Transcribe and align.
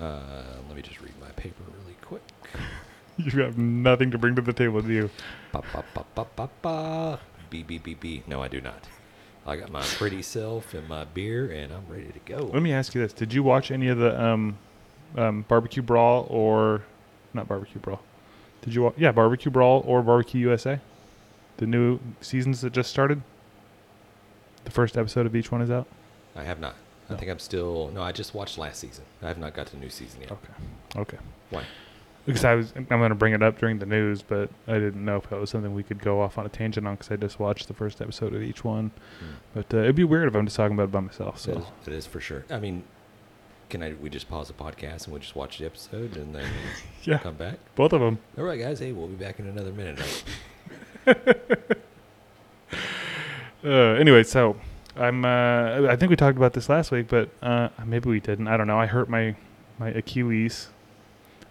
Uh, 0.00 0.22
let 0.66 0.76
me 0.76 0.82
just 0.82 1.00
read 1.00 1.12
my 1.20 1.30
paper 1.32 1.62
really 1.82 1.96
quick. 2.02 2.22
You 3.18 3.42
have 3.42 3.58
nothing 3.58 4.10
to 4.12 4.18
bring 4.18 4.34
to 4.36 4.40
the 4.40 4.54
table, 4.54 4.80
do 4.80 4.90
you? 4.90 5.10
Ba, 5.52 5.62
ba, 5.74 5.84
ba, 5.92 6.06
ba, 6.14 6.26
ba, 6.34 6.48
ba. 6.62 7.20
B, 7.50 7.62
B, 7.62 7.76
B, 7.76 7.92
B. 7.92 8.22
No, 8.26 8.42
I 8.42 8.48
do 8.48 8.62
not. 8.62 8.88
I 9.46 9.56
got 9.56 9.70
my 9.70 9.82
pretty 9.82 10.22
self 10.22 10.72
and 10.72 10.88
my 10.88 11.04
beer, 11.04 11.50
and 11.50 11.70
I'm 11.70 11.86
ready 11.86 12.08
to 12.12 12.18
go. 12.20 12.50
Let 12.52 12.62
me 12.62 12.72
ask 12.72 12.94
you 12.94 13.02
this: 13.02 13.12
Did 13.12 13.34
you 13.34 13.42
watch 13.42 13.70
any 13.70 13.88
of 13.88 13.98
the 13.98 14.18
um, 14.18 14.56
um, 15.18 15.44
barbecue 15.48 15.82
brawl 15.82 16.26
or 16.30 16.82
not 17.34 17.46
barbecue 17.46 17.80
brawl? 17.80 18.00
Did 18.62 18.74
you? 18.74 18.84
Wa- 18.84 18.92
yeah, 18.96 19.12
barbecue 19.12 19.50
brawl 19.50 19.82
or 19.86 20.02
barbecue 20.02 20.40
USA? 20.40 20.80
The 21.58 21.66
new 21.66 22.00
seasons 22.22 22.62
that 22.62 22.72
just 22.72 22.88
started. 22.90 23.20
The 24.64 24.70
first 24.70 24.96
episode 24.96 25.26
of 25.26 25.36
each 25.36 25.52
one 25.52 25.60
is 25.60 25.70
out. 25.70 25.86
I 26.34 26.44
have 26.44 26.60
not. 26.60 26.74
I 27.10 27.16
think 27.16 27.30
I'm 27.30 27.38
still. 27.38 27.90
No, 27.92 28.02
I 28.02 28.12
just 28.12 28.34
watched 28.34 28.58
last 28.58 28.80
season. 28.80 29.04
I 29.22 29.28
have 29.28 29.38
not 29.38 29.54
got 29.54 29.66
to 29.68 29.76
new 29.76 29.90
season 29.90 30.22
yet. 30.22 30.32
Okay. 30.32 30.52
Okay. 30.96 31.18
Why? 31.50 31.64
Because 32.26 32.44
I 32.44 32.54
was, 32.54 32.72
I'm 32.76 32.84
going 32.84 33.08
to 33.08 33.14
bring 33.14 33.32
it 33.32 33.42
up 33.42 33.58
during 33.58 33.78
the 33.78 33.86
news, 33.86 34.22
but 34.22 34.50
I 34.68 34.74
didn't 34.74 35.04
know 35.04 35.16
if 35.16 35.28
that 35.30 35.40
was 35.40 35.50
something 35.50 35.74
we 35.74 35.82
could 35.82 36.00
go 36.00 36.20
off 36.20 36.36
on 36.38 36.44
a 36.46 36.50
tangent 36.50 36.86
on 36.86 36.94
because 36.94 37.10
I 37.10 37.16
just 37.16 37.40
watched 37.40 37.66
the 37.66 37.74
first 37.74 38.00
episode 38.00 38.34
of 38.34 38.42
each 38.42 38.62
one. 38.62 38.90
Hmm. 39.18 39.26
But 39.54 39.74
uh, 39.74 39.78
it'd 39.78 39.96
be 39.96 40.04
weird 40.04 40.28
if 40.28 40.34
I'm 40.36 40.44
just 40.44 40.56
talking 40.56 40.74
about 40.76 40.84
it 40.84 40.92
by 40.92 41.00
myself. 41.00 41.40
So 41.40 41.52
is, 41.52 41.88
it 41.88 41.92
is 41.94 42.06
for 42.06 42.20
sure. 42.20 42.44
I 42.50 42.60
mean, 42.60 42.84
can 43.70 43.82
I? 43.82 43.94
We 43.94 44.10
just 44.10 44.28
pause 44.28 44.48
the 44.48 44.54
podcast 44.54 45.04
and 45.06 45.14
we 45.14 45.20
just 45.20 45.34
watch 45.34 45.58
the 45.58 45.66
episode 45.66 46.16
and 46.16 46.34
then 46.34 46.46
yeah, 47.04 47.18
come 47.18 47.36
back. 47.36 47.58
both 47.74 47.92
of 47.92 48.00
them. 48.00 48.18
All 48.38 48.44
right, 48.44 48.60
guys. 48.60 48.78
Hey, 48.78 48.92
we'll 48.92 49.08
be 49.08 49.16
back 49.16 49.38
in 49.40 49.46
another 49.46 49.72
minute. 49.72 50.24
Uh, 53.62 53.92
anyway, 53.94 54.22
so 54.22 54.56
I'm. 54.96 55.24
Uh, 55.24 55.86
I 55.88 55.96
think 55.96 56.10
we 56.10 56.16
talked 56.16 56.36
about 56.36 56.52
this 56.52 56.68
last 56.68 56.90
week, 56.90 57.06
but 57.08 57.28
uh, 57.42 57.68
maybe 57.86 58.08
we 58.10 58.20
didn't. 58.20 58.48
I 58.48 58.56
don't 58.56 58.66
know. 58.66 58.78
I 58.78 58.86
hurt 58.86 59.08
my 59.08 59.34
my 59.78 59.88
Achilles. 59.90 60.68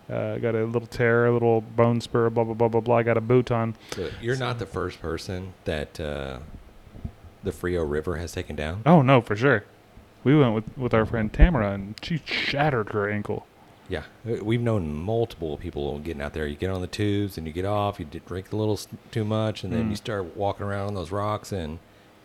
Uh, 0.10 0.38
got 0.40 0.56
a 0.56 0.66
little 0.66 0.88
tear, 0.88 1.28
a 1.28 1.32
little 1.32 1.62
bone 1.62 2.02
spur, 2.02 2.30
blah 2.32 2.44
blah 2.44 2.54
blah 2.56 2.68
blah 2.68 2.82
blah. 2.82 2.98
I 2.98 3.04
got 3.04 3.18
a 3.18 3.22
boot 3.22 3.52
on. 3.52 3.76
So 3.92 4.10
you're 4.22 4.36
not 4.38 4.58
the 4.60 4.66
first 4.66 5.00
person 5.02 5.54
that 5.66 6.00
uh, 6.00 6.40
the 7.44 7.52
Frio 7.52 7.84
River 7.84 8.18
has 8.18 8.32
taken 8.32 8.56
down. 8.56 8.82
Oh 8.86 9.02
no, 9.02 9.22
for 9.22 9.36
sure. 9.36 9.64
We 10.24 10.36
went 10.38 10.54
with 10.56 10.78
with 10.78 10.94
our 10.94 11.06
friend 11.06 11.32
Tamara, 11.32 11.74
and 11.74 11.96
she 12.02 12.22
shattered 12.26 12.90
her 12.90 13.10
ankle. 13.10 13.46
Yeah, 13.88 14.04
we've 14.24 14.62
known 14.62 14.94
multiple 14.94 15.58
people 15.58 15.98
getting 16.00 16.22
out 16.22 16.34
there. 16.34 16.46
You 16.46 16.56
get 16.56 16.70
on 16.70 16.82
the 16.82 16.88
tubes 16.88 17.38
and 17.40 17.48
you 17.48 17.54
get 17.54 17.66
off. 17.66 18.00
You 18.00 18.06
drink 18.06 18.52
a 18.52 18.56
little 18.56 18.80
too 19.12 19.24
much, 19.26 19.64
and 19.64 19.72
then 19.74 19.86
Mm. 19.88 19.90
you 19.92 19.96
start 19.96 20.36
walking 20.38 20.66
around 20.66 20.90
on 20.90 20.94
those 20.96 21.12
rocks, 21.12 21.52
and 21.52 21.80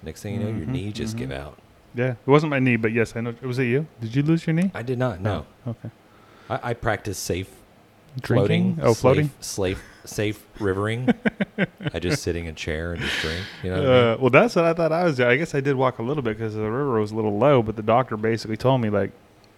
next 0.04 0.22
thing 0.22 0.34
you 0.34 0.40
know, 0.40 0.48
your 0.48 0.66
Mhm, 0.66 0.68
knees 0.68 0.92
just 0.94 1.16
give 1.16 1.32
out. 1.32 1.58
Yeah, 1.94 2.10
it 2.12 2.26
wasn't 2.26 2.50
my 2.50 2.58
knee, 2.58 2.76
but 2.76 2.92
yes, 2.92 3.14
I 3.16 3.20
know. 3.20 3.34
Was 3.42 3.58
it 3.58 3.64
you? 3.64 3.86
Did 4.00 4.14
you 4.16 4.22
lose 4.22 4.46
your 4.46 4.54
knee? 4.54 4.70
I 4.74 4.82
did 4.82 4.98
not. 4.98 5.20
No, 5.20 5.46
Okay. 5.66 5.90
I, 6.50 6.70
I 6.70 6.74
practice 6.74 7.18
safe 7.18 7.48
Drinking? 8.20 8.74
floating. 8.76 8.78
Oh, 8.88 8.94
floating. 8.94 9.30
Safe, 9.40 9.82
safe 10.04 10.44
rivering. 10.60 11.12
I 11.92 11.98
just 11.98 12.22
sit 12.22 12.36
in 12.36 12.46
a 12.46 12.52
chair 12.52 12.92
and 12.92 13.00
just 13.02 13.20
drink. 13.20 13.46
You 13.62 13.70
know. 13.70 13.76
What 13.80 13.88
I 13.88 13.92
mean? 13.92 14.04
Uh, 14.04 14.16
well, 14.20 14.30
that's 14.30 14.54
what 14.56 14.64
I 14.64 14.72
thought 14.74 14.92
I 14.92 15.04
was 15.04 15.16
doing. 15.16 15.28
I 15.30 15.36
guess 15.36 15.54
I 15.54 15.60
did 15.60 15.74
walk 15.76 15.98
a 15.98 16.02
little 16.02 16.22
bit 16.22 16.36
because 16.36 16.54
the 16.54 16.62
river 16.62 17.00
was 17.00 17.10
a 17.12 17.16
little 17.16 17.38
low, 17.38 17.62
but 17.62 17.76
the 17.76 17.82
doctor 17.82 18.16
basically 18.16 18.56
told 18.56 18.80
me 18.80 18.90
like, 18.90 19.10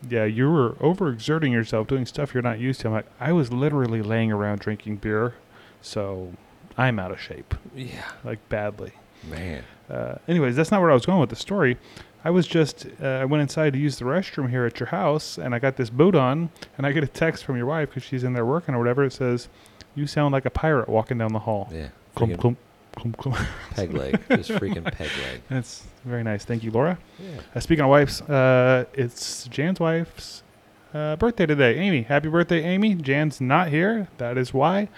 yeah, 0.09 0.25
you 0.25 0.51
were 0.51 0.71
overexerting 0.75 1.53
yourself 1.53 1.87
doing 1.89 2.07
stuff 2.07 2.33
you're 2.35 2.43
not 2.43 2.59
used 2.59 2.81
to. 2.83 2.89
I'm 2.89 2.95
like, 2.95 3.07
I 3.19 3.33
was 3.33 3.53
literally 3.53 4.03
laying 4.03 4.31
around 4.31 4.61
drinking 4.61 4.97
beer, 4.97 5.35
so 5.83 6.33
I'm 6.79 6.99
out 6.99 7.11
of 7.11 7.21
shape, 7.21 7.55
Yeah, 7.75 8.05
like 8.25 8.47
badly. 8.49 8.93
Man. 9.27 9.65
Uh, 9.91 10.17
anyways, 10.29 10.57
that's 10.57 10.71
not 10.71 10.81
where 10.81 10.91
I 10.91 10.95
was 10.95 11.07
going 11.07 11.21
with 11.21 11.31
the 11.31 11.37
story. 11.37 11.77
I 12.25 12.31
was 12.31 12.47
just 12.47 12.87
uh, 13.01 13.07
I 13.07 13.25
went 13.25 13.43
inside 13.43 13.73
to 13.75 13.79
use 13.79 13.99
the 13.99 14.05
restroom 14.05 14.51
here 14.51 14.67
at 14.67 14.81
your 14.81 14.89
house, 14.89 15.39
and 15.39 15.55
I 15.55 15.61
got 15.61 15.77
this 15.77 15.91
boot 15.91 16.17
on, 16.17 16.51
and 16.77 16.87
I 16.87 16.91
get 16.93 17.05
a 17.05 17.09
text 17.09 17.45
from 17.45 17.57
your 17.57 17.67
wife 17.67 17.91
because 17.91 18.03
she's 18.03 18.25
in 18.25 18.33
there 18.33 18.45
working 18.45 18.75
or 18.75 18.79
whatever. 18.79 19.05
It 19.05 19.13
says, 19.13 19.49
"You 19.95 20.07
sound 20.09 20.33
like 20.33 20.45
a 20.45 20.51
pirate 20.51 20.89
walking 20.89 21.19
down 21.19 21.33
the 21.33 21.39
hall." 21.39 21.69
Yeah. 21.71 21.89
Clump, 22.17 22.41
clump, 22.41 22.59
clump, 22.97 23.17
clump. 23.17 23.39
peg 23.71 23.93
leg. 23.93 24.21
Just 24.31 24.51
freaking 24.51 24.85
peg 24.85 25.11
leg. 25.23 25.43
That's 25.49 25.85
very 26.05 26.25
nice. 26.25 26.45
Thank 26.45 26.65
you, 26.65 26.73
Laura. 26.73 26.99
Yeah. 27.21 27.41
Uh, 27.55 27.61
speaking 27.61 27.85
of 27.85 27.91
wives, 27.91 28.21
uh, 28.23 28.87
it's 28.93 29.45
Jan's 29.45 29.79
wife's 29.79 30.43
uh, 30.95 31.15
birthday 31.17 31.47
today. 31.47 31.79
Amy, 31.79 32.03
happy 32.03 32.29
birthday, 32.29 32.65
Amy. 32.65 32.95
Jan's 32.95 33.41
not 33.41 33.69
here. 33.69 34.09
That 34.19 34.37
is 34.37 34.53
why. 34.53 34.89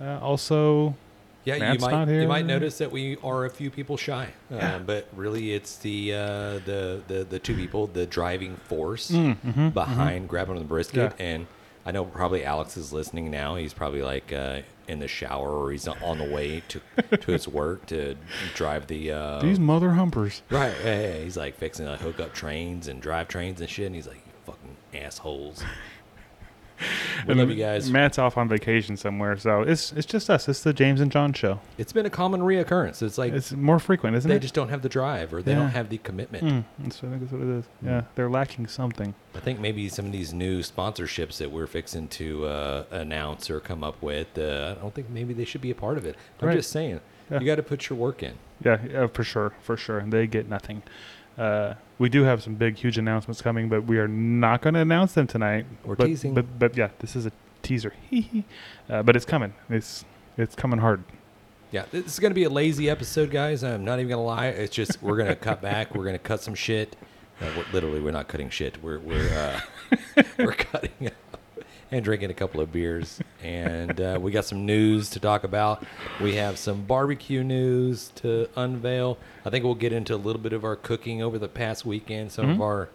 Uh, 0.00 0.18
also, 0.20 0.96
Yeah, 1.44 1.58
Matt's 1.58 1.82
you 1.82 1.90
might 1.90 2.08
you 2.08 2.28
might 2.28 2.46
notice 2.46 2.78
that 2.78 2.92
we 2.92 3.16
are 3.22 3.44
a 3.46 3.50
few 3.50 3.70
people 3.70 3.96
shy, 3.96 4.28
Yeah. 4.50 4.76
uh, 4.76 4.78
but 4.78 5.08
really 5.14 5.52
it's 5.52 5.76
the, 5.78 6.14
uh, 6.14 6.18
the 6.64 7.02
the 7.08 7.24
the 7.28 7.38
two 7.38 7.56
people, 7.56 7.88
the 7.88 8.06
driving 8.06 8.56
force 8.68 9.10
Mm, 9.10 9.36
mhm, 9.44 9.74
behind 9.74 10.28
grabbing 10.28 10.56
the 10.58 10.64
brisket. 10.64 11.14
Yeah. 11.18 11.24
And 11.26 11.46
I 11.84 11.90
know 11.90 12.04
probably 12.04 12.44
Alex 12.44 12.76
is 12.76 12.92
listening 12.92 13.28
now. 13.30 13.56
He's 13.56 13.74
probably 13.74 14.02
like 14.02 14.32
uh, 14.32 14.60
in 14.86 15.00
the 15.00 15.08
shower 15.08 15.50
or 15.50 15.72
he's 15.72 15.88
on 15.88 16.18
the 16.18 16.30
way 16.30 16.62
to 16.68 16.80
to 17.16 17.32
his 17.32 17.48
work 17.48 17.86
to 17.86 18.14
drive 18.54 18.86
the. 18.86 19.10
Uh, 19.10 19.40
these 19.40 19.58
mother 19.58 19.90
humpers. 19.90 20.42
right, 20.48 20.72
yeah, 20.84 21.00
yeah, 21.00 21.14
he's 21.24 21.36
like 21.36 21.56
fixing 21.56 21.86
to 21.86 21.96
hook 21.96 22.20
up 22.20 22.32
trains 22.34 22.86
and 22.86 23.02
drive 23.02 23.26
trains 23.26 23.60
and 23.60 23.68
shit. 23.68 23.86
And 23.86 23.96
he's 23.96 24.06
like, 24.06 24.22
"You 24.24 24.32
fucking 24.52 24.76
assholes." 25.02 25.64
We 27.26 27.32
And 27.32 27.40
love 27.40 27.50
you 27.50 27.56
guys. 27.56 27.90
Matt's 27.90 28.18
off 28.18 28.36
on 28.36 28.48
vacation 28.48 28.96
somewhere, 28.96 29.36
so 29.36 29.62
it's 29.62 29.92
it's 29.92 30.06
just 30.06 30.28
us. 30.30 30.48
It's 30.48 30.62
the 30.62 30.72
James 30.72 31.00
and 31.00 31.10
John 31.12 31.32
show. 31.32 31.60
It's 31.78 31.92
been 31.92 32.06
a 32.06 32.10
common 32.10 32.40
reoccurrence. 32.40 33.02
It's 33.02 33.18
like 33.18 33.32
It's 33.32 33.52
more 33.52 33.78
frequent, 33.78 34.16
isn't 34.16 34.28
they 34.28 34.34
it? 34.36 34.38
They 34.38 34.42
just 34.42 34.54
don't 34.54 34.68
have 34.68 34.82
the 34.82 34.88
drive 34.88 35.32
or 35.32 35.42
they 35.42 35.52
Yeah. 35.52 35.58
don't 35.58 35.70
have 35.70 35.88
the 35.88 35.98
commitment. 35.98 36.44
Mm, 36.44 36.64
that's, 36.78 36.98
I 36.98 37.00
think 37.08 37.20
that's 37.20 37.32
what 37.32 37.42
it 37.42 37.48
is. 37.48 37.64
Yeah, 37.82 38.02
they're 38.14 38.30
lacking 38.30 38.66
something. 38.66 39.14
I 39.34 39.40
think 39.40 39.60
maybe 39.60 39.88
some 39.88 40.06
of 40.06 40.12
these 40.12 40.32
new 40.34 40.60
sponsorships 40.60 41.38
that 41.38 41.50
we're 41.50 41.66
fixing 41.66 42.08
to 42.08 42.46
uh, 42.46 42.84
announce 42.90 43.48
or 43.50 43.60
come 43.60 43.82
up 43.84 44.02
with, 44.02 44.36
uh, 44.36 44.74
I 44.76 44.80
don't 44.82 44.94
think 44.94 45.08
maybe 45.10 45.32
they 45.34 45.44
should 45.44 45.60
be 45.62 45.70
a 45.70 45.74
part 45.74 45.96
of 45.98 46.04
it. 46.04 46.16
I'm 46.40 46.48
Right. 46.48 46.56
just 46.56 46.70
saying, 46.70 47.00
Yeah. 47.30 47.40
you 47.40 47.46
got 47.46 47.56
to 47.56 47.62
put 47.62 47.88
your 47.88 47.98
work 47.98 48.22
in. 48.22 48.34
Yeah, 48.64 48.78
yeah, 48.88 49.06
for 49.06 49.24
sure, 49.24 49.52
for 49.62 49.76
sure. 49.76 49.98
And 49.98 50.12
they 50.12 50.26
get 50.26 50.48
nothing. 50.48 50.82
Uh, 51.38 51.74
we 51.98 52.08
do 52.08 52.22
have 52.22 52.42
some 52.42 52.54
big, 52.54 52.76
huge 52.76 52.98
announcements 52.98 53.40
coming, 53.40 53.68
but 53.68 53.84
we 53.84 53.98
are 53.98 54.08
not 54.08 54.60
going 54.62 54.74
to 54.74 54.80
announce 54.80 55.14
them 55.14 55.26
tonight. 55.26 55.66
We're 55.84 55.96
but, 55.96 56.06
teasing. 56.06 56.34
But, 56.34 56.58
but 56.58 56.76
yeah, 56.76 56.90
this 56.98 57.16
is 57.16 57.26
a 57.26 57.32
teaser. 57.62 57.94
uh, 58.90 59.02
but 59.02 59.16
it's 59.16 59.24
coming. 59.24 59.54
It's 59.70 60.04
it's 60.36 60.54
coming 60.54 60.78
hard. 60.78 61.04
Yeah, 61.70 61.84
this 61.90 62.06
is 62.06 62.18
going 62.18 62.30
to 62.30 62.34
be 62.34 62.44
a 62.44 62.50
lazy 62.50 62.90
episode, 62.90 63.30
guys. 63.30 63.64
I'm 63.64 63.84
not 63.84 63.98
even 63.98 64.08
going 64.08 64.18
to 64.18 64.26
lie. 64.26 64.48
It's 64.48 64.74
just 64.74 65.02
we're 65.02 65.16
going 65.16 65.28
to 65.28 65.36
cut 65.36 65.62
back. 65.62 65.94
We're 65.94 66.04
going 66.04 66.14
to 66.14 66.18
cut 66.18 66.42
some 66.42 66.54
shit. 66.54 66.96
Uh, 67.40 67.46
we're, 67.56 67.64
literally, 67.72 68.00
we're 68.00 68.10
not 68.10 68.28
cutting 68.28 68.50
shit. 68.50 68.82
We're 68.82 68.98
we're 68.98 69.60
uh, 69.96 70.22
we're 70.38 70.52
cutting 70.52 71.10
and 71.92 72.02
drinking 72.04 72.30
a 72.30 72.34
couple 72.34 72.60
of 72.60 72.72
beers, 72.72 73.20
and 73.42 74.00
uh, 74.00 74.18
we 74.20 74.32
got 74.32 74.44
some 74.46 74.64
news 74.66 75.10
to 75.10 75.20
talk 75.20 75.44
about. 75.44 75.84
We 76.20 76.34
have 76.36 76.58
some 76.58 76.82
barbecue 76.82 77.44
news 77.44 78.10
to 78.16 78.48
unveil. 78.56 79.18
I 79.44 79.50
think 79.50 79.64
we'll 79.64 79.74
get 79.74 79.92
into 79.92 80.14
a 80.14 80.16
little 80.16 80.40
bit 80.42 80.52
of 80.54 80.64
our 80.64 80.74
cooking 80.74 81.22
over 81.22 81.38
the 81.38 81.48
past 81.48 81.84
weekend. 81.86 82.32
Some 82.32 82.48
of 82.50 82.56
Mhm. 82.56 82.62
our 82.62 82.88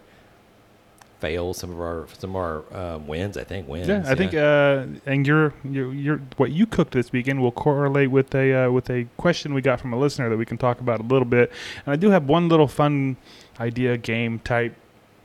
fails, 1.20 1.58
some 1.58 1.70
of 1.72 1.80
our 1.80 2.06
some 2.18 2.30
of 2.30 2.36
our 2.36 2.62
uh, 2.72 2.98
wins. 2.98 3.36
I 3.36 3.44
think 3.44 3.68
wins. 3.68 3.88
Yeah, 3.88 4.02
I 4.06 4.14
think 4.14 4.34
uh, 4.34 4.84
and 5.06 5.26
your 5.26 5.52
your 5.64 5.92
your 5.94 6.20
what 6.36 6.50
you 6.50 6.66
cooked 6.66 6.92
this 6.92 7.12
weekend 7.12 7.40
will 7.40 7.52
correlate 7.52 8.10
with 8.10 8.34
a 8.34 8.66
uh, 8.66 8.70
with 8.70 8.90
a 8.90 9.06
question 9.16 9.54
we 9.54 9.60
got 9.62 9.80
from 9.80 9.92
a 9.92 9.98
listener 9.98 10.28
that 10.28 10.36
we 10.36 10.44
can 10.44 10.58
talk 10.58 10.80
about 10.80 11.00
a 11.00 11.04
little 11.04 11.24
bit. 11.26 11.52
And 11.86 11.92
I 11.92 11.96
do 11.96 12.10
have 12.10 12.28
one 12.28 12.48
little 12.48 12.68
fun 12.68 13.16
idea 13.60 13.96
game 13.96 14.38
type 14.40 14.74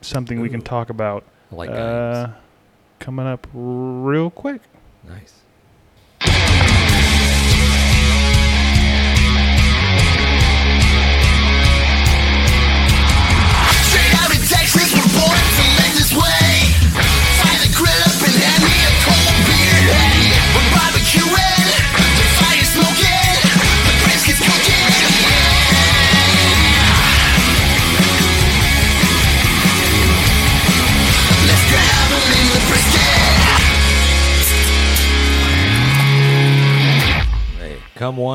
something 0.00 0.40
we 0.40 0.48
can 0.50 0.60
talk 0.62 0.90
about 0.90 1.24
I 1.50 1.54
like 1.54 1.70
uh, 1.70 2.26
games. 2.26 2.34
Coming 3.04 3.26
up 3.26 3.46
real 3.52 4.30
quick. 4.30 4.62
Nice. 5.06 5.43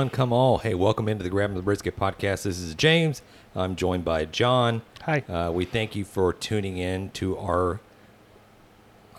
Come 0.09 0.33
all. 0.33 0.59
Hey, 0.59 0.73
welcome 0.73 1.07
into 1.07 1.23
the 1.23 1.29
Grab 1.29 1.49
'em 1.51 1.55
the 1.55 1.61
Brisket 1.61 1.95
podcast. 1.97 2.43
This 2.43 2.59
is 2.59 2.75
James. 2.75 3.21
I'm 3.55 3.75
joined 3.75 4.05
by 4.05 4.25
John. 4.25 4.81
Hi. 5.03 5.19
Uh, 5.29 5.51
we 5.51 5.65
thank 5.65 5.95
you 5.95 6.03
for 6.05 6.33
tuning 6.33 6.77
in 6.77 7.09
to 7.11 7.37
our, 7.37 7.79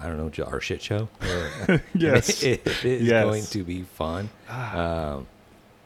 I 0.01 0.07
don't 0.09 0.17
know, 0.39 0.45
our 0.45 0.61
shit 0.61 0.83
show. 0.83 1.09
Yes. 1.95 2.43
it 2.43 2.67
is 2.85 3.03
Yes. 3.03 3.25
going 3.25 3.45
to 3.45 3.65
be 3.65 3.83
fun. 3.83 4.31
Um, 4.49 5.27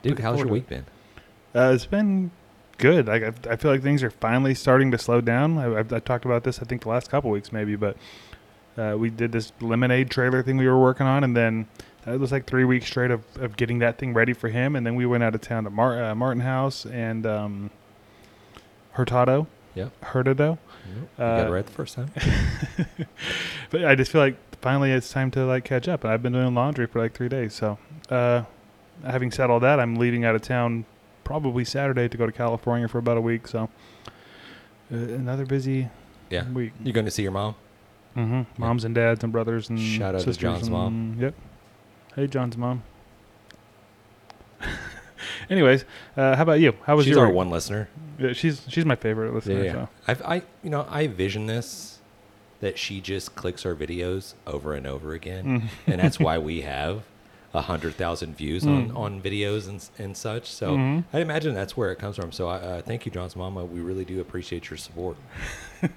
dude, 0.03 0.19
how's 0.19 0.39
your 0.39 0.49
week 0.49 0.69
been? 0.69 0.85
Uh, 1.55 1.73
it's 1.75 1.87
been 1.87 2.31
good. 2.79 3.07
Like 3.07 3.23
I, 3.23 3.53
I 3.53 3.57
feel 3.57 3.71
like 3.71 3.83
things 3.83 4.03
are 4.03 4.11
finally 4.11 4.55
starting 4.55 4.91
to 4.91 4.99
slow 4.99 5.21
down. 5.21 5.59
I, 5.59 5.79
I've, 5.79 5.93
I 5.93 6.01
talked 6.01 6.25
about 6.25 6.45
this 6.45 6.61
I 6.61 6.65
think 6.65 6.83
the 6.83 6.89
last 6.89 7.11
couple 7.11 7.31
weeks 7.31 7.53
maybe, 7.53 7.77
but 7.77 7.97
Uh, 8.77 8.97
we 8.99 9.09
did 9.09 9.31
this 9.31 9.53
lemonade 9.61 10.11
trailer 10.11 10.43
thing 10.43 10.57
we 10.57 10.67
were 10.67 10.81
working 10.81 11.07
on, 11.07 11.23
and 11.23 11.37
then 11.37 11.65
it 12.07 12.21
was 12.21 12.33
like 12.33 12.47
three 12.47 12.65
weeks 12.65 12.87
straight 12.87 13.11
of, 13.11 13.23
of 13.41 13.57
getting 13.57 13.79
that 13.81 13.99
thing 13.99 14.13
ready 14.15 14.33
for 14.33 14.49
him. 14.49 14.77
And 14.77 14.87
then 14.87 14.95
we 14.95 15.07
went 15.07 15.23
out 15.23 15.35
of 15.35 15.41
town 15.41 15.65
to 15.65 15.71
Mar- 15.71 16.03
uh, 16.03 16.15
Martin 16.15 16.41
House 16.43 16.85
and 16.87 17.25
um, 17.27 17.71
Hurtado. 18.93 19.47
Yeah. 19.75 19.89
Hurtado. 20.03 20.59
You 20.95 21.09
got 21.19 21.47
it 21.47 21.51
right 21.51 21.65
the 21.67 21.73
first 21.73 21.95
time. 21.95 22.11
But 23.71 23.85
I 23.87 23.95
just 23.97 24.13
feel 24.13 24.21
like 24.21 24.37
finally 24.61 24.93
it's 24.93 25.11
time 25.11 25.31
to 25.33 25.45
like 25.45 25.65
catch 25.65 25.89
up. 25.89 26.05
And 26.05 26.13
I've 26.13 26.23
been 26.23 26.33
doing 26.35 26.55
laundry 26.55 26.87
for 26.87 27.01
like 27.01 27.13
three 27.13 27.29
days. 27.29 27.53
So, 27.55 27.79
uh, 28.09 28.43
having 29.05 29.33
said 29.33 29.51
all 29.51 29.59
that, 29.61 29.81
I'm 29.81 29.97
leaving 29.97 30.25
out 30.25 30.37
of 30.37 30.43
town 30.43 30.85
probably 31.25 31.65
Saturday 31.65 32.07
to 32.09 32.17
go 32.17 32.25
to 32.27 32.31
California 32.31 32.87
for 32.87 32.99
about 32.99 33.17
a 33.17 33.21
week. 33.21 33.49
So, 33.49 33.69
uh, 34.93 34.97
another 34.97 35.45
busy 35.45 35.89
Yeah. 36.31 36.49
week. 36.53 36.73
You're 36.85 36.93
going 36.93 37.07
to 37.07 37.11
see 37.11 37.23
your 37.25 37.33
mom? 37.33 37.57
hmm 38.15 38.43
Moms 38.59 38.85
and 38.85 38.95
dads 38.95 39.25
and 39.25 39.33
brothers 39.33 39.71
and 39.71 39.81
Shout 39.81 40.15
out 40.15 40.21
to 40.21 40.33
John's 40.35 40.71
mom. 40.71 41.17
Yep. 41.19 41.35
Hey, 42.17 42.27
John's 42.29 42.57
mom. 42.57 42.83
Anyways, 45.51 45.85
uh, 46.17 46.37
how 46.37 46.43
about 46.45 46.61
you? 46.61 46.75
How 46.85 46.97
was 46.97 47.07
She's 47.07 47.17
your 47.17 47.27
our 47.27 47.33
one 47.33 47.51
listener. 47.51 47.89
Yeah, 48.19 48.33
she's 48.33 48.63
she's 48.69 48.85
my 48.85 48.95
favorite 48.95 49.35
listener. 49.35 49.57
Yeah, 49.57 49.65
yeah. 49.65 49.73
So. 49.73 49.89
I've, 50.09 50.23
I, 50.23 50.43
you 50.63 50.71
know, 50.71 50.87
I 50.89 51.09
vision 51.09 51.47
this 51.47 51.99
that 52.61 52.79
she 52.79 53.01
just 53.01 53.35
clicks 53.35 53.67
our 53.67 53.75
videos 53.75 54.35
over 54.47 54.75
and 54.75 54.87
over 54.87 55.13
again, 55.13 55.69
and 55.87 56.01
that's 56.01 56.21
why 56.21 56.39
we 56.39 56.63
have 56.63 57.03
hundred 57.63 57.95
thousand 57.95 58.37
views 58.37 58.67
on, 58.67 58.91
on 58.93 59.21
videos 59.23 59.69
and 59.69 59.89
and 59.99 60.17
such. 60.17 60.51
So 60.51 60.77
Mhm. 60.77 61.05
I 61.13 61.21
imagine 61.21 61.55
that's 61.55 61.77
where 61.77 61.93
it 61.93 61.99
comes 61.99 62.17
from. 62.17 62.33
So 62.33 62.49
I, 62.49 62.57
uh, 62.57 62.83
thank 62.83 63.07
you, 63.07 63.13
John's 63.13 63.37
mama. 63.37 63.65
We 63.65 63.81
really 63.81 64.05
do 64.05 64.21
appreciate 64.21 64.71
your 64.71 64.77
support. 64.77 65.17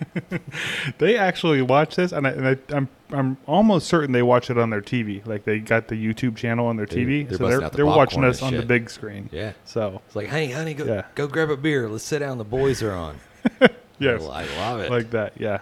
They 0.98 1.18
actually 1.18 1.62
watch 1.62 1.96
this, 1.96 2.12
and, 2.12 2.28
I, 2.28 2.30
and 2.32 2.48
I, 2.48 2.58
I'm 2.76 2.90
I'm 3.12 3.38
almost 3.46 3.88
certain 3.88 4.12
they 4.12 4.22
watch 4.24 4.50
it 4.50 4.58
on 4.58 4.70
their 4.70 4.82
TV. 4.82 5.26
Like 5.26 5.44
they 5.46 5.60
got 5.60 5.88
the 5.88 5.96
YouTube 5.96 6.36
channel 6.36 6.68
on 6.68 6.76
their 6.76 6.86
They- 6.86 6.98
TV, 7.06 7.28
they're 7.30 7.38
so 7.38 7.48
they're 7.48 7.60
the 7.62 7.70
they're 7.70 7.86
watching 7.86 8.24
us 8.24 8.42
on 8.42 8.54
the 8.54 8.64
big 8.64 8.90
screen. 8.90 9.30
Yeah, 9.32 9.54
So 9.66 10.02
it's 10.08 10.16
like, 10.16 10.28
hey, 10.28 10.48
honey, 10.52 10.74
go 10.74 10.86
Yeah. 10.86 11.06
go 11.16 11.28
grab 11.28 11.50
a 11.50 11.58
beer. 11.58 11.88
Let's 11.90 12.04
sit 12.04 12.20
down. 12.20 12.38
The 12.38 12.44
boys 12.44 12.82
are 12.84 12.92
on. 12.94 13.18
yes, 14.00 14.24
I 14.24 14.46
love 14.58 14.80
it. 14.82 14.92
like 14.92 15.12
that. 15.12 15.34
Yeah, 15.40 15.60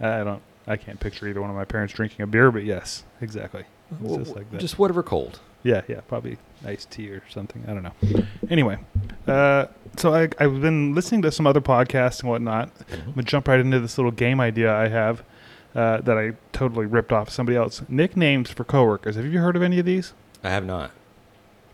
I 0.00 0.24
don't. 0.24 0.42
I 0.66 0.76
can't 0.76 0.98
picture 1.00 1.26
either 1.28 1.40
one 1.40 1.50
of 1.50 1.56
my 1.56 1.64
parents 1.64 1.94
drinking 1.94 2.22
a 2.22 2.26
beer, 2.26 2.50
but 2.50 2.64
yes, 2.64 3.04
exactly. 3.20 3.64
Well, 4.00 4.18
just 4.18 4.36
like 4.36 4.50
that. 4.50 4.60
Just 4.60 4.78
whatever 4.78 5.02
cold. 5.02 5.40
Yeah, 5.62 5.82
yeah, 5.88 6.00
probably 6.00 6.38
iced 6.64 6.90
tea 6.90 7.10
or 7.10 7.22
something. 7.28 7.64
I 7.68 7.74
don't 7.74 7.82
know. 7.82 8.24
Anyway, 8.48 8.78
uh, 9.26 9.66
so 9.96 10.14
I, 10.14 10.22
I've 10.38 10.60
been 10.60 10.94
listening 10.94 11.22
to 11.22 11.32
some 11.32 11.46
other 11.46 11.60
podcasts 11.60 12.20
and 12.20 12.30
whatnot. 12.30 12.70
I'm 12.92 13.10
gonna 13.12 13.22
jump 13.24 13.48
right 13.48 13.60
into 13.60 13.78
this 13.80 13.98
little 13.98 14.10
game 14.12 14.40
idea 14.40 14.74
I 14.74 14.88
have 14.88 15.22
uh, 15.74 15.98
that 15.98 16.16
I 16.16 16.32
totally 16.52 16.86
ripped 16.86 17.12
off 17.12 17.28
somebody 17.30 17.56
else. 17.56 17.82
Nicknames 17.88 18.50
for 18.50 18.64
coworkers. 18.64 19.16
Have 19.16 19.26
you 19.26 19.40
heard 19.40 19.54
of 19.56 19.62
any 19.62 19.78
of 19.78 19.84
these? 19.86 20.14
I 20.42 20.48
have 20.50 20.64
not. 20.64 20.92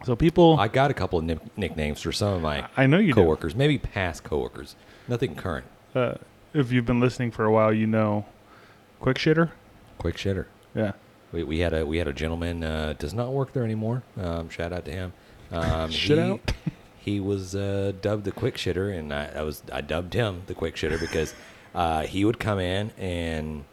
So 0.04 0.14
people, 0.16 0.58
I 0.58 0.68
got 0.68 0.90
a 0.90 0.94
couple 0.94 1.18
of 1.18 1.24
nick- 1.24 1.56
nicknames 1.58 2.02
for 2.02 2.12
some 2.12 2.34
of 2.34 2.42
my 2.42 2.66
I 2.76 2.86
know 2.86 2.98
you 2.98 3.12
do. 3.12 3.20
coworkers, 3.22 3.54
maybe 3.54 3.78
past 3.78 4.24
coworkers. 4.24 4.74
Nothing 5.08 5.34
current. 5.36 5.66
Uh, 5.94 6.14
if 6.52 6.72
you've 6.72 6.86
been 6.86 7.00
listening 7.00 7.30
for 7.30 7.44
a 7.44 7.50
while, 7.52 7.72
you 7.72 7.86
know, 7.86 8.26
quick 9.00 9.16
shitter. 9.16 9.50
Quick 9.98 10.16
shitter. 10.16 10.46
Yeah. 10.74 10.92
We, 11.36 11.44
we 11.44 11.58
had 11.58 11.74
a 11.74 11.84
we 11.84 11.98
had 11.98 12.08
a 12.08 12.14
gentleman 12.14 12.64
uh, 12.64 12.94
does 12.98 13.12
not 13.12 13.30
work 13.30 13.52
there 13.52 13.62
anymore. 13.62 14.02
Um, 14.18 14.48
shout 14.48 14.72
out 14.72 14.86
to 14.86 14.90
him. 14.90 15.12
Um, 15.52 15.90
Shit 16.04 16.18
he, 16.18 16.24
out. 16.24 16.52
He 16.98 17.20
was 17.20 17.54
uh, 17.54 17.92
dubbed 18.02 18.24
the 18.24 18.32
quick 18.32 18.56
shitter, 18.56 18.98
and 18.98 19.12
I, 19.14 19.26
I 19.36 19.42
was 19.42 19.62
I 19.72 19.80
dubbed 19.80 20.12
him 20.12 20.42
the 20.46 20.54
quick 20.54 20.74
shitter 20.74 20.98
because 20.98 21.34
uh, 21.74 22.02
he 22.02 22.24
would 22.24 22.40
come 22.40 22.58
in 22.58 22.90
and. 22.98 23.64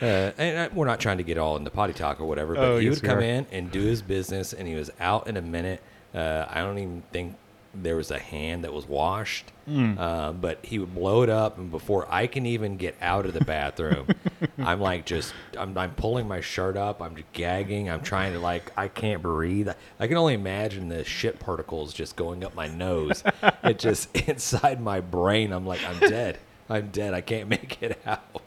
Uh, 0.00 0.30
and 0.36 0.58
I, 0.58 0.68
we're 0.74 0.84
not 0.86 1.00
trying 1.00 1.16
to 1.16 1.24
get 1.24 1.38
all 1.38 1.56
into 1.56 1.70
potty 1.70 1.94
talk 1.94 2.20
or 2.20 2.26
whatever, 2.26 2.54
but 2.54 2.62
Oh, 2.62 2.76
he 2.76 2.84
yes, 2.86 2.96
would 2.96 3.08
come 3.08 3.20
in 3.20 3.46
and 3.50 3.70
do 3.72 3.80
his 3.80 4.02
business, 4.02 4.52
and 4.52 4.68
he 4.68 4.74
was 4.74 4.90
out 5.00 5.26
in 5.26 5.38
a 5.38 5.42
minute. 5.42 5.80
Uh, 6.14 6.44
I 6.50 6.60
don't 6.60 6.76
even 6.76 7.02
think 7.12 7.34
there 7.82 7.96
was 7.96 8.10
a 8.10 8.18
hand 8.18 8.64
that 8.64 8.72
was 8.72 8.86
washed, 8.86 9.52
Mm. 9.68 9.98
uh, 9.98 10.32
but 10.32 10.64
he 10.64 10.78
would 10.78 10.94
blow 10.94 11.22
it 11.22 11.28
up, 11.28 11.58
and 11.58 11.70
before 11.72 12.06
I 12.08 12.28
can 12.28 12.46
even 12.46 12.76
get 12.76 12.94
out 13.00 13.26
of 13.26 13.34
the 13.34 13.44
bathroom, 13.44 14.06
I'm 14.58 14.80
like 14.80 15.04
just 15.06 15.34
I'm, 15.58 15.76
I'm 15.76 15.92
pulling 15.94 16.28
my 16.28 16.40
shirt 16.40 16.76
up, 16.76 17.02
I'm 17.02 17.16
just 17.16 17.32
gagging, 17.32 17.90
I'm 17.90 18.02
trying 18.02 18.32
to 18.34 18.38
like 18.38 18.70
I 18.76 18.86
can't 18.88 19.22
breathe. 19.22 19.68
I 19.98 20.06
can 20.06 20.16
only 20.16 20.34
imagine 20.34 20.88
the 20.88 21.02
shit 21.04 21.40
particles 21.40 21.92
just 21.92 22.14
going 22.14 22.44
up 22.44 22.54
my 22.54 22.68
nose. 22.68 23.24
it 23.64 23.78
just 23.80 24.14
inside 24.28 24.80
my 24.80 25.00
brain. 25.00 25.52
I'm 25.52 25.66
like 25.66 25.82
I'm 25.84 25.98
dead. 25.98 26.38
I'm 26.70 26.90
dead. 26.90 27.12
I 27.14 27.20
can't 27.20 27.48
make 27.48 27.82
it 27.82 27.98
out. 28.06 28.42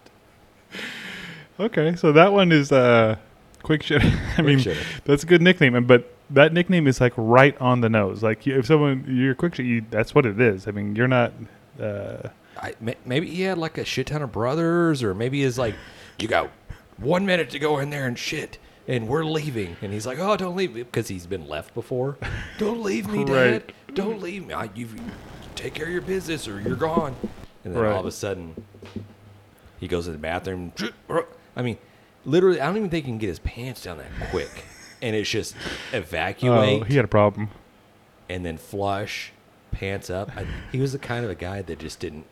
Okay, 1.60 1.96
so 1.98 2.12
that 2.14 2.32
one 2.32 2.52
is 2.54 2.72
uh, 2.72 3.18
quick 3.64 3.82
shitter. 3.84 4.18
I 4.38 4.42
mean, 4.42 4.60
shitter. 4.60 4.82
that's 5.04 5.24
a 5.24 5.26
good 5.26 5.42
nickname, 5.42 5.86
but 5.86 6.14
that 6.32 6.54
nickname 6.54 6.88
is 6.88 7.02
like 7.02 7.14
right 7.18 7.60
on 7.60 7.82
the 7.82 7.90
nose. 7.90 8.22
Like 8.24 8.46
if 8.48 8.66
someone 8.66 9.06
you're 9.08 9.36
quick 9.36 9.58
you 9.60 9.86
that's 9.90 10.14
what 10.14 10.26
it 10.26 10.40
is. 10.40 10.68
I 10.68 10.72
mean, 10.72 10.96
you're 10.96 11.08
not. 11.08 11.34
Uh, 11.80 12.30
I, 12.58 12.74
maybe 13.06 13.30
he 13.30 13.44
had 13.44 13.58
like 13.58 13.78
a 13.78 13.86
shit 13.86 14.08
ton 14.08 14.22
of 14.22 14.32
brothers, 14.32 15.02
or 15.02 15.14
maybe 15.16 15.44
he's 15.44 15.58
like, 15.58 15.76
you 16.18 16.28
got 16.28 16.50
one 16.98 17.26
minute 17.26 17.50
to 17.52 17.60
go 17.60 17.80
in 17.80 17.90
there 17.90 18.06
and 18.06 18.20
shit, 18.20 18.58
and 18.86 19.08
we're 19.08 19.24
leaving. 19.24 19.78
And 19.82 19.94
he's 19.94 20.06
like, 20.06 20.20
oh, 20.20 20.36
don't 20.36 20.58
leave 20.58 20.74
me, 20.74 20.84
because 20.84 21.08
he's 21.08 21.26
been 21.26 21.48
left 21.48 21.74
before. 21.74 22.18
Don't 22.58 22.84
leave 22.84 23.08
me, 23.10 23.24
Dad. 23.24 23.64
Right. 23.64 23.96
Don't 23.96 24.20
leave 24.22 24.46
me. 24.48 24.54
I, 24.54 24.70
you 24.76 24.90
take 25.56 25.74
care 25.74 25.86
of 25.86 25.92
your 25.94 26.02
business, 26.02 26.50
or 26.50 26.60
you're 26.60 26.76
gone. 26.76 27.16
And 27.64 27.74
then 27.74 27.82
Right. 27.84 27.94
all 27.94 28.02
of 28.02 28.06
a 28.06 28.12
sudden, 28.12 28.62
he 29.80 29.88
goes 29.88 30.06
to 30.06 30.12
the 30.12 30.18
bathroom. 30.18 30.74
I 31.56 31.62
mean, 31.62 31.78
literally, 32.26 32.60
I 32.60 32.66
don't 32.66 32.76
even 32.76 32.90
think 32.90 33.06
he 33.06 33.12
can 33.12 33.20
get 33.20 33.30
his 33.30 33.40
pants 33.40 33.84
down 33.84 34.00
that 34.00 34.30
quick. 34.32 34.66
And 35.02 35.16
it's 35.16 35.30
just 35.30 35.56
evacuate 35.94 36.82
oh, 36.82 36.86
he 36.86 36.96
had 36.96 37.06
a 37.06 37.10
problem. 37.10 37.50
and 38.30 38.46
then 38.46 38.58
flush, 38.58 39.32
pants 39.72 40.10
up. 40.10 40.36
I, 40.36 40.46
he 40.72 40.80
was 40.80 40.92
the 40.92 41.00
kind 41.00 41.24
of 41.24 41.32
a 41.32 41.36
guy 41.36 41.62
that 41.62 41.80
just 41.80 42.00
didn't 42.00 42.26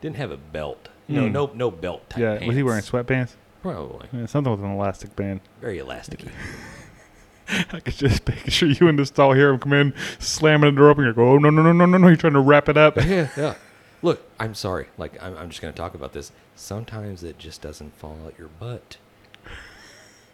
didn't 0.00 0.16
have 0.16 0.30
a 0.30 0.36
belt. 0.36 0.88
No, 1.08 1.26
Hmm. 1.26 1.32
no 1.32 1.50
no 1.54 1.70
belt 1.70 2.08
type. 2.10 2.20
Yeah, 2.20 2.32
pants. 2.34 2.46
was 2.46 2.56
he 2.56 2.62
wearing 2.62 2.82
sweatpants? 2.82 3.34
Probably 3.62 4.08
Yeah, 4.12 4.26
something 4.26 4.50
with 4.50 4.62
an 4.64 4.72
elastic 4.72 5.14
band. 5.16 5.40
very 5.60 5.78
elasticy. 5.78 6.30
I 7.72 7.80
could 7.80 7.94
just 7.94 8.24
picture 8.24 8.66
you 8.66 8.88
in 8.88 8.96
the 8.96 9.04
stall, 9.04 9.32
hear 9.34 9.50
him 9.50 9.58
come 9.58 9.72
in, 9.72 9.94
slamming 10.18 10.74
the 10.74 10.80
door 10.80 10.90
open. 10.90 11.04
You 11.04 11.12
go, 11.12 11.28
oh 11.32 11.38
no 11.38 11.50
no 11.50 11.62
no 11.62 11.72
no 11.72 11.86
no 11.86 11.98
no! 11.98 12.06
You're 12.08 12.16
trying 12.16 12.32
to 12.34 12.40
wrap 12.40 12.68
it 12.68 12.76
up. 12.76 12.96
yeah, 13.04 13.28
yeah. 13.36 13.54
Look, 14.00 14.22
I'm 14.40 14.54
sorry. 14.54 14.86
Like 14.96 15.20
I'm, 15.22 15.36
I'm 15.36 15.48
just 15.50 15.60
gonna 15.60 15.72
talk 15.72 15.94
about 15.94 16.12
this. 16.12 16.32
Sometimes 16.56 17.22
it 17.24 17.38
just 17.38 17.60
doesn't 17.60 17.94
fall 17.96 18.16
out 18.24 18.34
your 18.38 18.48
butt 18.48 18.96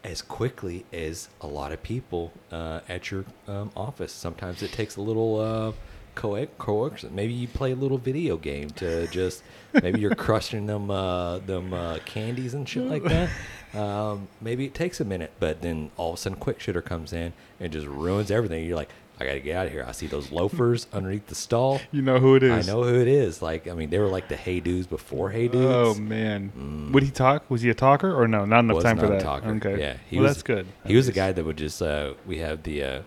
as 0.09 0.23
quickly 0.23 0.87
as 0.93 1.29
a 1.43 1.47
lot 1.47 1.71
of 1.71 1.83
people 1.83 2.33
uh, 2.51 2.81
at 2.89 3.11
your 3.11 3.25
um, 3.47 3.71
office. 3.77 4.11
Sometimes 4.11 4.63
it 4.63 4.73
takes 4.73 4.97
a 4.97 5.03
little 5.03 5.39
uh, 5.39 5.73
co- 6.15 6.47
coercion. 6.59 7.15
Maybe 7.15 7.35
you 7.35 7.47
play 7.47 7.73
a 7.73 7.77
little 7.77 7.99
video 7.99 8.39
game 8.39 8.71
to 8.71 9.07
just 9.09 9.43
maybe 9.83 10.01
you're 10.01 10.15
crushing 10.15 10.67
them 10.67 10.91
uh, 10.91 11.39
them 11.39 11.75
uh, 11.75 11.99
candies 12.07 12.55
and 12.55 12.69
shit 12.69 12.85
like 12.85 13.05
that. 13.05 13.31
Um, 13.75 14.29
maybe 14.41 14.65
it 14.65 14.73
takes 14.73 14.99
a 14.99 15.05
minute, 15.05 15.31
but 15.39 15.61
then 15.61 15.91
all 15.99 16.15
of 16.15 16.19
a 16.19 16.23
sudden, 16.23 16.39
quick 16.39 16.59
shitter 16.59 16.83
comes 16.83 17.13
in 17.13 17.35
and 17.61 17.71
just 17.71 17.87
ruins 17.87 18.31
everything. 18.31 18.65
You're 18.65 18.77
like, 18.77 18.89
I 19.21 19.25
gotta 19.25 19.41
get 19.41 19.57
out 19.57 19.67
of 19.67 19.73
here. 19.73 19.85
I 19.87 19.93
see 19.93 20.07
those 20.07 20.31
loafers 20.31 20.87
underneath 20.93 21.27
the 21.27 21.35
stall. 21.35 21.81
You 21.91 22.03
know 22.03 22.19
who 22.19 22.35
it 22.37 22.43
is. 22.43 22.69
I 22.69 22.73
know 22.73 22.83
who 22.85 22.95
it 23.01 23.09
is. 23.09 23.43
Like, 23.43 23.67
I 23.67 23.73
mean, 23.75 23.91
they 23.91 23.99
were 23.99 24.07
like 24.07 24.29
the 24.29 24.37
Hey 24.37 24.61
Dudes 24.61 24.87
before 24.87 25.31
Hey 25.31 25.49
Dudes. 25.49 25.67
Oh 25.67 25.95
man, 26.01 26.91
would 26.93 27.03
he 27.03 27.11
talk? 27.11 27.51
Was 27.51 27.63
he 27.63 27.71
a 27.71 27.75
talker 27.75 28.15
or 28.15 28.29
no? 28.29 28.45
Not 28.45 28.61
enough 28.61 28.77
was 28.77 28.85
time 28.85 28.97
not 28.97 29.07
for 29.07 29.13
a 29.13 29.17
that. 29.17 29.23
talker. 29.23 29.49
Okay, 29.57 29.81
Yeah, 29.81 29.97
he 30.09 30.17
well, 30.17 30.25
was. 30.25 30.37
that's 30.37 30.43
good. 30.43 30.67
He 30.87 30.95
was 30.97 31.07
the 31.07 31.13
guy 31.13 31.33
that 31.33 31.45
would 31.45 31.59
just. 31.59 31.83
Uh, 31.83 32.15
we 32.27 32.39
have 32.39 32.63
the. 32.63 32.83
Uh, 32.85 33.03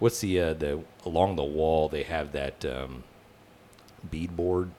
what's 0.00 0.20
the 0.20 0.40
uh, 0.40 0.54
the 0.54 0.80
along 1.04 1.36
the 1.36 1.44
wall? 1.44 1.88
They 1.88 2.02
have 2.02 2.32
that 2.32 2.64
um, 2.64 3.04
beadboard. 4.10 4.70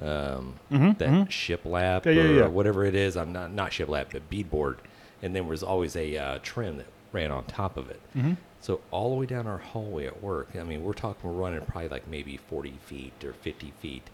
Um, 0.00 0.54
Mhm, 0.70 0.96
that 0.98 1.08
mhm. 1.08 1.26
shiplap 1.28 2.04
Yeah, 2.04 2.12
yeah, 2.12 2.22
or 2.22 2.32
yeah. 2.34 2.46
whatever 2.46 2.84
it 2.84 2.94
is. 2.94 3.16
I'm 3.16 3.32
not 3.32 3.52
not 3.52 3.72
shiplap, 3.72 4.06
but 4.12 4.30
beadboard. 4.30 4.76
And 5.22 5.34
then 5.34 5.42
there 5.42 5.50
was 5.50 5.64
always 5.64 5.96
a 5.96 6.16
uh, 6.16 6.38
trim 6.42 6.76
that 6.76 6.86
ran 7.12 7.32
on 7.32 7.44
top 7.46 7.76
of 7.76 7.90
it. 7.90 8.00
Mhm. 8.16 8.36
So 8.60 8.80
all 8.90 9.10
the 9.10 9.16
way 9.16 9.26
down 9.26 9.46
our 9.46 9.58
hallway 9.58 10.06
at 10.06 10.22
work, 10.22 10.50
I 10.58 10.62
mean, 10.62 10.82
we're 10.82 10.92
talking, 10.92 11.30
we're 11.30 11.36
running 11.36 11.60
probably 11.62 11.88
like 11.88 12.08
maybe 12.08 12.36
40 12.36 12.74
feet 12.84 13.24
or 13.24 13.32
50 13.32 13.72
feet. 13.80 14.10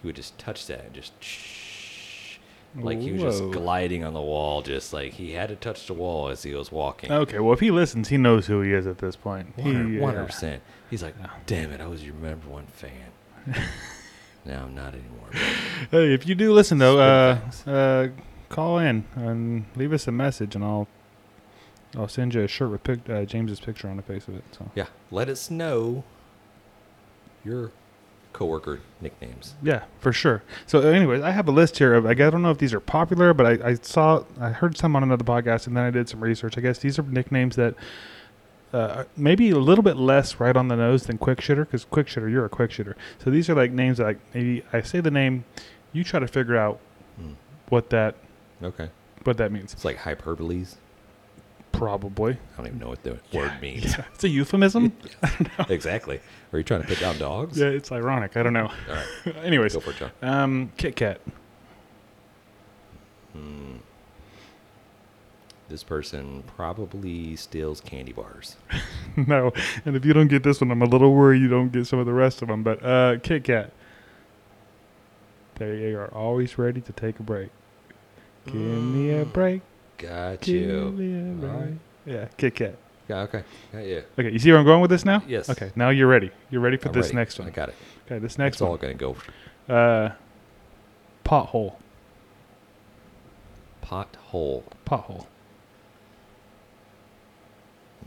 He 0.00 0.06
would 0.06 0.16
just 0.16 0.38
touch 0.38 0.66
that 0.66 0.84
and 0.84 0.94
just 0.94 1.12
shh, 1.22 2.38
like 2.78 3.00
he 3.00 3.12
was 3.12 3.40
just 3.40 3.50
gliding 3.52 4.04
on 4.04 4.12
the 4.12 4.20
wall, 4.20 4.62
just 4.62 4.92
like 4.92 5.14
he 5.14 5.32
had 5.32 5.48
to 5.48 5.56
touch 5.56 5.86
the 5.86 5.94
wall 5.94 6.28
as 6.28 6.42
he 6.42 6.54
was 6.54 6.70
walking. 6.70 7.10
Okay, 7.10 7.38
well 7.38 7.54
if 7.54 7.60
he 7.60 7.70
listens, 7.70 8.08
he 8.08 8.18
knows 8.18 8.46
who 8.46 8.60
he 8.60 8.72
is 8.72 8.86
at 8.86 8.98
this 8.98 9.16
point. 9.16 9.54
He, 9.56 9.72
One 9.72 10.14
hundred 10.14 10.22
uh, 10.22 10.26
percent. 10.26 10.62
He's 10.90 11.02
like, 11.02 11.14
damn 11.46 11.72
it, 11.72 11.80
I 11.80 11.86
was 11.86 12.04
your 12.04 12.14
number 12.14 12.48
one 12.48 12.66
fan. 12.66 12.90
now 14.44 14.64
I'm 14.64 14.74
not 14.74 14.94
anymore. 14.94 15.28
but 15.90 16.02
Hey, 16.02 16.14
if 16.14 16.26
you 16.26 16.34
do 16.34 16.52
listen 16.52 16.78
though, 16.78 16.98
uh, 16.98 17.38
uh, 17.66 18.08
call 18.48 18.78
in 18.78 19.04
and 19.14 19.64
leave 19.74 19.92
us 19.92 20.06
a 20.06 20.12
message, 20.12 20.54
and 20.54 20.62
I'll 20.62 20.86
I'll 21.96 22.08
send 22.08 22.34
you 22.34 22.42
a 22.42 22.48
shirt 22.48 22.70
with 22.70 22.84
pic- 22.84 23.08
uh, 23.08 23.24
James's 23.24 23.58
picture 23.60 23.88
on 23.88 23.96
the 23.96 24.02
face 24.02 24.28
of 24.28 24.34
it. 24.36 24.44
So 24.56 24.70
Yeah, 24.74 24.86
let 25.10 25.28
us 25.28 25.50
know 25.50 26.04
your 27.44 27.70
coworker 28.32 28.80
nicknames. 29.00 29.54
Yeah, 29.62 29.84
for 29.98 30.12
sure. 30.12 30.42
So, 30.66 30.80
anyways, 30.80 31.22
I 31.22 31.30
have 31.30 31.48
a 31.48 31.52
list 31.52 31.78
here 31.78 31.94
of. 31.94 32.04
Like, 32.04 32.20
I 32.20 32.28
don't 32.28 32.42
know 32.42 32.50
if 32.50 32.58
these 32.58 32.74
are 32.74 32.80
popular, 32.80 33.32
but 33.32 33.46
I, 33.62 33.68
I 33.70 33.74
saw, 33.74 34.24
I 34.38 34.50
heard 34.50 34.76
some 34.76 34.94
on 34.94 35.02
another 35.02 35.24
podcast, 35.24 35.66
and 35.66 35.76
then 35.76 35.84
I 35.84 35.90
did 35.90 36.08
some 36.08 36.20
research. 36.20 36.58
I 36.58 36.60
guess 36.60 36.78
these 36.78 36.98
are 36.98 37.02
nicknames 37.02 37.56
that 37.56 37.74
uh, 38.74 39.04
maybe 39.16 39.50
a 39.50 39.58
little 39.58 39.82
bit 39.82 39.96
less 39.96 40.38
right 40.38 40.54
on 40.56 40.68
the 40.68 40.76
nose 40.76 41.04
than 41.04 41.16
quick 41.16 41.38
shitter, 41.38 41.60
because 41.64 41.86
quick 41.86 42.08
shitter, 42.08 42.30
you're 42.30 42.44
a 42.44 42.48
quick 42.50 42.72
shitter. 42.72 42.94
So 43.24 43.30
these 43.30 43.48
are 43.48 43.54
like 43.54 43.70
names 43.72 43.96
that 43.98 44.04
like 44.04 44.18
maybe 44.34 44.62
I 44.72 44.82
say 44.82 45.00
the 45.00 45.10
name, 45.10 45.44
you 45.94 46.04
try 46.04 46.20
to 46.20 46.28
figure 46.28 46.56
out 46.58 46.78
Hmm. 47.18 47.32
what 47.70 47.88
that 47.90 48.16
Okay. 48.62 48.90
what 49.24 49.38
that 49.38 49.50
means. 49.50 49.72
It's 49.72 49.84
like 49.84 49.96
hyperboles. 49.98 50.76
Probably. 51.76 52.32
I 52.32 52.56
don't 52.56 52.66
even 52.68 52.78
know 52.78 52.88
what 52.88 53.02
the 53.02 53.18
word 53.32 53.52
means. 53.60 53.84
Yeah, 53.84 54.04
it's 54.14 54.24
a 54.24 54.28
euphemism. 54.28 54.92
exactly. 55.68 56.20
Are 56.52 56.58
you 56.58 56.64
trying 56.64 56.82
to 56.82 56.86
put 56.88 56.98
down 57.00 57.18
dogs? 57.18 57.58
yeah, 57.58 57.66
it's 57.66 57.92
ironic. 57.92 58.36
I 58.36 58.42
don't 58.42 58.52
know. 58.52 58.66
All 58.88 58.94
right. 59.26 59.36
Anyways, 59.44 59.74
Go 59.74 59.80
for 59.80 59.90
it, 59.90 59.96
John. 59.96 60.10
um, 60.22 60.72
Kit 60.76 60.96
Kat. 60.96 61.20
Hmm. 63.32 63.76
This 65.68 65.82
person 65.82 66.44
probably 66.56 67.34
steals 67.36 67.80
candy 67.80 68.12
bars. 68.12 68.56
no, 69.16 69.52
and 69.84 69.96
if 69.96 70.04
you 70.04 70.12
don't 70.12 70.28
get 70.28 70.44
this 70.44 70.60
one, 70.60 70.70
I'm 70.70 70.80
a 70.80 70.86
little 70.86 71.12
worried 71.12 71.42
you 71.42 71.48
don't 71.48 71.72
get 71.72 71.86
some 71.88 71.98
of 71.98 72.06
the 72.06 72.12
rest 72.12 72.40
of 72.40 72.48
them. 72.48 72.62
But 72.62 72.84
uh, 72.84 73.18
Kit 73.20 73.44
Kat, 73.44 73.72
they 75.56 75.92
are 75.92 76.06
always 76.14 76.56
ready 76.56 76.80
to 76.80 76.92
take 76.92 77.18
a 77.18 77.22
break. 77.24 77.48
Give 78.46 78.54
me 78.54 79.10
a 79.10 79.24
Mm. 79.24 79.32
break. 79.32 79.62
Got 79.98 80.46
you. 80.46 80.90
me. 80.92 81.46
All 81.46 81.54
right. 81.54 81.74
Yeah, 82.04 82.26
Kit 82.36 82.54
Kat. 82.54 82.76
Yeah, 83.08 83.20
okay. 83.22 83.44
Got 83.72 83.84
you. 83.84 84.02
Okay, 84.18 84.30
you 84.32 84.38
see 84.38 84.50
where 84.50 84.58
I'm 84.58 84.64
going 84.66 84.80
with 84.80 84.90
this 84.90 85.04
now? 85.04 85.22
Yes. 85.26 85.48
Okay, 85.48 85.70
now 85.76 85.90
you're 85.90 86.08
ready. 86.08 86.30
You're 86.50 86.60
ready 86.60 86.76
for 86.76 86.88
I'm 86.88 86.94
this 86.94 87.06
ready. 87.06 87.16
next 87.16 87.38
one. 87.38 87.48
I 87.48 87.50
got 87.50 87.68
it. 87.68 87.74
Okay, 88.06 88.18
this 88.18 88.36
next 88.38 88.60
one. 88.60 88.72
It's 88.72 88.82
all 88.82 88.88
one. 88.88 88.96
going 88.96 88.98
to 88.98 89.14
go 89.68 89.74
Uh, 89.74 90.10
pothole. 91.24 91.76
pothole. 93.82 94.62
Pothole. 94.86 95.26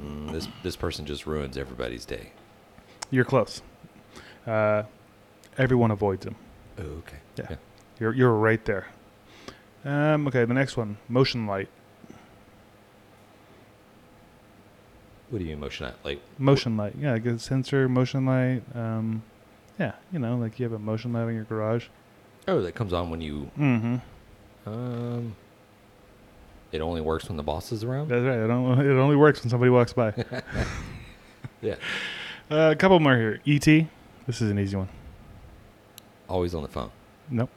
Mm, 0.01 0.31
this 0.31 0.47
this 0.63 0.75
person 0.75 1.05
just 1.05 1.25
ruins 1.25 1.57
everybody's 1.57 2.05
day. 2.05 2.31
You're 3.11 3.25
close. 3.25 3.61
Uh, 4.47 4.83
everyone 5.57 5.91
avoids 5.91 6.25
him. 6.25 6.35
Oh, 6.77 6.83
okay. 6.83 7.17
Yeah. 7.37 7.55
You're 7.99 8.13
you're 8.13 8.33
right 8.33 8.63
there. 8.65 8.87
Um, 9.83 10.27
okay, 10.27 10.45
the 10.45 10.53
next 10.53 10.77
one, 10.77 10.97
motion 11.07 11.47
light. 11.47 11.69
What 15.29 15.39
do 15.39 15.43
you 15.45 15.51
mean 15.51 15.59
motion? 15.59 15.85
light? 15.85 15.95
Like 16.03 16.21
Motion 16.39 16.75
light. 16.77 16.95
Yeah, 16.99 17.13
like 17.13 17.25
a 17.25 17.37
sensor, 17.39 17.87
motion 17.87 18.25
light. 18.25 18.61
Um, 18.73 19.21
yeah, 19.79 19.93
you 20.11 20.19
know, 20.19 20.37
like 20.37 20.59
you 20.59 20.63
have 20.65 20.73
a 20.73 20.79
motion 20.79 21.13
light 21.13 21.27
in 21.29 21.35
your 21.35 21.43
garage. 21.43 21.85
oh, 22.47 22.61
that 22.61 22.73
comes 22.75 22.93
on 22.93 23.09
when 23.09 23.21
you 23.21 23.49
Mm-hmm. 23.57 23.97
um. 24.69 25.35
It 26.71 26.81
only 26.81 27.01
works 27.01 27.27
when 27.27 27.37
the 27.37 27.41
boss 27.43 27.71
is 27.71 27.83
around. 27.83 28.09
That's 28.09 28.23
right. 28.23 28.37
It, 28.37 28.43
it 28.45 28.99
only 28.99 29.15
works 29.15 29.41
when 29.41 29.49
somebody 29.49 29.71
walks 29.71 29.93
by. 29.93 30.11
Yeah. 31.61 31.75
Uh, 32.49 32.69
a 32.71 32.75
couple 32.75 32.99
more 33.01 33.17
here. 33.17 33.41
E.T. 33.43 33.87
This 34.25 34.41
is 34.41 34.49
an 34.49 34.57
easy 34.59 34.77
one. 34.77 34.87
Always 36.29 36.55
on 36.55 36.61
the 36.61 36.69
phone. 36.69 36.89
Nope. 37.29 37.49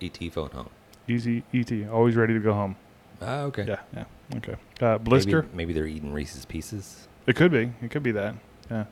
ET 0.00 0.16
phone 0.32 0.48
home. 0.50 0.70
Easy. 1.06 1.42
E.T. 1.52 1.86
Always 1.86 2.16
ready 2.16 2.32
to 2.34 2.40
go 2.40 2.54
home. 2.54 2.76
Ah, 3.20 3.40
okay. 3.42 3.66
Yeah. 3.66 3.80
Yeah. 3.94 4.04
Okay. 4.36 4.56
Uh, 4.80 4.98
blister. 4.98 5.42
Maybe, 5.42 5.56
maybe 5.56 5.72
they're 5.72 5.86
eating 5.86 6.12
Reese's 6.12 6.44
Pieces. 6.44 7.08
It 7.26 7.36
could 7.36 7.50
be. 7.52 7.72
It 7.82 7.90
could 7.90 8.02
be 8.02 8.12
that. 8.12 8.34
Yeah. 8.70 8.84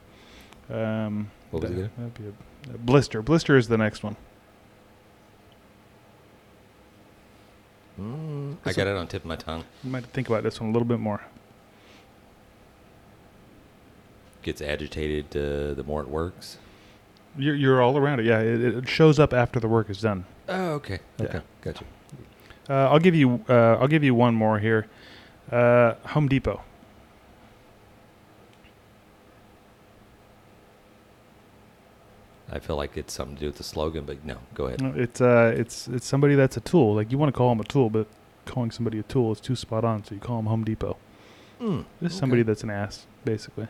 Um, 0.71 1.31
What 1.51 1.63
was 1.63 1.71
it 1.71 1.75
that, 1.75 1.81
again? 1.81 1.91
That'd 1.97 2.15
be 2.15 2.71
a, 2.73 2.75
a 2.75 2.79
blister. 2.79 3.23
Blister 3.23 3.57
is 3.57 3.69
the 3.69 3.79
next 3.79 4.03
one. 4.03 4.17
Mm, 8.01 8.57
I 8.65 8.73
got 8.73 8.87
it 8.87 8.97
on 8.97 9.09
tip 9.09 9.23
of 9.23 9.27
my 9.29 9.37
tongue. 9.37 9.65
You 9.83 9.91
might 9.91 10.05
think 10.07 10.29
about 10.29 10.43
this 10.43 10.61
one 10.61 10.71
a 10.71 10.73
little 10.73 10.87
bit 10.87 11.01
more. 11.01 11.21
Gets 14.43 14.61
agitated 14.61 15.37
uh, 15.37 15.75
the 15.75 15.85
more 15.85 16.01
it 16.03 16.09
works. 16.09 16.59
You're, 17.37 17.57
you're 17.57 17.83
all 17.83 17.97
around 17.99 18.21
it. 18.21 18.27
Yeah. 18.27 18.41
It, 18.41 18.61
it 18.61 18.89
shows 18.89 19.19
up 19.19 19.33
after 19.33 19.59
the 19.59 19.69
work 19.69 19.91
is 19.91 20.01
done. 20.01 20.27
Oh, 20.49 20.73
okay. 20.75 21.01
Yeah. 21.19 21.27
Okay. 21.27 21.41
Gotcha. 21.61 21.85
Uh, 22.71 22.89
I'll 22.91 22.99
give 23.01 23.15
you. 23.15 23.45
Uh, 23.49 23.79
I'll 23.81 23.89
give 23.89 24.05
you 24.05 24.15
one 24.15 24.35
more 24.35 24.59
here. 24.59 24.87
Uh, 25.51 25.95
Home 26.09 26.29
Depot. 26.29 26.61
I 32.51 32.59
feel 32.59 32.77
like 32.77 32.97
it's 32.97 33.13
something 33.13 33.37
to 33.37 33.41
do 33.41 33.47
with 33.47 33.59
the 33.59 33.63
slogan, 33.65 34.05
but 34.05 34.25
no, 34.25 34.39
go 34.55 34.67
ahead. 34.67 34.81
No, 34.81 34.93
It's 34.97 35.21
uh, 35.21 35.53
it's 35.55 35.87
it's 35.89 36.07
somebody 36.07 36.35
that's 36.35 36.57
a 36.57 36.61
tool. 36.61 36.95
Like 36.95 37.13
you 37.13 37.19
want 37.19 37.33
to 37.33 37.37
call 37.37 37.51
them 37.51 37.61
a 37.61 37.65
tool, 37.65 37.91
but 37.91 38.07
calling 38.47 38.71
somebody 38.71 38.99
a 38.99 39.03
tool 39.03 39.33
is 39.33 39.41
too 39.41 39.55
spot 39.55 39.85
on. 39.85 40.03
So 40.05 40.15
you 40.15 40.21
call 40.21 40.37
them 40.39 40.47
Home 40.47 40.65
Depot. 40.65 40.97
Mm, 41.61 41.85
Just 42.01 42.15
okay. 42.15 42.21
somebody 42.21 42.43
that's 42.43 42.63
an 42.63 42.71
ass, 42.71 43.07
basically. 43.25 43.69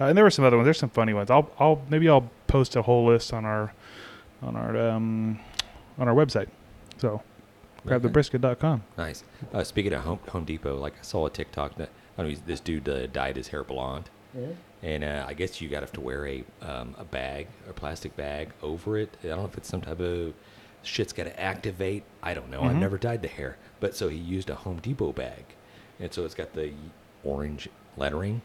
Uh, 0.00 0.06
and 0.06 0.16
there 0.16 0.24
were 0.24 0.30
some 0.30 0.44
other 0.44 0.56
ones. 0.56 0.66
There's 0.66 0.78
some 0.78 0.90
funny 0.90 1.14
ones. 1.14 1.30
I'll 1.30 1.50
I'll 1.60 1.82
maybe 1.88 2.08
I'll 2.08 2.28
post 2.48 2.74
a 2.74 2.82
whole 2.82 3.06
list 3.06 3.32
on 3.32 3.44
our 3.44 3.72
on 4.42 4.56
our 4.56 4.76
um 4.90 5.38
on 5.98 6.08
our 6.08 6.14
website. 6.14 6.48
So. 6.98 7.22
grabthebrisket.com. 7.86 8.82
Nice. 8.96 9.24
Uh, 9.52 9.64
speaking 9.64 9.92
of 9.92 10.00
Home, 10.04 10.18
Home 10.30 10.44
Depot, 10.44 10.76
like 10.76 10.94
I 10.98 11.02
saw 11.02 11.26
a 11.26 11.30
TikTok 11.30 11.76
that 11.76 11.90
I 12.16 12.22
don't 12.22 12.32
know, 12.32 12.38
this 12.46 12.60
dude 12.60 12.88
uh, 12.88 13.06
dyed 13.06 13.36
his 13.36 13.48
hair 13.48 13.62
blonde, 13.64 14.10
and 14.82 15.04
uh, 15.04 15.24
I 15.26 15.34
guess 15.34 15.60
you 15.60 15.68
got 15.68 15.80
to 15.80 15.86
have 15.86 15.92
to 15.92 16.00
wear 16.00 16.26
a 16.26 16.44
um, 16.62 16.94
a 16.98 17.04
bag, 17.04 17.46
a 17.68 17.72
plastic 17.72 18.16
bag 18.16 18.50
over 18.62 18.98
it. 18.98 19.16
I 19.22 19.28
don't 19.28 19.38
know 19.38 19.44
if 19.46 19.56
it's 19.56 19.68
some 19.68 19.80
type 19.80 20.00
of 20.00 20.34
shit's 20.82 21.12
got 21.12 21.24
to 21.24 21.40
activate. 21.40 22.04
I 22.22 22.34
don't 22.34 22.50
know. 22.50 22.62
I've 22.62 22.76
Mhm. 22.76 22.80
never 22.80 22.98
dyed 22.98 23.22
the 23.22 23.28
hair, 23.28 23.56
but 23.80 23.94
so 23.94 24.08
he 24.08 24.16
used 24.16 24.50
a 24.50 24.54
Home 24.56 24.78
Depot 24.80 25.12
bag, 25.12 25.44
and 26.00 26.12
so 26.12 26.24
it's 26.24 26.34
got 26.34 26.52
the 26.54 26.72
orange 27.24 27.68
lettering. 27.96 28.42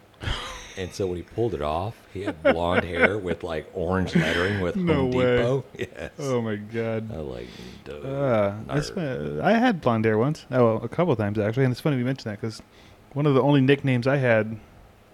And 0.77 0.91
so 0.91 1.05
when 1.07 1.17
he 1.17 1.21
pulled 1.23 1.53
it 1.53 1.61
off, 1.61 1.95
he 2.13 2.23
had 2.23 2.41
blonde 2.41 2.83
hair 2.83 3.17
with 3.17 3.43
like 3.43 3.69
orange 3.73 4.15
lettering 4.15 4.59
with 4.61 4.75
No 4.75 4.93
Home 4.93 5.11
way. 5.11 5.37
Depot. 5.37 5.65
Yes. 5.77 6.11
Oh 6.19 6.41
my 6.41 6.55
god. 6.55 7.11
I 7.11 7.17
like. 7.17 7.47
Uh, 7.87 8.53
that's. 8.67 8.91
I 8.91 9.51
had 9.53 9.81
blonde 9.81 10.05
hair 10.05 10.17
once. 10.17 10.45
Oh, 10.51 10.63
well, 10.75 10.83
a 10.83 10.87
couple 10.89 11.11
of 11.13 11.19
times 11.19 11.37
actually, 11.37 11.65
and 11.65 11.71
it's 11.71 11.81
funny 11.81 11.97
you 11.97 12.05
mention 12.05 12.29
that 12.31 12.41
because 12.41 12.61
one 13.13 13.25
of 13.25 13.35
the 13.35 13.41
only 13.41 13.61
nicknames 13.61 14.07
I 14.07 14.17
had 14.17 14.57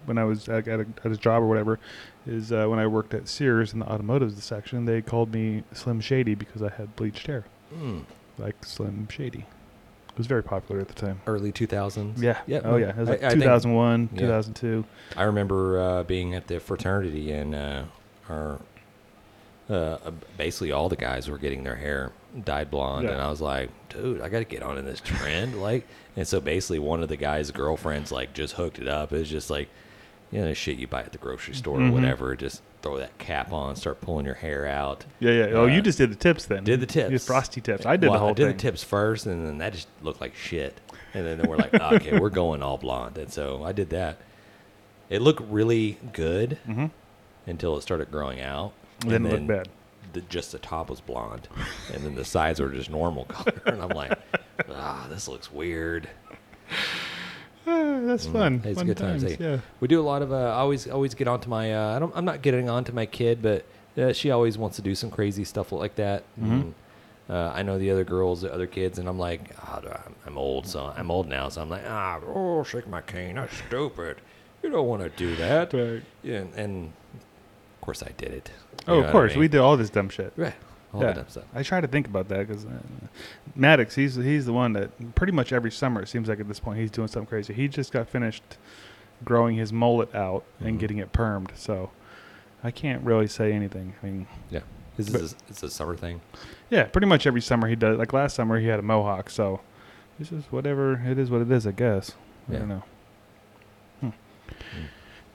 when 0.06 0.16
I 0.16 0.24
was 0.24 0.48
at, 0.48 0.66
at, 0.66 0.80
a, 0.80 0.86
at 1.04 1.12
a 1.12 1.16
job 1.16 1.42
or 1.42 1.46
whatever 1.46 1.78
is 2.26 2.52
uh, 2.52 2.66
when 2.66 2.78
I 2.78 2.86
worked 2.86 3.12
at 3.12 3.28
Sears 3.28 3.72
in 3.74 3.80
the 3.80 3.86
automotive 3.86 4.42
section. 4.42 4.86
They 4.86 5.02
called 5.02 5.32
me 5.34 5.62
Slim 5.74 6.00
Shady 6.00 6.34
because 6.34 6.62
I 6.62 6.70
had 6.70 6.96
bleached 6.96 7.26
hair, 7.26 7.44
Mm. 7.74 8.04
like 8.38 8.64
Slim 8.64 9.08
Shady. 9.10 9.44
It 10.12 10.18
was 10.18 10.26
very 10.26 10.42
popular 10.42 10.80
at 10.80 10.88
the 10.88 10.94
time. 10.94 11.20
early 11.26 11.52
2000s. 11.52 12.20
Yeah. 12.20 12.38
Yeah. 12.46 12.60
Oh 12.64 12.76
yeah. 12.76 12.90
It 12.90 12.96
was 12.96 13.08
like 13.08 13.22
I- 13.22 13.26
I 13.28 13.30
think- 13.30 13.42
2001, 13.42 14.10
yeah. 14.12 14.20
2002. 14.20 14.84
I 15.16 15.22
remember 15.24 15.80
uh, 15.80 16.02
being 16.04 16.34
at 16.34 16.46
the 16.46 16.60
fraternity 16.60 17.32
and 17.32 17.54
uh, 17.54 17.82
our 18.28 18.58
uh, 19.68 19.72
uh, 20.04 20.10
basically 20.36 20.72
all 20.72 20.88
the 20.88 20.96
guys 20.96 21.28
were 21.30 21.38
getting 21.38 21.62
their 21.62 21.76
hair 21.76 22.10
dyed 22.44 22.70
blonde, 22.70 23.04
Yeah. 23.06 23.12
and 23.12 23.20
I 23.20 23.30
was 23.30 23.40
like, 23.40 23.70
dude, 23.88 24.20
I 24.20 24.28
got 24.28 24.40
to 24.40 24.44
get 24.44 24.62
on 24.62 24.78
in 24.78 24.84
this 24.84 25.00
trend, 25.00 25.60
like. 25.62 25.86
And 26.16 26.26
so 26.26 26.40
basically, 26.40 26.80
one 26.80 27.02
of 27.04 27.08
the 27.08 27.16
guys' 27.16 27.50
girlfriends 27.52 28.10
like 28.10 28.32
just 28.34 28.54
hooked 28.54 28.80
it 28.80 28.88
up. 28.88 29.12
It 29.12 29.18
was 29.18 29.30
just 29.30 29.48
like, 29.48 29.68
you 30.32 30.40
know, 30.40 30.46
the 30.48 30.54
shit 30.56 30.76
you 30.76 30.88
buy 30.88 31.02
at 31.02 31.12
the 31.12 31.18
grocery 31.18 31.54
store 31.54 31.78
Mhm. 31.78 31.90
or 31.90 31.92
whatever. 31.92 32.34
Just 32.34 32.62
throw 32.82 32.98
that 32.98 33.16
cap 33.18 33.52
on, 33.52 33.76
start 33.76 34.00
pulling 34.00 34.24
your 34.26 34.34
hair 34.34 34.66
out. 34.66 35.04
Yeah, 35.18 35.32
yeah. 35.32 35.44
Oh, 35.52 35.66
you 35.66 35.80
Uh, 35.80 35.82
just 35.82 35.98
did 35.98 36.10
the 36.10 36.16
tips 36.16 36.46
then. 36.46 36.64
Did 36.64 36.80
the 36.80 36.82
You 37.00 37.02
did 37.04 37.10
tips? 37.10 37.26
frosty 37.26 37.60
tips. 37.60 37.84
I 37.86 37.96
did 37.96 38.06
Well, 38.08 38.14
the 38.14 38.18
whole 38.20 38.28
I 38.30 38.32
did 38.34 38.46
thing. 38.48 38.56
the 38.56 38.62
tips 38.62 38.82
first, 38.82 39.26
and 39.26 39.46
then 39.46 39.58
that 39.58 39.72
just 39.74 39.88
looked 40.02 40.20
like 40.20 40.34
shit. 40.34 40.80
And 41.14 41.26
then 41.26 41.48
we're 41.48 41.56
like, 41.56 41.74
okay, 41.74 42.18
we're 42.18 42.30
going 42.44 42.62
all 42.62 42.78
blonde. 42.78 43.18
And 43.18 43.30
so 43.32 43.62
I 43.64 43.72
did 43.72 43.90
that. 43.90 44.18
It 45.08 45.20
looked 45.22 45.40
really 45.42 45.98
good 46.12 46.58
Mm-hmm. 46.68 46.86
until 47.46 47.76
it 47.76 47.82
started 47.82 48.10
growing 48.10 48.40
out. 48.40 48.72
Then 49.00 49.24
and 49.24 49.26
it 49.26 49.32
looked 49.32 49.46
bad. 49.46 49.68
The, 50.12 50.20
just 50.22 50.50
the 50.52 50.58
top 50.58 50.90
was 50.90 51.00
blonde, 51.00 51.46
and 51.94 52.02
then 52.04 52.14
the 52.16 52.24
sides 52.24 52.58
were 52.60 52.68
just 52.70 52.90
normal 52.90 53.24
color. 53.26 53.60
And 53.66 53.80
I'm 53.82 53.90
like, 53.90 54.18
ah, 54.68 55.06
this 55.08 55.28
looks 55.28 55.52
weird. 55.52 56.08
That's 58.06 58.26
fun. 58.26 58.62
It's 58.64 58.78
fun 58.78 58.86
good 58.86 58.96
times. 58.96 59.22
times. 59.24 59.36
Yeah. 59.40 59.58
We 59.80 59.88
do 59.88 60.00
a 60.00 60.02
lot 60.02 60.22
of. 60.22 60.32
Uh, 60.32 60.36
I 60.36 60.54
always 60.60 60.88
always 60.88 61.14
get 61.14 61.28
onto 61.28 61.48
my. 61.48 61.74
Uh, 61.74 61.96
I 61.96 61.98
don't. 61.98 62.12
I'm 62.16 62.24
not 62.24 62.42
getting 62.42 62.68
onto 62.68 62.92
my 62.92 63.06
kid, 63.06 63.40
but 63.42 63.64
uh, 63.96 64.12
she 64.12 64.30
always 64.30 64.56
wants 64.58 64.76
to 64.76 64.82
do 64.82 64.94
some 64.94 65.10
crazy 65.10 65.44
stuff 65.44 65.72
like 65.72 65.94
that. 65.96 66.22
Mhm. 66.40 66.50
And, 66.50 66.74
uh, 67.28 67.52
I 67.54 67.62
know 67.62 67.78
the 67.78 67.90
other 67.90 68.02
girls, 68.04 68.40
the 68.42 68.52
other 68.52 68.66
kids, 68.66 68.98
and 68.98 69.08
I'm 69.08 69.18
like, 69.18 69.54
oh, 69.62 69.82
I'm- 70.26 70.36
old, 70.36 70.66
so 70.66 70.92
I'm 70.96 71.10
old 71.10 71.28
now, 71.28 71.48
so 71.48 71.60
I'm 71.60 71.68
like, 71.68 71.82
ah, 71.86 72.18
oh, 72.26 72.62
shake 72.64 72.88
my 72.88 73.00
cane, 73.02 73.34
that's 73.36 73.54
stupid. 73.68 74.16
You 74.62 74.70
don't 74.70 74.86
want 74.88 75.02
to 75.02 75.08
do 75.10 75.34
that. 75.36 75.72
Right. 75.72 76.02
Yeah, 76.22 76.38
and, 76.38 76.54
and 76.54 76.92
of 77.16 77.80
course 77.82 78.02
I 78.02 78.10
did 78.16 78.32
it. 78.32 78.50
You 78.86 78.94
Oh, 78.94 78.98
of 78.98 79.00
what 79.04 79.08
I 79.08 79.12
course. 79.12 79.30
mean? 79.32 79.40
We 79.40 79.48
did 79.48 79.60
all 79.60 79.76
this 79.76 79.90
dumb 79.90 80.08
shit. 80.08 80.32
Right. 80.36 80.54
All 80.92 81.00
yeah. 81.00 81.08
that 81.08 81.16
dumb 81.16 81.28
stuff. 81.28 81.44
I 81.54 81.62
try 81.62 81.80
to 81.80 81.86
think 81.86 82.06
about 82.08 82.28
that 82.28 82.48
because 82.48 82.64
uh, 82.64 82.70
Maddox, 83.54 83.94
he's 83.94 84.16
he's 84.16 84.46
the 84.46 84.52
one 84.52 84.72
that 84.72 85.14
pretty 85.14 85.32
much 85.32 85.52
every 85.52 85.70
summer 85.70 86.02
it 86.02 86.08
seems 86.08 86.28
like 86.28 86.40
at 86.40 86.48
this 86.48 86.58
point 86.60 86.78
he's 86.80 86.90
doing 86.90 87.06
something 87.08 87.28
crazy. 87.28 87.52
He 87.54 87.68
just 87.68 87.92
got 87.92 88.08
finished 88.08 88.42
growing 89.24 89.56
his 89.56 89.72
mullet 89.72 90.12
out 90.14 90.44
and 90.60 90.76
Mhm. 90.76 90.80
getting 90.80 90.98
it 90.98 91.12
permed, 91.12 91.56
so 91.56 91.90
I 92.64 92.70
can't 92.70 93.04
really 93.04 93.26
say 93.28 93.52
anything. 93.52 93.94
I 94.02 94.06
mean, 94.06 94.26
Yeah. 94.50 94.60
This 94.96 95.08
is 95.14 95.32
a, 95.32 95.36
it's 95.48 95.62
a 95.62 95.70
summer 95.70 95.96
thing. 95.96 96.20
Yeah, 96.68 96.84
pretty 96.84 97.06
much 97.06 97.26
every 97.26 97.40
summer 97.40 97.68
he 97.68 97.76
does. 97.76 97.96
Like 97.98 98.12
last 98.12 98.34
summer, 98.34 98.58
he 98.60 98.66
had 98.66 98.78
a 98.78 98.82
mohawk. 98.82 99.30
So 99.30 99.60
it's 100.18 100.28
just 100.30 100.52
whatever 100.52 101.00
it 101.06 101.18
is, 101.18 101.30
what 101.30 101.40
it 101.40 101.50
is, 101.50 101.66
I 101.66 101.70
guess. 101.72 102.12
I 102.48 102.52
Yeah. 102.52 102.58
don't 102.58 102.68
know. 102.68 102.82
Hmm. 104.00 104.08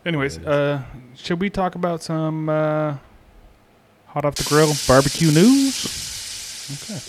Anyways, 0.06 0.38
uh, 0.40 0.84
should 1.16 1.40
we 1.40 1.50
talk 1.50 1.74
about 1.76 2.04
some 2.04 2.48
uh, 2.50 2.98
hot 4.16 4.24
off 4.26 4.36
the 4.36 4.44
grill 4.46 4.72
barbecue 4.88 5.30
news? 5.32 6.80
Okay. 6.90 7.00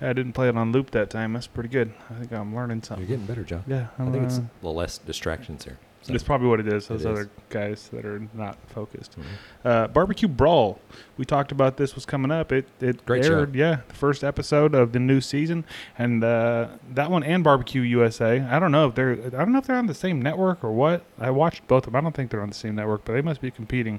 I 0.00 0.12
didn't 0.12 0.34
play 0.34 0.48
it 0.48 0.56
on 0.56 0.70
loop 0.70 0.92
that 0.92 1.10
time. 1.10 1.32
That's 1.32 1.48
pretty 1.48 1.70
good. 1.70 1.92
I 2.10 2.14
think 2.20 2.32
I'm 2.32 2.54
learning 2.54 2.82
something. 2.84 3.04
You're 3.04 3.16
getting 3.16 3.26
better, 3.26 3.42
John. 3.42 3.64
Yeah, 3.66 3.88
I 3.98 4.02
I'm, 4.02 4.12
think 4.12 4.24
it's 4.26 4.38
uh, 4.38 4.42
a 4.42 4.50
little 4.62 4.76
less 4.76 4.98
distractions 4.98 5.64
here. 5.64 5.78
So. 6.02 6.12
That's 6.12 6.22
probably 6.22 6.46
what 6.46 6.60
it 6.60 6.68
is. 6.68 6.86
Those 6.86 7.04
It 7.04 7.08
is. 7.10 7.18
other 7.18 7.30
guys 7.50 7.88
that 7.92 8.04
are 8.04 8.22
not 8.32 8.56
focused. 8.68 9.16
Mhm. 9.18 9.24
Uh, 9.64 9.88
Barbecue 9.88 10.28
Brawl. 10.28 10.78
We 11.16 11.24
talked 11.24 11.50
about 11.50 11.76
this 11.78 11.96
was 11.96 12.06
coming 12.06 12.30
up. 12.30 12.52
It 12.52 12.68
it 12.80 13.04
Great 13.04 13.24
show. 13.24 13.38
aired, 13.40 13.54
yeah, 13.56 13.80
the 13.88 13.94
first 13.94 14.22
episode 14.22 14.74
of 14.76 14.92
the 14.92 15.00
new 15.00 15.20
season, 15.20 15.64
and 15.98 16.22
uh, 16.22 16.68
that 16.94 17.10
one 17.10 17.24
and 17.24 17.42
Barbecue 17.42 17.82
USA. 17.82 18.40
I 18.40 18.60
don't 18.60 18.70
know 18.70 18.86
if 18.88 18.94
they're 18.94 19.14
I 19.14 19.30
don't 19.30 19.50
know 19.52 19.58
if 19.58 19.66
they're 19.66 19.76
on 19.76 19.86
the 19.86 19.94
same 19.94 20.22
network 20.22 20.62
or 20.62 20.70
what. 20.70 21.02
I 21.18 21.30
watched 21.30 21.66
both 21.66 21.88
of 21.88 21.92
them. 21.92 21.96
I 21.96 22.00
don't 22.02 22.14
think 22.14 22.30
they're 22.30 22.42
on 22.42 22.48
the 22.50 22.54
same 22.54 22.76
network, 22.76 23.04
but 23.04 23.14
they 23.14 23.22
must 23.22 23.40
be 23.40 23.50
competing. 23.50 23.98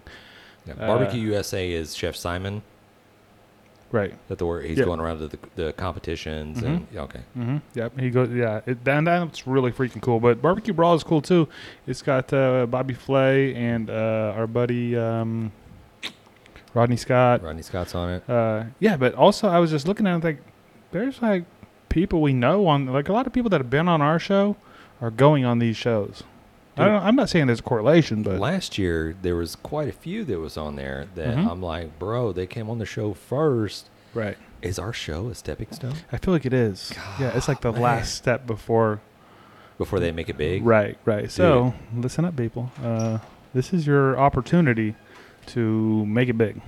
Yeah, 0.77 0.83
uh, 0.83 0.87
Barbecue 0.87 1.21
USA 1.21 1.71
is 1.71 1.95
Chef 1.95 2.15
Symon. 2.15 2.61
Right. 3.91 4.13
That 4.27 4.37
the 4.37 4.45
word 4.45 4.65
he's 4.65 4.77
Yeah. 4.77 4.85
going 4.85 4.99
around 4.99 5.17
to 5.19 5.27
the, 5.29 5.39
the 5.55 5.73
competitions 5.73 6.61
and 6.61 6.85
yeah, 6.93 7.01
okay. 7.01 7.21
Mm-hmm. 7.35 7.57
Yep. 7.73 7.99
He 7.99 8.09
goes. 8.11 8.29
Yeah. 8.29 8.61
It, 8.67 8.87
and 8.87 9.07
that's 9.07 9.47
really 9.47 9.71
freaking 9.71 10.01
cool. 10.01 10.19
But 10.19 10.41
Barbecue 10.43 10.73
Brawl 10.73 10.93
is 10.93 11.03
cool 11.03 11.21
too. 11.23 11.47
It's 11.87 12.03
got 12.03 12.31
uh, 12.31 12.67
Bobby 12.67 12.93
Flay 12.93 13.55
and 13.55 13.89
uh, 13.89 14.33
our 14.37 14.45
buddy 14.45 14.95
um, 14.95 15.51
Rodney 16.75 16.97
Scott. 16.97 17.41
Rodney 17.41 17.63
Scott's 17.63 17.95
on 17.95 18.09
it. 18.11 18.29
Uh, 18.29 18.65
yeah, 18.79 18.95
but 18.95 19.15
also 19.15 19.47
I 19.47 19.57
was 19.57 19.71
just 19.71 19.87
looking 19.87 20.05
at 20.05 20.17
it 20.17 20.23
like 20.23 20.37
there's 20.91 21.19
like 21.21 21.45
people 21.89 22.21
we 22.21 22.33
know 22.33 22.67
on 22.67 22.85
like 22.85 23.09
a 23.09 23.13
lot 23.13 23.25
of 23.25 23.33
people 23.33 23.49
that 23.49 23.59
have 23.59 23.71
been 23.71 23.87
on 23.87 24.01
our 24.03 24.19
show 24.19 24.55
are 25.01 25.09
going 25.11 25.45
on 25.45 25.57
these 25.57 25.77
shows. 25.77 26.21
I 26.79 27.07
I'm 27.07 27.15
not 27.15 27.29
saying 27.29 27.47
there's 27.47 27.59
a 27.59 27.63
correlation, 27.63 28.23
but 28.23 28.39
Last 28.39 28.77
year 28.77 29.15
there 29.21 29.35
was 29.35 29.55
quite 29.55 29.87
a 29.87 29.91
few 29.91 30.23
that 30.25 30.39
was 30.39 30.57
on 30.57 30.75
there 30.75 31.07
that 31.15 31.35
Mhm. 31.37 31.49
I'm 31.49 31.61
like, 31.61 31.97
bro, 31.99 32.31
they 32.31 32.47
came 32.47 32.69
on 32.69 32.79
the 32.79 32.85
show 32.85 33.13
first. 33.13 33.89
right. 34.13 34.37
Is 34.61 34.77
our 34.77 34.91
show 34.91 35.29
a 35.29 35.35
stepping 35.35 35.71
stone 35.71 35.93
I 36.11 36.17
feel 36.17 36.33
like 36.33 36.45
it 36.45 36.53
is. 36.53 36.91
yeah, 37.19 37.31
it's 37.35 37.47
like 37.47 37.61
the 37.61 37.71
man. 37.71 37.81
last 37.81 38.15
step 38.15 38.45
before. 38.45 38.99
before 39.77 40.01
they 40.01 40.11
make 40.11 40.27
it 40.27 40.37
big? 40.37 40.65
Right, 40.65 40.97
right. 41.05 41.31
So 41.31 41.73
listen 41.95 42.25
up, 42.25 42.35
people. 42.35 42.69
Uh, 42.83 43.19
this 43.53 43.71
is 43.71 43.87
your 43.87 44.19
opportunity 44.19 44.95
to 45.47 46.05
make 46.05 46.27
it 46.27 46.37
big. 46.37 46.61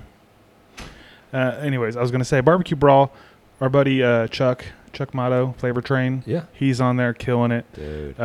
Uh, 1.33 1.37
anyways, 1.61 1.95
I 1.97 2.01
was 2.01 2.11
gonna 2.11 2.23
say 2.25 2.39
barbecue 2.41 2.77
brawl. 2.77 3.11
Our 3.59 3.69
buddy 3.69 4.01
uh, 4.03 4.27
Chuck 4.27 4.63
Chuck 4.93 5.13
Motto 5.13 5.53
Flavor 5.57 5.81
Train. 5.81 6.23
Yeah, 6.25 6.43
He's 6.53 6.81
on 6.81 6.95
there 6.97 7.13
killing 7.13 7.51
it. 7.51 7.65
dude. 7.73 8.15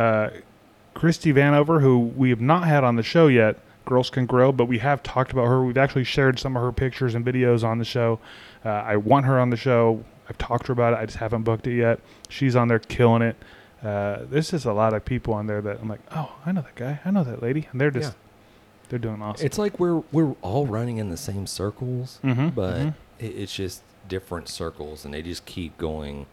Christy 0.97 1.31
Vanover, 1.31 1.79
who 1.81 1.99
we 1.99 2.29
have 2.31 2.41
not 2.41 2.65
had 2.67 2.83
on 2.83 2.95
the 2.95 3.03
show 3.03 3.27
yet, 3.27 3.57
Girls 3.85 4.09
Can 4.09 4.25
Grill, 4.25 4.51
but 4.51 4.65
we 4.65 4.79
have 4.79 5.03
talked 5.03 5.31
about 5.31 5.45
her. 5.45 5.63
We've 5.63 5.77
actually 5.77 6.03
shared 6.05 6.39
some 6.39 6.57
of 6.57 6.63
her 6.63 6.71
pictures 6.71 7.13
and 7.13 7.23
videos 7.23 7.63
on 7.63 7.77
the 7.77 7.85
show. 7.85 8.19
Uh, 8.65 8.69
I 8.69 8.97
want 8.97 9.25
her 9.27 9.39
on 9.39 9.51
the 9.51 9.57
show. 9.57 10.03
I've 10.27 10.37
talked 10.39 10.63
to 10.65 10.67
her 10.69 10.73
about 10.73 10.93
it. 10.93 10.99
I 10.99 11.05
just 11.05 11.19
haven't 11.19 11.43
booked 11.43 11.67
it 11.67 11.75
yet. 11.77 11.99
She's 12.29 12.55
on 12.55 12.67
there 12.67 12.79
killing 12.79 13.21
it. 13.21 13.35
Uh, 13.83 14.21
there's 14.29 14.49
just 14.49 14.65
a 14.65 14.73
lot 14.73 14.95
of 14.95 15.05
people 15.05 15.35
on 15.35 15.45
there 15.45 15.61
that 15.61 15.79
I'm 15.79 15.87
like, 15.87 16.01
oh, 16.15 16.35
I 16.45 16.51
know 16.51 16.61
that 16.61 16.75
guy. 16.75 16.99
I 17.05 17.11
know 17.11 17.23
that 17.23 17.43
lady, 17.43 17.67
and 17.71 17.79
they're 17.79 17.91
just 17.91 18.13
Yeah. 18.13 18.17
they're 18.89 18.97
doing 18.99 19.21
awesome. 19.21 19.45
It's 19.45 19.59
like 19.59 19.79
we're 19.79 20.01
we're 20.11 20.33
all 20.41 20.65
running 20.65 20.97
in 20.97 21.09
the 21.09 21.15
same 21.17 21.45
circles, 21.45 22.19
Mhm, 22.23 22.55
but 22.55 22.75
mhm. 22.77 22.93
It's 23.19 23.53
just 23.53 23.81
different 24.07 24.47
circles, 24.49 25.05
and 25.05 25.13
they 25.13 25.21
just 25.21 25.45
keep 25.45 25.77
going 25.77 26.25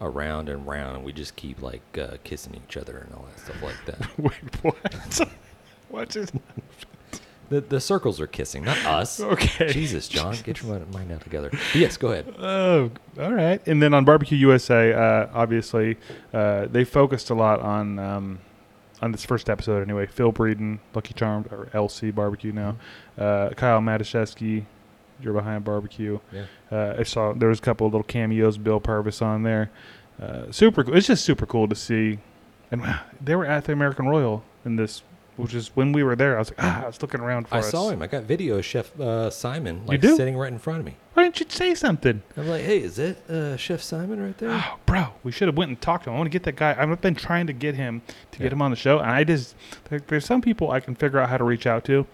around 0.00 0.48
and 0.48 0.66
round, 0.66 0.96
and 0.96 1.04
we 1.04 1.12
just 1.12 1.36
keep 1.36 1.62
like 1.62 1.82
uh, 1.98 2.16
kissing 2.24 2.54
each 2.54 2.76
other 2.76 2.98
and 2.98 3.14
all 3.14 3.26
that 3.34 3.40
stuff 3.40 3.62
like 3.62 3.84
that. 3.86 4.18
Wait, 4.18 4.62
what? 4.62 5.28
what 5.88 6.16
is? 6.16 6.30
the 7.48 7.60
the 7.60 7.80
circles 7.80 8.20
are 8.20 8.26
kissing, 8.26 8.64
not 8.64 8.78
us. 8.84 9.20
Okay. 9.20 9.72
Jesus, 9.72 10.08
John, 10.08 10.36
get 10.44 10.62
your 10.62 10.72
mind- 10.72 10.92
mind 10.92 11.12
out 11.12 11.22
together. 11.22 11.50
But 11.50 11.74
yes, 11.74 11.96
go 11.96 12.12
ahead. 12.12 12.34
Oh, 12.38 12.90
all 13.20 13.32
right. 13.32 13.64
And 13.66 13.82
then 13.82 13.94
on 13.94 14.04
Barbecue 14.04 14.38
USA, 14.38 14.92
uh, 14.92 15.28
obviously, 15.32 15.96
uh, 16.32 16.66
they 16.66 16.84
focused 16.84 17.30
a 17.30 17.34
lot 17.34 17.60
on 17.60 17.98
um, 17.98 18.38
on 19.00 19.12
this 19.12 19.24
first 19.24 19.48
episode 19.48 19.82
anyway. 19.82 20.06
Phil 20.06 20.32
Breeden, 20.32 20.78
Lucky 20.94 21.14
Charmed, 21.14 21.52
or 21.52 21.66
LC 21.72 22.14
Barbecue 22.14 22.52
now. 22.52 22.76
Uh, 23.16 23.50
Kyle 23.50 23.80
Matuszewski, 23.80 24.64
you're 25.20 25.32
behind 25.32 25.64
Barbecue. 25.64 26.18
Yeah. 26.32 26.44
Uh, 26.70 26.96
I 26.98 27.02
saw 27.04 27.32
there 27.32 27.48
was 27.48 27.58
a 27.58 27.62
couple 27.62 27.86
of 27.86 27.92
little 27.92 28.04
cameos. 28.04 28.58
Bill 28.58 28.80
Purvis 28.80 29.22
on 29.22 29.42
there. 29.42 29.70
Uh, 30.20 30.50
super. 30.50 30.82
cool. 30.84 30.96
It's 30.96 31.06
just 31.06 31.24
super 31.24 31.46
cool 31.46 31.68
to 31.68 31.74
see. 31.74 32.18
And 32.70 32.82
they 33.22 33.36
were 33.36 33.46
at 33.46 33.64
the 33.64 33.72
American 33.72 34.06
Royal 34.08 34.42
in 34.64 34.76
this, 34.76 35.02
which 35.36 35.54
is 35.54 35.68
when 35.74 35.92
we 35.92 36.02
were 36.02 36.16
there. 36.16 36.36
I 36.36 36.38
was 36.40 36.50
like, 36.50 36.58
ah, 36.62 36.82
I 36.84 36.86
was 36.86 37.00
looking 37.00 37.20
around 37.20 37.46
for 37.48 37.54
I 37.54 37.58
us. 37.58 37.70
saw 37.70 37.90
him. 37.90 38.02
I 38.02 38.06
got 38.08 38.24
video 38.24 38.56
of 38.58 38.64
Chef 38.64 38.90
uh, 38.98 39.30
Symon 39.30 39.86
like 39.86 40.00
do? 40.00 40.16
sitting 40.16 40.36
right 40.36 40.50
in 40.52 40.58
front 40.58 40.80
of 40.80 40.86
me. 40.86 40.96
Why 41.14 41.22
didn't 41.24 41.38
you 41.40 41.46
say 41.48 41.74
something? 41.74 42.22
I'm 42.36 42.48
like, 42.48 42.62
hey, 42.62 42.80
is 42.82 42.96
that 42.96 43.30
uh, 43.30 43.56
Chef 43.56 43.80
Symon 43.80 44.22
right 44.22 44.36
there? 44.38 44.50
Oh, 44.52 44.78
bro, 44.84 45.06
we 45.22 45.32
should 45.32 45.48
have 45.48 45.56
went 45.56 45.68
and 45.68 45.80
talked 45.80 46.04
to 46.04 46.10
him. 46.10 46.16
I 46.16 46.18
want 46.18 46.26
to 46.26 46.30
get 46.32 46.42
that 46.42 46.56
guy. 46.56 46.74
I've 46.76 47.00
been 47.00 47.14
trying 47.14 47.46
to 47.46 47.52
get 47.52 47.74
him 47.74 48.02
to 48.32 48.38
Yeah. 48.38 48.44
get 48.44 48.52
him 48.52 48.60
on 48.62 48.70
the 48.70 48.76
show, 48.76 48.98
and 48.98 49.10
I 49.10 49.22
just 49.24 49.54
there, 49.90 50.00
there's 50.08 50.24
some 50.26 50.42
people 50.42 50.70
I 50.72 50.80
can 50.80 50.94
figure 50.94 51.18
out 51.20 51.28
how 51.28 51.38
to 51.38 51.44
reach 51.44 51.66
out 51.66 51.84
to, 51.84 52.06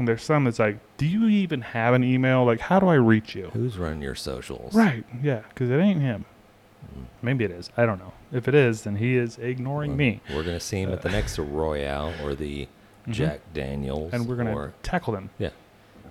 and 0.00 0.08
there's 0.08 0.22
some 0.22 0.44
that's 0.44 0.58
like, 0.58 0.78
do 0.96 1.06
you 1.06 1.26
even 1.28 1.60
have 1.60 1.92
an 1.94 2.02
email? 2.02 2.44
Like, 2.44 2.58
how 2.58 2.80
do 2.80 2.86
I 2.88 2.94
reach 2.94 3.34
you? 3.34 3.50
Who's 3.52 3.76
running 3.78 4.00
your 4.02 4.14
socials? 4.14 4.74
Right? 4.74 5.04
Yeah, 5.22 5.42
because 5.50 5.70
it 5.70 5.76
ain't 5.76 6.00
him. 6.00 6.24
Maybe 7.22 7.44
it 7.44 7.50
is. 7.50 7.70
I 7.76 7.84
don't 7.84 7.98
know. 7.98 8.14
If 8.32 8.48
it 8.48 8.54
is, 8.54 8.82
then 8.82 8.96
he 8.96 9.16
is 9.16 9.36
ignoring 9.38 9.90
Well, 9.90 9.98
me, 9.98 10.20
We're 10.34 10.42
gonna 10.42 10.58
see 10.58 10.80
him 10.80 10.90
at 10.90 11.02
the 11.02 11.10
next 11.10 11.38
Royal 11.38 12.14
or 12.24 12.34
the 12.34 12.66
Mhm. 13.06 13.12
Jack 13.12 13.40
Daniels, 13.52 14.12
and 14.14 14.26
we're 14.26 14.36
gonna 14.36 14.54
Or, 14.56 14.72
tackle 14.82 15.12
them. 15.12 15.28
yeah. 15.38 15.50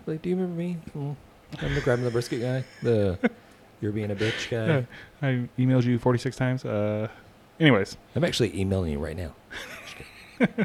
Like, 0.06 0.22
do 0.22 0.30
you 0.30 0.36
remember 0.36 0.56
me? 0.58 0.78
Mm, 0.96 1.16
I'm 1.62 1.74
the 1.76 1.82
grabbing 1.82 2.06
the 2.06 2.12
brisket 2.12 2.42
guy. 2.42 2.64
The 2.84 3.18
you're 3.82 3.92
being 3.92 4.12
a 4.12 4.16
bitch 4.16 4.50
guy. 4.52 4.68
Yeah. 4.68 4.82
I 5.28 5.50
emailed 5.60 5.84
you 5.86 5.98
46 5.98 6.36
times. 6.36 6.64
Uh, 6.64 7.08
anyways, 7.60 7.98
I'm 8.16 8.24
actually 8.24 8.56
emailing 8.60 8.92
you 8.92 9.00
right 9.00 9.18
now. 9.18 9.34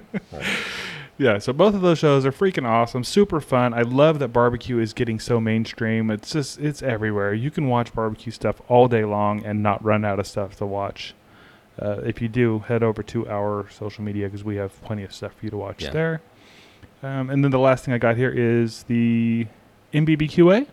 Yeah, 1.16 1.38
so 1.38 1.53
both 1.53 1.74
of 1.74 1.81
those 1.81 1.98
shows 1.98 2.27
are 2.27 2.33
freaking 2.33 2.66
awesome, 2.68 3.05
super 3.05 3.40
fun. 3.40 3.72
I 3.72 3.83
love 3.83 4.18
that 4.18 4.29
barbecue 4.29 4.79
is 4.81 4.92
getting 4.92 5.20
so 5.20 5.40
mainstream. 5.40 6.11
It's 6.11 6.33
just 6.33 6.59
it's 6.59 6.83
everywhere. 6.83 7.33
You 7.35 7.50
can 7.53 7.68
watch 7.68 7.92
barbecue 7.94 8.33
stuff 8.33 8.61
all 8.68 8.88
day 8.88 9.05
long 9.05 9.44
and 9.44 9.62
not 9.62 9.83
run 9.85 10.05
out 10.05 10.18
of 10.18 10.27
stuff 10.27 10.57
to 10.57 10.66
watch. 10.66 11.14
Uh, 11.81 12.00
if 12.05 12.20
you 12.20 12.29
do, 12.29 12.61
head 12.61 12.83
over 12.83 13.03
to 13.05 13.29
our 13.29 13.68
social 13.70 14.03
media 14.03 14.27
because 14.27 14.42
we 14.44 14.57
have 14.57 14.81
plenty 14.83 15.03
of 15.05 15.12
stuff 15.14 15.33
for 15.38 15.46
you 15.46 15.50
to 15.50 15.57
watch 15.57 15.85
Yeah. 15.85 15.90
there. 15.90 16.22
Um, 17.03 17.31
and 17.31 17.44
then 17.44 17.50
the 17.50 17.59
last 17.59 17.85
thing 17.85 17.94
I 17.94 17.98
got 17.98 18.16
here 18.16 18.31
is 18.31 18.85
the 18.85 19.46
NBBQA. 19.92 20.66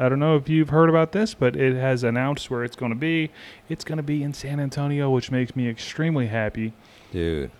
I 0.00 0.08
don't 0.08 0.20
know 0.20 0.36
if 0.36 0.48
you've 0.48 0.68
heard 0.70 0.88
about 0.88 1.10
this, 1.12 1.34
but 1.34 1.56
it 1.56 1.74
has 1.74 2.04
announced 2.04 2.50
where 2.50 2.62
it's 2.64 2.76
going 2.76 2.90
to 2.92 2.98
be. 2.98 3.30
It's 3.68 3.84
going 3.84 3.96
to 3.96 4.02
be 4.02 4.22
in 4.22 4.32
San 4.32 4.60
Antonio, 4.60 5.10
which 5.10 5.30
makes 5.32 5.54
me 5.56 5.68
extremely 5.68 6.28
happy. 6.28 6.72
Dude, 7.12 7.50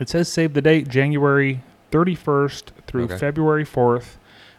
It 0.00 0.08
says 0.08 0.28
save 0.30 0.54
the 0.54 0.62
date 0.62 0.88
January 0.88 1.62
31st 1.90 2.64
through 2.86 3.04
Okay. 3.04 3.18
February 3.18 3.64
4th. 3.64 4.16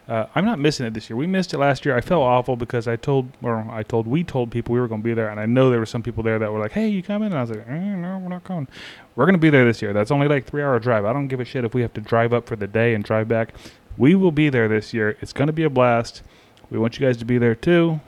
Uh, 0.08 0.26
I'm 0.34 0.44
not 0.44 0.58
missing 0.58 0.84
it 0.86 0.92
this 0.94 1.08
year. 1.08 1.16
We 1.16 1.28
missed 1.28 1.54
it 1.54 1.58
last 1.58 1.84
year. 1.84 1.96
I 1.96 2.00
felt 2.00 2.22
awful 2.24 2.56
because 2.56 2.88
I 2.88 2.96
told, 2.96 3.28
or 3.42 3.58
I 3.70 3.84
told, 3.84 4.08
we 4.08 4.24
told 4.24 4.50
people 4.50 4.72
we 4.74 4.80
were 4.80 4.88
going 4.88 5.02
to 5.02 5.04
be 5.04 5.14
there, 5.14 5.28
and 5.28 5.38
I 5.38 5.46
know 5.46 5.70
there 5.70 5.78
were 5.78 5.86
some 5.86 6.02
people 6.02 6.24
there 6.24 6.36
that 6.40 6.52
were 6.52 6.58
like, 6.58 6.72
"Hey, 6.72 6.88
you 6.88 7.00
coming?" 7.00 7.26
And 7.26 7.36
I 7.38 7.42
was 7.42 7.50
like, 7.50 7.64
eh, 7.68 7.78
"No, 7.94 8.18
we're 8.18 8.28
not 8.28 8.42
coming. 8.42 8.66
We're 9.14 9.24
going 9.26 9.34
to 9.34 9.40
be 9.40 9.50
there 9.50 9.64
this 9.64 9.80
year. 9.80 9.92
That's 9.92 10.10
only 10.10 10.26
like 10.26 10.46
three 10.46 10.62
hour 10.64 10.80
drive. 10.80 11.04
I 11.04 11.12
don't 11.12 11.28
give 11.28 11.38
a 11.38 11.44
shit 11.44 11.64
if 11.64 11.74
we 11.74 11.82
have 11.82 11.92
to 11.94 12.00
drive 12.00 12.32
up 12.32 12.46
for 12.48 12.56
the 12.56 12.66
day 12.66 12.94
and 12.94 13.04
drive 13.04 13.28
back. 13.28 13.54
We 13.96 14.16
will 14.16 14.32
be 14.32 14.48
there 14.48 14.66
this 14.66 14.92
year. 14.92 15.16
It's 15.20 15.32
going 15.32 15.46
to 15.46 15.52
be 15.52 15.62
a 15.62 15.70
blast. 15.70 16.22
We 16.70 16.78
want 16.78 16.98
you 16.98 17.06
guys 17.06 17.16
to 17.18 17.24
be 17.24 17.38
there 17.38 17.54
too. 17.54 18.00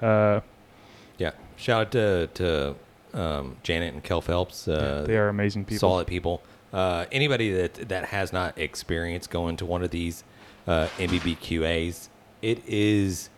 Uh, 0.00 0.40
yeah. 1.18 1.32
Shout 1.56 1.80
out 1.86 1.90
to 1.92 2.26
to 2.34 2.74
um, 3.12 3.56
Janet 3.64 3.92
and 3.94 4.04
Kell 4.04 4.20
Phelps. 4.20 4.68
Uh, 4.68 5.02
they 5.04 5.16
are 5.16 5.28
amazing 5.28 5.64
people. 5.64 5.80
solid 5.80 6.06
people. 6.06 6.42
Uh, 6.72 7.06
anybody 7.10 7.52
that 7.52 7.88
that 7.88 8.06
has 8.06 8.32
not 8.32 8.56
experienced 8.58 9.30
going 9.30 9.56
to 9.56 9.66
one 9.66 9.82
of 9.82 9.90
these 9.90 10.22
uh, 10.66 10.86
NBBQAs, 10.98 12.08
it 12.42 12.62
is. 12.66 13.28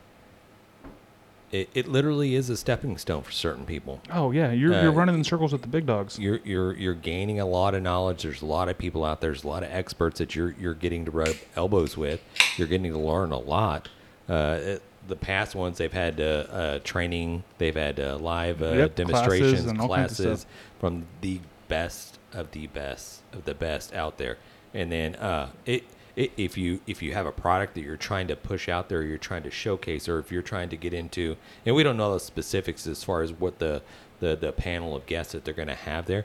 It, 1.51 1.69
it 1.75 1.87
literally 1.87 2.35
is 2.35 2.49
a 2.49 2.57
stepping 2.57 2.97
stone 2.97 3.23
for 3.23 3.31
certain 3.31 3.67
people. 3.67 4.01
Oh 4.11 4.31
yeah, 4.31 4.53
you're 4.53 4.73
Uh, 4.75 4.83
you're 4.85 4.93
running 4.93 5.17
in 5.17 5.23
circles 5.25 5.53
with 5.53 5.61
the 5.61 5.69
big 5.69 5.85
dogs. 5.85 6.19
You're 6.19 6.41
you're 6.45 6.73
you're 6.75 6.95
gaining 6.95 7.41
a 7.41 7.45
lot 7.47 7.75
of 7.75 7.83
knowledge. 7.83 8.23
There's 8.23 8.41
a 8.41 8.47
lot 8.47 8.71
of 8.71 8.79
people 8.79 9.05
out 9.05 9.21
there. 9.21 9.31
There's 9.33 9.45
a 9.45 9.49
lot 9.49 9.63
of 9.63 9.71
experts 9.71 10.19
that 10.19 10.35
you're 10.35 10.55
you're 10.59 10.73
getting 10.73 11.05
to 11.05 11.11
rub 11.11 11.37
elbows 11.55 11.95
with. 11.97 12.23
You're 12.57 12.69
getting 12.69 12.91
to 12.93 12.99
learn 12.99 13.33
a 13.33 13.39
lot. 13.39 13.89
Uh, 14.29 14.59
it- 14.61 14.83
the 15.09 15.17
past 15.17 15.57
ones 15.57 15.79
they've 15.79 15.93
had 15.93 16.21
uh, 16.21 16.25
uh, 16.25 16.79
training. 16.85 17.43
They've 17.59 17.75
had 17.75 17.99
uh, 17.99 18.19
live 18.19 18.63
uh, 18.63 18.67
Yep, 18.73 18.95
demonstrations, 18.95 19.65
and 19.67 19.81
all 19.81 19.89
kinds 19.89 20.13
of 20.21 20.25
classes 20.27 20.47
from 20.79 21.07
the 21.23 21.41
best 21.67 22.21
of 22.33 22.53
the 22.53 22.69
best 22.69 23.22
of 23.33 23.45
the 23.45 23.55
best 23.55 23.95
out 23.95 24.19
there. 24.19 24.37
And 24.75 24.91
then 24.91 25.17
uh, 25.17 25.51
it 25.67 25.85
i- 26.17 26.31
if 26.37 26.57
you 26.57 26.81
if 26.87 27.03
you 27.03 27.13
have 27.15 27.27
a 27.27 27.33
product 27.33 27.75
that 27.75 27.83
you're 27.83 27.97
trying 27.97 28.29
to 28.29 28.37
push 28.37 28.69
out 28.69 28.89
there, 28.89 29.03
you're 29.03 29.19
trying 29.19 29.43
to 29.45 29.51
showcase, 29.51 30.09
or 30.09 30.19
if 30.19 30.31
you're 30.33 30.43
trying 30.43 30.69
to 30.71 30.77
get 30.77 30.93
into, 30.95 31.37
and 31.67 31.75
we 31.75 31.83
don't 31.83 31.97
know 31.97 32.13
the 32.15 32.21
specifics 32.21 32.87
as 32.87 33.03
far 33.05 33.23
as 33.23 33.33
what 33.33 33.59
the 33.59 33.83
the, 34.21 34.37
the 34.37 34.53
panel 34.53 34.95
of 34.95 35.05
guests 35.07 35.33
that 35.33 35.45
they're 35.45 35.53
going 35.55 35.69
to 35.69 35.75
have 35.75 36.07
there. 36.07 36.25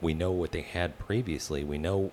We 0.00 0.14
know 0.14 0.30
what 0.32 0.52
they 0.52 0.62
had 0.62 0.98
previously. 0.98 1.62
We 1.64 1.78
know 1.78 2.10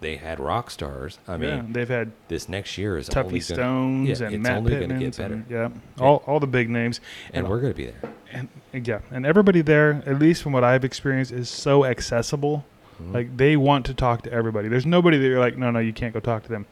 they 0.00 0.16
had 0.16 0.38
rock 0.40 0.70
stars. 0.70 1.18
I 1.26 1.36
mean, 1.36 1.48
yeah, 1.50 1.62
they've 1.68 1.88
had 1.88 2.12
this 2.28 2.48
next 2.48 2.78
year 2.78 2.96
is 2.98 3.08
Tuffy 3.08 3.24
only 3.24 3.40
Stones 3.40 4.18
gonna, 4.20 4.20
yeah, 4.20 4.26
and 4.26 4.34
it's 4.36 4.42
Matt 4.42 4.64
Pittman. 4.64 4.98
get 5.00 5.16
better, 5.16 5.44
yeah, 5.48 5.68
all 6.00 6.22
all 6.26 6.38
the 6.40 6.46
big 6.46 6.70
names, 6.70 7.00
and 7.32 7.48
we're 7.48 7.60
going 7.60 7.72
to 7.72 7.76
be 7.76 7.86
there. 7.86 8.12
and 8.32 8.48
yeah, 8.86 9.00
and 9.10 9.26
everybody 9.26 9.60
there, 9.60 10.02
at 10.06 10.18
least 10.18 10.42
from 10.42 10.52
what 10.52 10.62
I've 10.64 10.84
experienced, 10.84 11.32
is 11.32 11.48
so 11.48 11.84
accessible. 11.84 12.64
Mm-hmm. 13.00 13.12
Like 13.12 13.36
they 13.36 13.56
want 13.56 13.86
to 13.86 13.94
talk 13.94 14.22
to 14.22 14.32
everybody. 14.32 14.68
There's 14.68 14.86
nobody 14.86 15.18
that 15.18 15.26
you're 15.26 15.38
like, 15.40 15.56
no, 15.56 15.70
no, 15.70 15.78
you 15.78 15.92
can't 15.92 16.12
go 16.14 16.20
talk 16.20 16.42
to 16.44 16.48
them. 16.48 16.66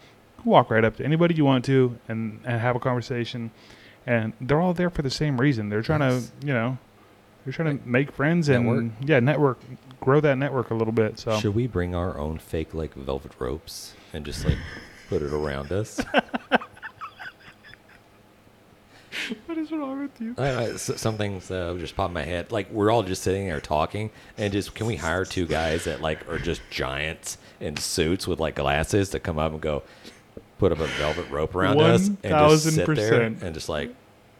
Walk 0.44 0.70
right 0.70 0.84
up 0.84 0.96
to 0.96 1.04
anybody 1.04 1.34
you 1.34 1.44
want 1.44 1.64
to 1.66 1.98
and 2.08 2.40
and 2.44 2.60
have 2.60 2.76
a 2.76 2.80
conversation. 2.80 3.50
And 4.06 4.32
they're 4.40 4.60
all 4.60 4.74
there 4.74 4.90
for 4.90 5.02
the 5.02 5.10
same 5.10 5.40
reason. 5.40 5.68
They're 5.68 5.82
trying 5.82 6.00
Yes. 6.00 6.30
to, 6.40 6.46
you 6.46 6.52
know, 6.52 6.78
they're 7.44 7.52
trying 7.52 7.78
to 7.78 7.88
make 7.88 8.12
friends 8.12 8.48
and 8.48 8.64
Network. 8.66 8.92
yeah, 9.08 9.20
network, 9.20 9.58
grow 10.00 10.20
that 10.20 10.36
network 10.38 10.70
a 10.70 10.74
little 10.74 10.92
bit. 10.92 11.18
So 11.18 11.38
Should 11.40 11.54
we 11.56 11.66
bring 11.66 11.94
our 11.94 12.16
own 12.18 12.38
fake 12.38 12.72
like 12.74 12.94
velvet 12.94 13.32
ropes 13.40 13.94
and 14.12 14.24
just 14.24 14.44
like 14.44 14.58
put 15.08 15.22
it 15.22 15.32
around 15.32 15.72
us? 15.72 16.00
what 19.46 19.58
is 19.58 19.70
wrong 19.72 20.02
with 20.02 20.20
you? 20.20 20.34
S- 20.38 20.90
some 21.00 21.16
things 21.16 21.50
uh, 21.50 21.74
just 21.78 21.96
pop 21.96 22.08
in 22.10 22.14
my 22.14 22.22
head. 22.22 22.52
Like 22.52 22.70
we're 22.70 22.90
all 22.90 23.02
just 23.02 23.22
sitting 23.22 23.46
there 23.46 23.60
talking, 23.60 24.10
and 24.38 24.52
just 24.52 24.74
can 24.74 24.86
we 24.86 24.96
hire 24.96 25.24
two 25.24 25.46
guys 25.46 25.84
that 25.84 26.00
like 26.00 26.28
are 26.28 26.38
just 26.38 26.60
giants 26.70 27.38
in 27.60 27.76
suits 27.76 28.26
with 28.26 28.40
like 28.40 28.54
glasses 28.56 29.10
to 29.10 29.20
come 29.20 29.38
up 29.38 29.52
and 29.52 29.60
go 29.60 29.82
put 30.58 30.72
up 30.72 30.80
a 30.80 30.86
velvet 30.86 31.28
rope 31.30 31.54
around 31.54 31.80
us 31.80 32.08
and 32.08 32.18
just 32.22 32.64
sit 32.74 32.86
there 32.94 33.30
1000%. 33.30 33.42
and 33.42 33.54
just 33.54 33.68
like 33.68 33.94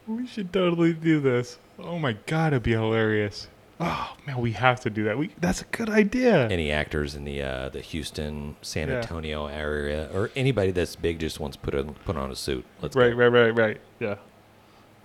We 0.07 0.25
should 0.27 0.51
totally 0.51 0.93
do 0.93 1.19
this. 1.19 1.59
Oh 1.79 1.99
my 1.99 2.13
god, 2.25 2.53
it'd 2.53 2.63
be 2.63 2.71
hilarious. 2.71 3.47
Oh 3.79 4.15
man, 4.25 4.39
we 4.39 4.53
have 4.53 4.79
to 4.81 4.89
do 4.89 5.03
that. 5.03 5.17
We 5.19 5.29
that's 5.39 5.61
a 5.61 5.65
good 5.65 5.87
idea. 5.89 6.47
any 6.49 6.71
actors 6.71 7.13
in 7.13 7.25
the 7.25 7.43
uh, 7.43 7.69
the 7.69 7.81
Houston, 7.81 8.55
San 8.63 8.87
Yeah. 8.87 8.95
Antonio 8.95 9.45
area 9.45 10.09
or 10.11 10.31
anybody 10.35 10.71
that's 10.71 10.95
big 10.95 11.19
just 11.19 11.39
wants 11.39 11.57
to 11.57 11.61
put 11.61 11.75
on 11.75 11.93
put 12.05 12.15
on 12.17 12.31
a 12.31 12.35
suit. 12.35 12.65
Let's 12.81 12.95
right, 12.95 13.11
go. 13.11 13.17
right, 13.17 13.27
right, 13.27 13.51
right. 13.51 13.81
Yeah. 13.99 14.15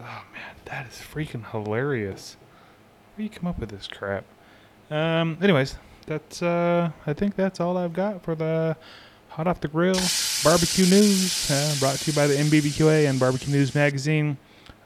Oh 0.00 0.24
man, 0.32 0.56
that 0.66 0.86
is 0.86 0.94
freaking 0.94 1.50
hilarious. 1.50 2.36
Where 3.14 3.24
you 3.24 3.30
come 3.30 3.46
up 3.46 3.58
with 3.58 3.70
this 3.70 3.86
crap? 3.86 4.24
Um. 4.90 5.38
Anyways, 5.40 5.76
that's 6.06 6.42
uh. 6.42 6.90
I 7.06 7.12
think 7.12 7.36
that's 7.36 7.60
all 7.60 7.76
I've 7.76 7.92
got 7.92 8.22
for 8.22 8.34
the 8.34 8.76
hot 9.28 9.46
off 9.46 9.60
the 9.60 9.68
grill 9.68 9.94
barbecue 10.44 10.84
news. 10.86 11.50
Uh, 11.50 11.74
brought 11.78 11.96
to 11.96 12.10
you 12.10 12.14
by 12.14 12.26
the 12.26 12.34
NBBQA 12.34 13.08
and 13.08 13.18
Barbecue 13.18 13.52
News 13.52 13.74
Magazine. 13.74 14.36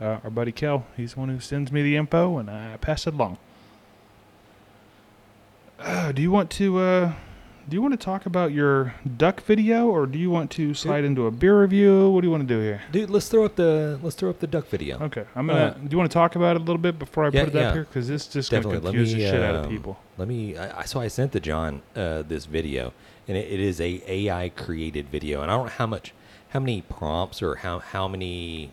Uh, 0.01 0.19
our 0.23 0.31
buddy 0.31 0.53
Kell, 0.53 0.87
he's 0.97 1.14
the 1.14 1.21
one 1.21 1.31
who 1.31 1.40
sends 1.40 1.73
me 1.73 1.83
the 1.83 1.97
info, 1.97 2.37
and 2.38 2.51
I 2.51 2.77
pass 2.77 3.07
it 3.07 3.14
along. 3.14 3.38
Uh, 5.79 6.12
do 6.12 6.21
you 6.21 6.31
want 6.31 6.51
to 6.51 6.79
uh, 6.79 7.12
do 7.69 7.75
you 7.75 7.83
want 7.83 7.93
to 7.93 8.05
talk 8.05 8.27
about 8.27 8.53
your 8.53 8.95
duck 9.17 9.41
video, 9.43 9.87
or 9.89 10.07
do 10.07 10.19
you 10.19 10.31
want 10.31 10.51
to 10.53 10.73
slide 10.75 11.05
into 11.05 11.27
a 11.27 11.31
beer 11.31 11.61
review? 11.61 12.11
What 12.11 12.21
do 12.21 12.27
you 12.29 12.31
want 12.31 12.47
to 12.47 12.55
do 12.55 12.61
here? 12.61 12.83
Dude, 12.93 13.11
let's 13.11 13.29
throw 13.29 13.45
up 13.45 13.57
the 13.57 13.99
let's 14.03 14.15
throw 14.15 14.31
up 14.31 14.39
the 14.39 14.47
duck 14.47 14.69
video. 14.69 14.99
Okay, 15.01 15.25
I'm 15.35 15.49
gonna. 15.49 15.59
Uh, 15.61 15.75
do 15.75 15.89
you 15.91 15.99
want 15.99 16.11
to 16.11 16.15
talk 16.15 16.37
about 16.37 16.57
it 16.57 16.63
a 16.63 16.65
little 16.65 16.79
bit 16.79 16.99
before 16.99 17.25
I 17.25 17.31
Yeah, 17.33 17.45
put 17.45 17.55
it 17.55 17.59
yeah. 17.59 17.69
up 17.69 17.75
here? 17.75 17.85
Because 17.85 18.07
this 18.09 18.27
just 18.29 18.51
gonna 18.51 18.63
confuse 18.81 19.15
me 19.15 19.21
the 19.25 19.31
shit 19.31 19.43
out 19.43 19.57
of 19.57 19.65
um, 19.65 19.71
people. 19.71 19.99
Let 20.17 20.29
me. 20.29 20.57
I, 20.57 20.81
I- 20.81 20.85
so 20.85 21.01
I 21.01 21.09
sent 21.09 21.33
to 21.33 21.41
John 21.41 21.83
uh, 21.97 22.23
this 22.23 22.47
video, 22.47 22.93
and 23.27 23.37
it, 23.37 23.51
it 23.51 23.61
is 23.61 23.81
a 23.81 24.03
AI 24.07 24.51
created 24.51 25.09
video, 25.09 25.43
and 25.43 25.51
I 25.51 25.57
don't 25.57 25.67
know 25.67 25.73
how 25.73 25.87
much, 25.87 26.13
how 26.51 26.61
many 26.61 26.83
prompts 26.83 27.43
or 27.43 27.57
how 27.57 27.81
how 27.81 28.07
many 28.07 28.71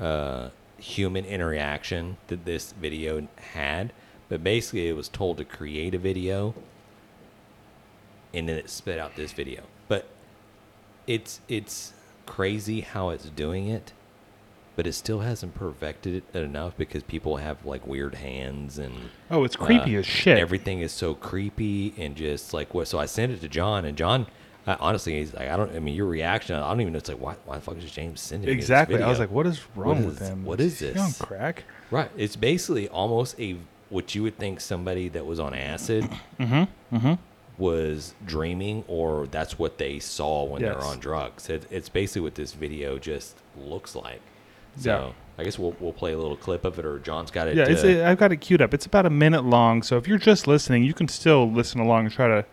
uh, 0.00 0.50
human 0.78 1.24
interaction 1.24 2.16
that 2.28 2.44
this 2.44 2.72
video 2.72 3.26
had, 3.54 3.92
but 4.28 4.42
basically 4.44 4.88
it 4.88 4.96
was 4.96 5.08
told 5.08 5.36
to 5.38 5.44
create 5.44 5.94
a 5.94 5.98
video, 5.98 6.54
and 8.34 8.48
then 8.48 8.56
it 8.56 8.70
spit 8.70 8.98
out 8.98 9.16
this 9.16 9.32
video. 9.32 9.62
But 9.88 10.06
it's 11.06 11.40
it's 11.48 11.92
crazy 12.26 12.80
how 12.80 13.10
it's 13.10 13.28
doing 13.30 13.66
it 13.68 13.92
but 14.76 14.86
it 14.86 14.92
still 14.92 15.20
hasn't 15.20 15.54
perfected 15.54 16.22
it 16.32 16.38
enough 16.38 16.76
because 16.76 17.02
people 17.02 17.36
have 17.36 17.64
like 17.64 17.86
weird 17.86 18.14
hands 18.14 18.78
and 18.78 18.94
Oh, 19.30 19.44
it's 19.44 19.56
creepy 19.56 19.96
uh, 19.96 20.00
as 20.00 20.06
shit. 20.06 20.38
Everything 20.38 20.80
is 20.80 20.92
so 20.92 21.14
creepy 21.14 21.92
and 21.98 22.16
just 22.16 22.54
like 22.54 22.72
what. 22.72 22.88
So 22.88 22.98
I 22.98 23.06
sent 23.06 23.32
it 23.32 23.40
to 23.42 23.48
John, 23.48 23.84
and 23.84 23.96
John, 23.96 24.26
uh, 24.66 24.76
honestly, 24.80 25.18
he's 25.18 25.34
like, 25.34 25.48
I 25.48 25.56
don't. 25.56 25.74
I 25.74 25.78
mean, 25.78 25.94
your 25.94 26.06
reaction, 26.06 26.56
I 26.56 26.68
don't 26.68 26.80
even 26.80 26.92
know. 26.94 26.98
It's 26.98 27.08
like, 27.08 27.20
why? 27.20 27.34
Why 27.44 27.56
the 27.56 27.62
fuck 27.62 27.76
is 27.76 27.90
James 27.90 28.20
sending 28.20 28.46
this 28.46 28.54
exactly. 28.54 29.02
I 29.02 29.08
was 29.08 29.18
like, 29.18 29.30
what 29.30 29.46
is 29.46 29.60
wrong 29.76 30.06
with 30.06 30.22
is- 30.22 30.28
him? 30.28 30.44
what 30.44 30.60
Is 30.60 30.80
is 30.80 30.94
he 30.94 30.98
on 31.00 31.06
this? 31.08 31.18
crack? 31.18 31.64
Right. 31.90 32.10
It's 32.16 32.36
basically 32.36 32.88
almost 32.88 33.38
a 33.38 33.56
what 33.90 34.14
you 34.14 34.22
would 34.22 34.38
think 34.38 34.60
somebody 34.60 35.08
that 35.10 35.26
was 35.26 35.38
on 35.38 35.52
acid 35.52 36.04
mm-hmm. 36.40 36.96
Mm-hmm, 36.96 37.12
was 37.62 38.14
dreaming, 38.26 38.84
or 38.88 39.26
that's 39.28 39.58
what 39.58 39.78
they 39.78 39.98
saw 39.98 40.44
when 40.44 40.60
they're 40.62 40.78
on 40.92 40.98
drugs. 40.98 41.48
It, 41.48 41.66
it's 41.70 41.88
basically 41.88 42.22
what 42.22 42.34
this 42.34 42.52
video 42.52 42.98
just 42.98 43.36
looks 43.56 43.94
like. 43.94 44.20
So 44.78 45.14
I 45.38 45.44
guess 45.44 45.58
we'll 45.58 45.76
we'll 45.80 45.92
play 45.92 46.12
a 46.12 46.18
little 46.18 46.36
clip 46.36 46.64
of 46.64 46.78
it, 46.78 46.84
or 46.84 46.98
John's 46.98 47.30
got 47.30 47.46
it. 47.48 47.56
Yeah, 47.56 47.68
it's, 47.68 47.84
uh, 47.84 48.04
I've 48.08 48.18
got 48.18 48.32
it 48.32 48.38
queued 48.38 48.62
up. 48.62 48.72
It's 48.74 48.86
about 48.86 49.06
a 49.06 49.10
minute 49.10 49.44
long, 49.44 49.82
so 49.82 49.96
if 49.96 50.08
you're 50.08 50.18
just 50.32 50.46
listening, 50.46 50.82
you 50.84 50.94
can 50.94 51.08
still 51.08 51.50
listen 51.50 51.80
along 51.80 52.06
and 52.06 52.12
try 52.14 52.28
to 52.28 52.44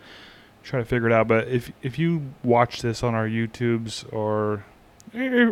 try 0.63 0.79
to 0.79 0.85
figure 0.85 1.07
it 1.07 1.13
out. 1.13 1.27
But 1.27 1.47
if 1.47 1.71
if 1.81 1.97
you 1.97 2.33
watch 2.43 2.81
this 2.81 3.01
on 3.03 3.15
our 3.15 3.27
YouTubes 3.27 4.11
or 4.13 4.65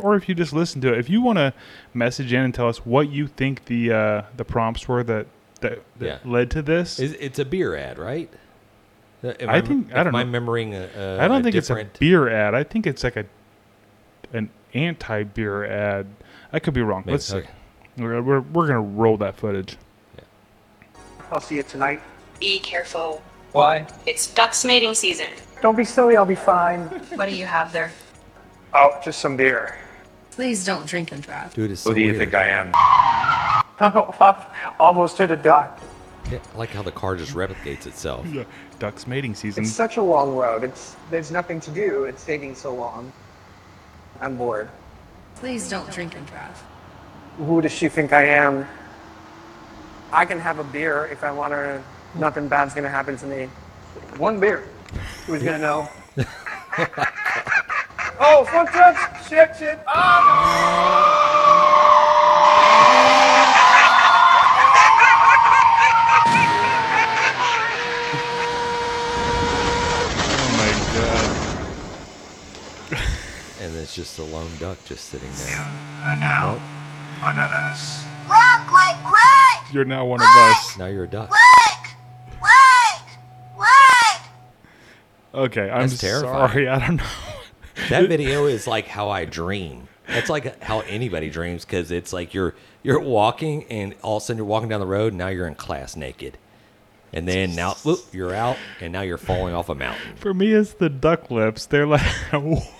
or 0.03 0.15
if 0.15 0.27
you 0.29 0.35
just 0.35 0.53
listen 0.53 0.81
to 0.81 0.93
it, 0.93 0.99
if 0.99 1.09
you 1.09 1.21
want 1.21 1.37
to 1.37 1.53
message 1.93 2.31
in 2.33 2.41
and 2.41 2.53
tell 2.53 2.67
us 2.67 2.85
what 2.85 3.09
you 3.09 3.27
think 3.27 3.65
the 3.65 3.91
uh, 3.91 4.21
the 4.35 4.45
prompts 4.45 4.87
were 4.87 5.03
that 5.03 5.25
that, 5.61 5.79
that 5.99 6.05
Yeah. 6.05 6.17
led 6.31 6.51
to 6.51 6.61
this, 6.61 6.99
it's 6.99 7.39
a 7.39 7.45
beer 7.45 7.75
ad, 7.75 7.97
right? 7.97 8.29
Uh, 9.23 9.33
Am 9.39 9.49
I 9.49 9.61
think- 9.61 9.91
I 9.93 9.97
don't 10.03 10.07
Am 10.07 10.15
I 10.15 10.21
know. 10.23 10.25
remembering 10.27 10.73
a, 10.75 10.89
a, 10.95 11.19
I 11.23 11.27
don't 11.27 11.41
a 11.41 11.43
think 11.43 11.55
it's 11.55 11.69
a 11.69 11.87
beer 11.99 12.29
ad. 12.29 12.53
I 12.55 12.63
think 12.63 12.85
it's 12.87 13.03
like 13.03 13.15
a 13.15 13.25
an 14.33 14.49
anti 14.73 15.23
beer 15.23 15.65
ad. 15.65 16.07
I 16.53 16.59
could 16.59 16.73
be 16.73 16.81
wrong. 16.81 17.03
Maybe- 17.05 17.13
Let's 17.13 17.25
see. 17.25 17.41
We're, 17.97 18.21
we're, 18.21 18.41
we're 18.41 18.67
gonna 18.67 18.81
roll 18.81 19.17
that 19.17 19.35
footage. 19.37 19.77
I'll 21.31 21.41
see 21.41 21.55
you 21.55 21.63
tonight. 21.63 22.01
Be 22.39 22.59
careful. 22.59 23.21
Why? 23.53 23.87
It's 24.05 24.27
ducks 24.33 24.63
mating 24.63 24.93
season. 24.93 25.27
Don't 25.61 25.75
be 25.75 25.83
silly, 25.83 26.15
I'll 26.15 26.25
be 26.25 26.35
fine. 26.35 26.81
What 27.15 27.27
do 27.27 27.35
you 27.35 27.45
have 27.45 27.73
there? 27.73 27.91
Oh, 28.73 28.99
just 29.03 29.19
some 29.19 29.35
beer. 29.35 29.77
Please 30.31 30.63
don't 30.63 30.85
drink 30.85 31.11
and 31.11 31.23
drive. 31.23 31.53
Dude, 31.55 31.71
it's 31.71 31.81
so 31.81 31.89
Who 31.89 31.95
do 31.95 32.01
you 32.01 32.07
weird. 32.13 32.19
think 32.19 32.33
I 32.35 32.47
am? 32.47 32.71
Almost 34.79 35.17
hit 35.17 35.31
a 35.31 35.35
duck. 35.35 35.79
Yeah, 36.31 36.39
I 36.53 36.57
like 36.57 36.69
how 36.69 36.83
the 36.83 36.91
car 36.91 37.15
just 37.15 37.33
replicates 37.33 37.87
itself. 37.87 38.25
Ducks 38.79 39.07
mating 39.07 39.35
season. 39.35 39.63
It's 39.63 39.73
such 39.73 39.97
a 39.97 40.01
long 40.01 40.35
road. 40.35 40.63
It's 40.63 40.95
there's 41.09 41.31
nothing 41.31 41.59
to 41.61 41.71
do. 41.71 42.05
It's 42.05 42.23
taking 42.25 42.55
so 42.55 42.73
long. 42.73 43.11
I'm 44.21 44.37
bored. 44.37 44.69
Please 45.35 45.69
don't 45.69 45.89
drink 45.91 46.15
and 46.15 46.25
drive. 46.27 46.63
Who 47.37 47.61
does 47.61 47.71
she 47.71 47.87
think 47.89 48.13
I 48.13 48.23
am? 48.25 48.67
I 50.11 50.25
can 50.25 50.39
have 50.39 50.59
a 50.59 50.63
beer 50.63 51.05
if 51.11 51.23
I 51.23 51.31
want 51.31 51.53
to. 51.53 51.83
Nothing 52.15 52.47
bad's 52.47 52.73
gonna 52.73 52.89
happen 52.89 53.17
to 53.17 53.25
me. 53.25 53.49
One 54.17 54.39
beer. 54.39 54.67
Who's 55.25 55.43
gonna 55.43 55.59
know? 55.59 55.89
oh, 58.19 58.45
footsteps! 58.45 59.27
Shit, 59.27 59.55
shit! 59.57 59.79
Ah! 59.87 61.27
oh 70.29 70.51
my 70.57 70.71
god. 70.97 71.27
And 73.61 73.75
it's 73.87 73.95
just 73.95 74.19
a 74.19 74.23
lone 74.23 74.51
duck 74.59 74.77
just 74.83 75.05
sitting 75.05 75.29
there. 75.45 75.65
And 76.03 76.19
now, 76.19 76.55
one 77.21 77.39
of 77.39 77.49
us. 77.49 78.03
You're 79.71 79.85
now 79.85 80.03
one 80.03 80.19
of 80.19 80.27
us. 80.27 80.77
Now 80.77 80.87
you're 80.87 81.05
a 81.05 81.07
duck. 81.07 81.31
Okay, 85.33 85.69
I'm 85.69 85.87
That's 85.87 86.01
terrifying. 86.01 86.49
sorry. 86.49 86.67
I 86.67 86.85
don't 86.85 86.97
know. 86.97 87.03
That 87.89 88.09
video 88.09 88.45
is 88.45 88.67
like 88.67 88.87
how 88.87 89.09
I 89.09 89.23
dream. 89.23 89.87
That's 90.05 90.29
like 90.29 90.61
how 90.61 90.81
anybody 90.81 91.29
dreams 91.29 91.63
because 91.63 91.89
it's 91.89 92.11
like 92.11 92.33
you're 92.33 92.55
you're 92.83 92.99
walking 92.99 93.63
and 93.69 93.95
all 94.01 94.17
of 94.17 94.23
a 94.23 94.25
sudden 94.25 94.37
you're 94.37 94.45
walking 94.45 94.67
down 94.67 94.81
the 94.81 94.85
road 94.85 95.13
and 95.13 95.17
now 95.17 95.29
you're 95.29 95.47
in 95.47 95.55
class 95.55 95.95
naked, 95.95 96.37
and 97.13 97.25
then 97.25 97.55
now 97.55 97.75
whoop, 97.85 97.99
you're 98.11 98.33
out 98.33 98.57
and 98.81 98.91
now 98.91 99.01
you're 99.01 99.17
falling 99.17 99.55
off 99.55 99.69
a 99.69 99.75
mountain. 99.75 100.17
For 100.17 100.33
me, 100.33 100.51
it's 100.51 100.73
the 100.73 100.89
duck 100.89 101.31
lips. 101.31 101.65
They're 101.67 101.87
like, 101.87 102.01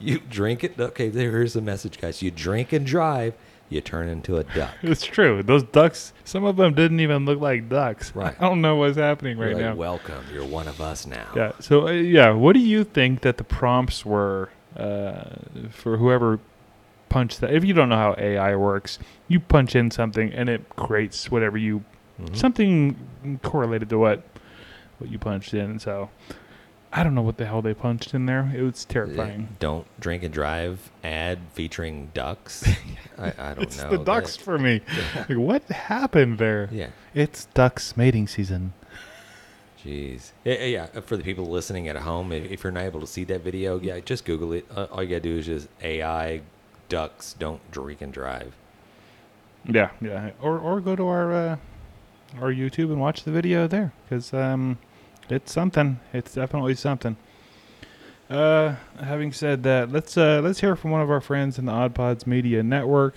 You 0.00 0.18
drink 0.18 0.64
it. 0.64 0.78
Okay, 0.80 1.08
there's 1.08 1.52
the 1.52 1.60
message, 1.60 2.00
guys. 2.00 2.22
You 2.22 2.30
drink 2.30 2.72
and 2.72 2.86
drive, 2.86 3.34
you 3.68 3.80
turn 3.80 4.08
into 4.08 4.38
a 4.38 4.44
duck. 4.44 4.74
It's 4.82 5.04
true. 5.04 5.42
Those 5.42 5.62
ducks, 5.62 6.12
some 6.24 6.44
of 6.44 6.56
them 6.56 6.74
didn't 6.74 7.00
even 7.00 7.24
look 7.24 7.40
like 7.40 7.68
ducks. 7.68 8.12
Right. 8.14 8.34
I 8.40 8.48
don't 8.48 8.60
know 8.60 8.76
what's 8.76 8.96
happening 8.96 9.38
right 9.38 9.54
like, 9.54 9.62
now. 9.62 9.74
Welcome, 9.74 10.24
you're 10.32 10.44
one 10.44 10.68
of 10.68 10.80
us 10.80 11.06
now. 11.06 11.28
Yeah. 11.36 11.52
So 11.60 11.88
uh, 11.88 11.92
yeah, 11.92 12.30
what 12.32 12.54
do 12.54 12.60
you 12.60 12.82
think 12.84 13.20
that 13.20 13.36
the 13.36 13.44
prompts 13.44 14.04
were 14.04 14.50
uh, 14.76 15.24
for 15.70 15.96
whoever 15.98 16.40
punched 17.08 17.40
that? 17.42 17.52
If 17.52 17.64
you 17.64 17.74
don't 17.74 17.88
know 17.90 17.96
how 17.96 18.14
AI 18.18 18.56
works, 18.56 18.98
you 19.28 19.38
punch 19.40 19.76
in 19.76 19.90
something 19.90 20.32
and 20.32 20.48
it 20.48 20.68
creates 20.76 21.30
whatever 21.30 21.58
you 21.58 21.84
Mhm. 22.20 22.36
something 22.36 23.38
correlated 23.42 23.88
to 23.88 23.98
what 23.98 24.22
what 24.98 25.10
you 25.10 25.18
punched 25.18 25.54
in. 25.54 25.78
So 25.78 26.10
I 26.92 27.04
don't 27.04 27.14
know 27.14 27.22
what 27.22 27.36
the 27.36 27.46
hell 27.46 27.62
they 27.62 27.72
punched 27.74 28.14
in 28.14 28.26
there. 28.26 28.50
It 28.54 28.62
was 28.62 28.84
terrifying. 28.84 29.48
Don't 29.60 29.86
drink 30.00 30.24
and 30.24 30.34
drive 30.34 30.90
ad 31.04 31.38
featuring 31.52 32.10
ducks. 32.14 32.68
I, 33.18 33.32
I 33.38 33.54
don't 33.54 33.62
It's 33.62 33.80
know. 33.82 33.90
the 33.90 33.98
ducks 33.98 34.36
That- 34.36 34.42
for 34.44 34.58
me. 34.58 34.80
Like, 35.14 35.28
what 35.38 35.62
happened 35.68 36.38
there? 36.38 36.68
yeah. 36.72 36.88
It's 37.14 37.44
ducks 37.54 37.96
mating 37.96 38.26
season. 38.26 38.72
Jeez. 39.84 40.32
Yeah, 40.44 40.54
yeah, 40.54 40.64
yeah, 40.94 41.00
For 41.00 41.16
the 41.16 41.22
people 41.22 41.46
listening 41.46 41.88
at 41.88 41.96
home, 41.96 42.32
if, 42.32 42.50
if 42.50 42.64
you're 42.64 42.72
not 42.72 42.82
able 42.84 43.00
to 43.00 43.06
see 43.06 43.24
that 43.24 43.40
video, 43.42 43.78
yeah, 43.80 44.00
just 44.00 44.24
Google 44.24 44.52
it. 44.52 44.66
Uh, 44.74 44.86
all 44.90 45.02
you 45.02 45.08
gotta 45.08 45.20
do 45.20 45.38
is 45.38 45.46
just 45.46 45.68
AI 45.82 46.42
ducks 46.88 47.34
don't 47.38 47.60
drink 47.70 48.02
and 48.02 48.12
drive. 48.12 48.54
Yeah, 49.66 49.90
yeah. 50.00 50.30
Or 50.42 50.58
or 50.58 50.80
go 50.80 50.96
to 50.96 51.06
our 51.06 51.32
uh, 51.32 51.56
our 52.40 52.52
YouTube 52.52 52.90
and 52.92 53.00
watch 53.00 53.24
the 53.24 53.30
video 53.30 53.66
there 53.66 53.92
because 54.08 54.34
um, 54.34 54.78
it's 55.32 55.52
something. 55.52 56.00
It's 56.12 56.34
definitely 56.34 56.74
something. 56.74 57.16
Uh, 58.28 58.76
having 59.00 59.32
said 59.32 59.62
that, 59.64 59.90
let's 59.90 60.16
uh 60.16 60.40
let's 60.42 60.60
hear 60.60 60.76
from 60.76 60.92
one 60.92 61.00
of 61.00 61.10
our 61.10 61.20
friends 61.20 61.58
in 61.58 61.64
the 61.66 61.72
Odd 61.72 61.94
Pods 61.94 62.26
Media 62.26 62.62
Network. 62.62 63.16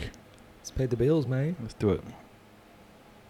Let's 0.59 0.71
pay 0.71 0.85
the 0.87 0.95
bills, 0.97 1.27
man. 1.27 1.55
Let's 1.61 1.75
do 1.75 1.91
it. 1.91 2.01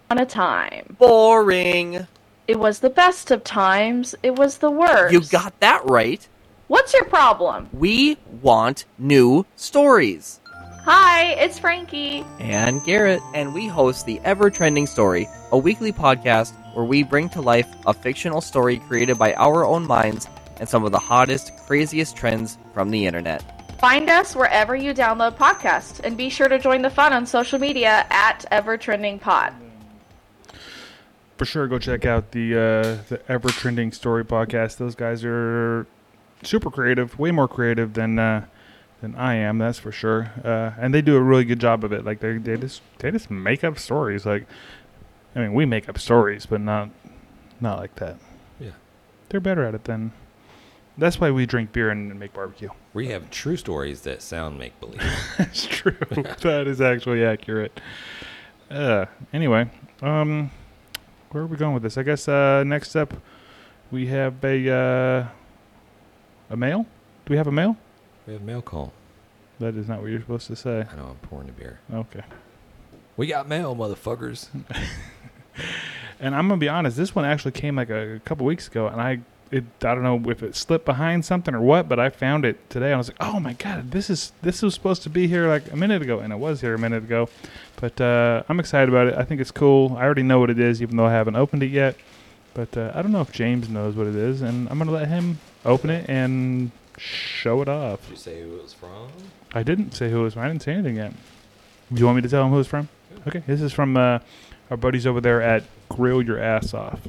on 0.09 0.19
a 0.19 0.25
time. 0.25 0.95
Boring. 0.99 2.07
It 2.47 2.59
was 2.59 2.79
the 2.79 2.89
best 2.89 3.31
of 3.31 3.43
times. 3.43 4.15
It 4.21 4.35
was 4.37 4.59
the 4.59 4.69
worst. 4.71 5.13
You 5.13 5.21
got 5.21 5.59
that 5.61 5.81
right. 5.85 6.27
What's 6.67 6.93
your 6.93 7.05
problem? 7.05 7.69
We 7.73 8.17
want 8.41 8.85
new 8.97 9.45
stories. 9.55 10.39
Hi, 10.85 11.31
it's 11.33 11.57
Frankie. 11.59 12.25
And 12.39 12.83
Garrett, 12.83 13.21
and 13.33 13.53
we 13.53 13.67
host 13.67 14.05
the 14.05 14.19
Ever 14.25 14.49
Trending 14.49 14.85
Story, 14.87 15.27
a 15.51 15.57
weekly 15.57 15.91
podcast 15.93 16.53
where 16.73 16.85
we 16.85 17.03
bring 17.03 17.29
to 17.29 17.41
life 17.41 17.67
a 17.85 17.93
fictional 17.93 18.41
story 18.41 18.77
created 18.77 19.17
by 19.17 19.33
our 19.33 19.65
own 19.65 19.85
minds 19.87 20.27
and 20.59 20.67
some 20.67 20.83
of 20.83 20.91
the 20.91 20.99
hottest, 20.99 21.55
craziest 21.65 22.15
trends 22.15 22.57
from 22.73 22.91
the 22.91 23.05
internet. 23.05 23.43
Find 23.79 24.09
us 24.09 24.35
wherever 24.35 24.75
you 24.75 24.93
download 24.93 25.37
podcasts, 25.37 25.99
and 26.03 26.15
be 26.15 26.29
sure 26.29 26.47
to 26.47 26.57
join 26.57 26.81
the 26.81 26.89
fun 26.89 27.11
on 27.11 27.25
social 27.25 27.59
media 27.59 28.05
at 28.09 28.45
EverTrendingPod. 28.51 29.53
For 31.37 31.45
sure, 31.45 31.67
go 31.67 31.79
check 31.79 32.05
out 32.05 32.31
the 32.31 32.53
uh, 32.53 33.03
the 33.09 33.19
ever 33.27 33.49
trending 33.49 33.91
story 33.91 34.23
podcast. 34.23 34.77
Those 34.77 34.95
guys 34.95 35.25
are 35.25 35.85
super 36.43 36.71
creative, 36.71 37.19
way 37.19 37.31
more 37.31 37.47
creative 37.47 37.93
than 37.93 38.19
uh, 38.19 38.45
than 39.01 39.15
I 39.15 39.35
am. 39.35 39.57
That's 39.57 39.79
for 39.79 39.91
sure. 39.91 40.31
Uh, 40.43 40.71
and 40.79 40.93
they 40.93 41.01
do 41.01 41.17
a 41.17 41.21
really 41.21 41.43
good 41.43 41.59
job 41.59 41.83
of 41.83 41.91
it. 41.91 42.05
Like 42.05 42.21
they 42.21 42.37
they 42.37 42.55
just 42.55 42.81
they 42.99 43.11
just 43.11 43.29
make 43.29 43.63
up 43.63 43.77
stories. 43.77 44.25
Like 44.25 44.47
I 45.35 45.39
mean, 45.39 45.53
we 45.53 45.65
make 45.65 45.89
up 45.89 45.97
stories, 45.97 46.45
but 46.45 46.61
not 46.61 46.89
not 47.59 47.79
like 47.79 47.95
that. 47.95 48.17
Yeah. 48.59 48.71
They're 49.29 49.39
better 49.39 49.63
at 49.63 49.73
it 49.75 49.85
than. 49.85 50.11
That's 50.95 51.19
why 51.19 51.31
we 51.31 51.47
drink 51.47 51.71
beer 51.71 51.89
and 51.89 52.19
make 52.19 52.33
barbecue. 52.33 52.69
We 52.93 53.07
have 53.07 53.31
true 53.31 53.57
stories 53.57 54.01
that 54.01 54.21
sound 54.21 54.59
make 54.59 54.79
believe. 54.79 55.01
That's 55.39 55.65
true. 55.65 55.97
that 56.41 56.67
is 56.67 56.81
actually 56.81 57.25
accurate. 57.25 57.79
Uh, 58.69 59.05
anyway, 59.33 59.71
um, 60.03 60.51
where 61.31 61.43
are 61.43 61.47
we 61.47 61.57
going 61.57 61.73
with 61.73 61.81
this? 61.81 61.97
I 61.97 62.03
guess 62.03 62.27
uh, 62.27 62.63
next 62.63 62.95
up 62.95 63.13
we 63.89 64.05
have 64.07 64.43
a 64.43 64.69
uh, 64.69 65.27
a 66.51 66.57
mail. 66.57 66.85
Do 67.25 67.31
we 67.31 67.37
have 67.37 67.47
a 67.47 67.51
mail? 67.51 67.77
we 68.27 68.33
have 68.33 68.41
mail 68.41 68.61
call. 68.61 68.93
That 69.59 69.75
is 69.75 69.87
not 69.87 70.01
what 70.01 70.09
you're 70.11 70.21
supposed 70.21 70.47
to 70.47 70.55
say. 70.55 70.85
I 70.91 70.95
know 70.95 71.05
I'm 71.05 71.27
pouring 71.27 71.47
the 71.47 71.53
beer. 71.53 71.79
Okay. 71.91 72.23
We 73.15 73.27
got 73.27 73.47
mail, 73.47 73.75
motherfuckers. 73.75 74.47
And 76.23 76.33
I'm 76.33 76.47
gonna 76.47 76.57
be 76.57 76.69
honest. 76.69 76.95
This 76.95 77.13
one 77.13 77.25
actually 77.25 77.51
came 77.51 77.75
like 77.75 77.89
a, 77.89 78.15
a 78.15 78.19
couple 78.19 78.45
weeks 78.45 78.69
ago, 78.69 78.87
and 78.87 79.01
I 79.01 79.19
it 79.51 79.65
I 79.83 79.93
don't 79.93 80.03
know 80.03 80.31
if 80.31 80.41
it 80.41 80.55
slipped 80.55 80.85
behind 80.85 81.25
something 81.25 81.53
or 81.53 81.59
what, 81.59 81.89
but 81.89 81.99
I 81.99 82.09
found 82.09 82.45
it 82.45 82.69
today. 82.69 82.93
I 82.93 82.97
was 82.97 83.09
like, 83.09 83.17
oh 83.19 83.41
my 83.41 83.53
god, 83.53 83.91
this 83.91 84.09
is 84.09 84.31
this 84.41 84.61
was 84.61 84.73
supposed 84.73 85.03
to 85.03 85.09
be 85.09 85.27
here 85.27 85.49
like 85.49 85.69
a 85.69 85.75
minute 85.75 86.01
ago, 86.01 86.19
and 86.19 86.31
it 86.31 86.37
was 86.37 86.61
here 86.61 86.75
a 86.75 86.79
minute 86.79 87.03
ago. 87.03 87.27
But 87.75 87.99
uh, 87.99 88.43
I'm 88.47 88.57
excited 88.61 88.87
about 88.87 89.07
it. 89.07 89.15
I 89.15 89.23
think 89.23 89.41
it's 89.41 89.51
cool. 89.51 89.97
I 89.97 90.03
already 90.03 90.23
know 90.23 90.39
what 90.39 90.49
it 90.49 90.59
is, 90.59 90.81
even 90.81 90.95
though 90.95 91.05
I 91.05 91.11
haven't 91.11 91.35
opened 91.35 91.61
it 91.61 91.71
yet. 91.71 91.97
But 92.53 92.77
uh, 92.77 92.93
I 92.95 93.01
don't 93.01 93.11
know 93.11 93.21
if 93.21 93.33
James 93.33 93.67
knows 93.67 93.93
what 93.93 94.07
it 94.07 94.15
is, 94.15 94.41
and 94.41 94.69
I'm 94.69 94.77
gonna 94.77 94.91
let 94.91 95.09
him 95.09 95.39
open 95.65 95.89
it 95.89 96.09
and 96.09 96.71
show 96.97 97.61
it 97.61 97.67
off. 97.67 98.01
Did 98.03 98.11
you 98.11 98.15
say 98.15 98.41
who 98.43 98.55
it 98.55 98.63
was 98.63 98.73
from? 98.73 99.09
I 99.53 99.61
didn't 99.61 99.91
say 99.93 100.09
who 100.09 100.21
it 100.21 100.23
was 100.23 100.33
from. 100.35 100.43
I 100.43 100.47
didn't 100.47 100.61
say 100.61 100.71
anything 100.71 100.95
yet. 100.95 101.11
Do 101.91 101.99
you 101.99 102.05
want 102.05 102.15
me 102.15 102.21
to 102.21 102.29
tell 102.29 102.45
him 102.45 102.51
who 102.51 102.59
it's 102.59 102.69
from? 102.69 102.87
Okay, 103.27 103.43
this 103.47 103.61
is 103.61 103.71
from 103.73 103.95
uh, 103.97 104.19
our 104.69 104.77
buddies 104.77 105.07
over 105.07 105.21
there 105.21 105.41
at 105.41 105.63
Grill 105.89 106.21
Your 106.21 106.39
Ass 106.39 106.73
Off. 106.73 106.99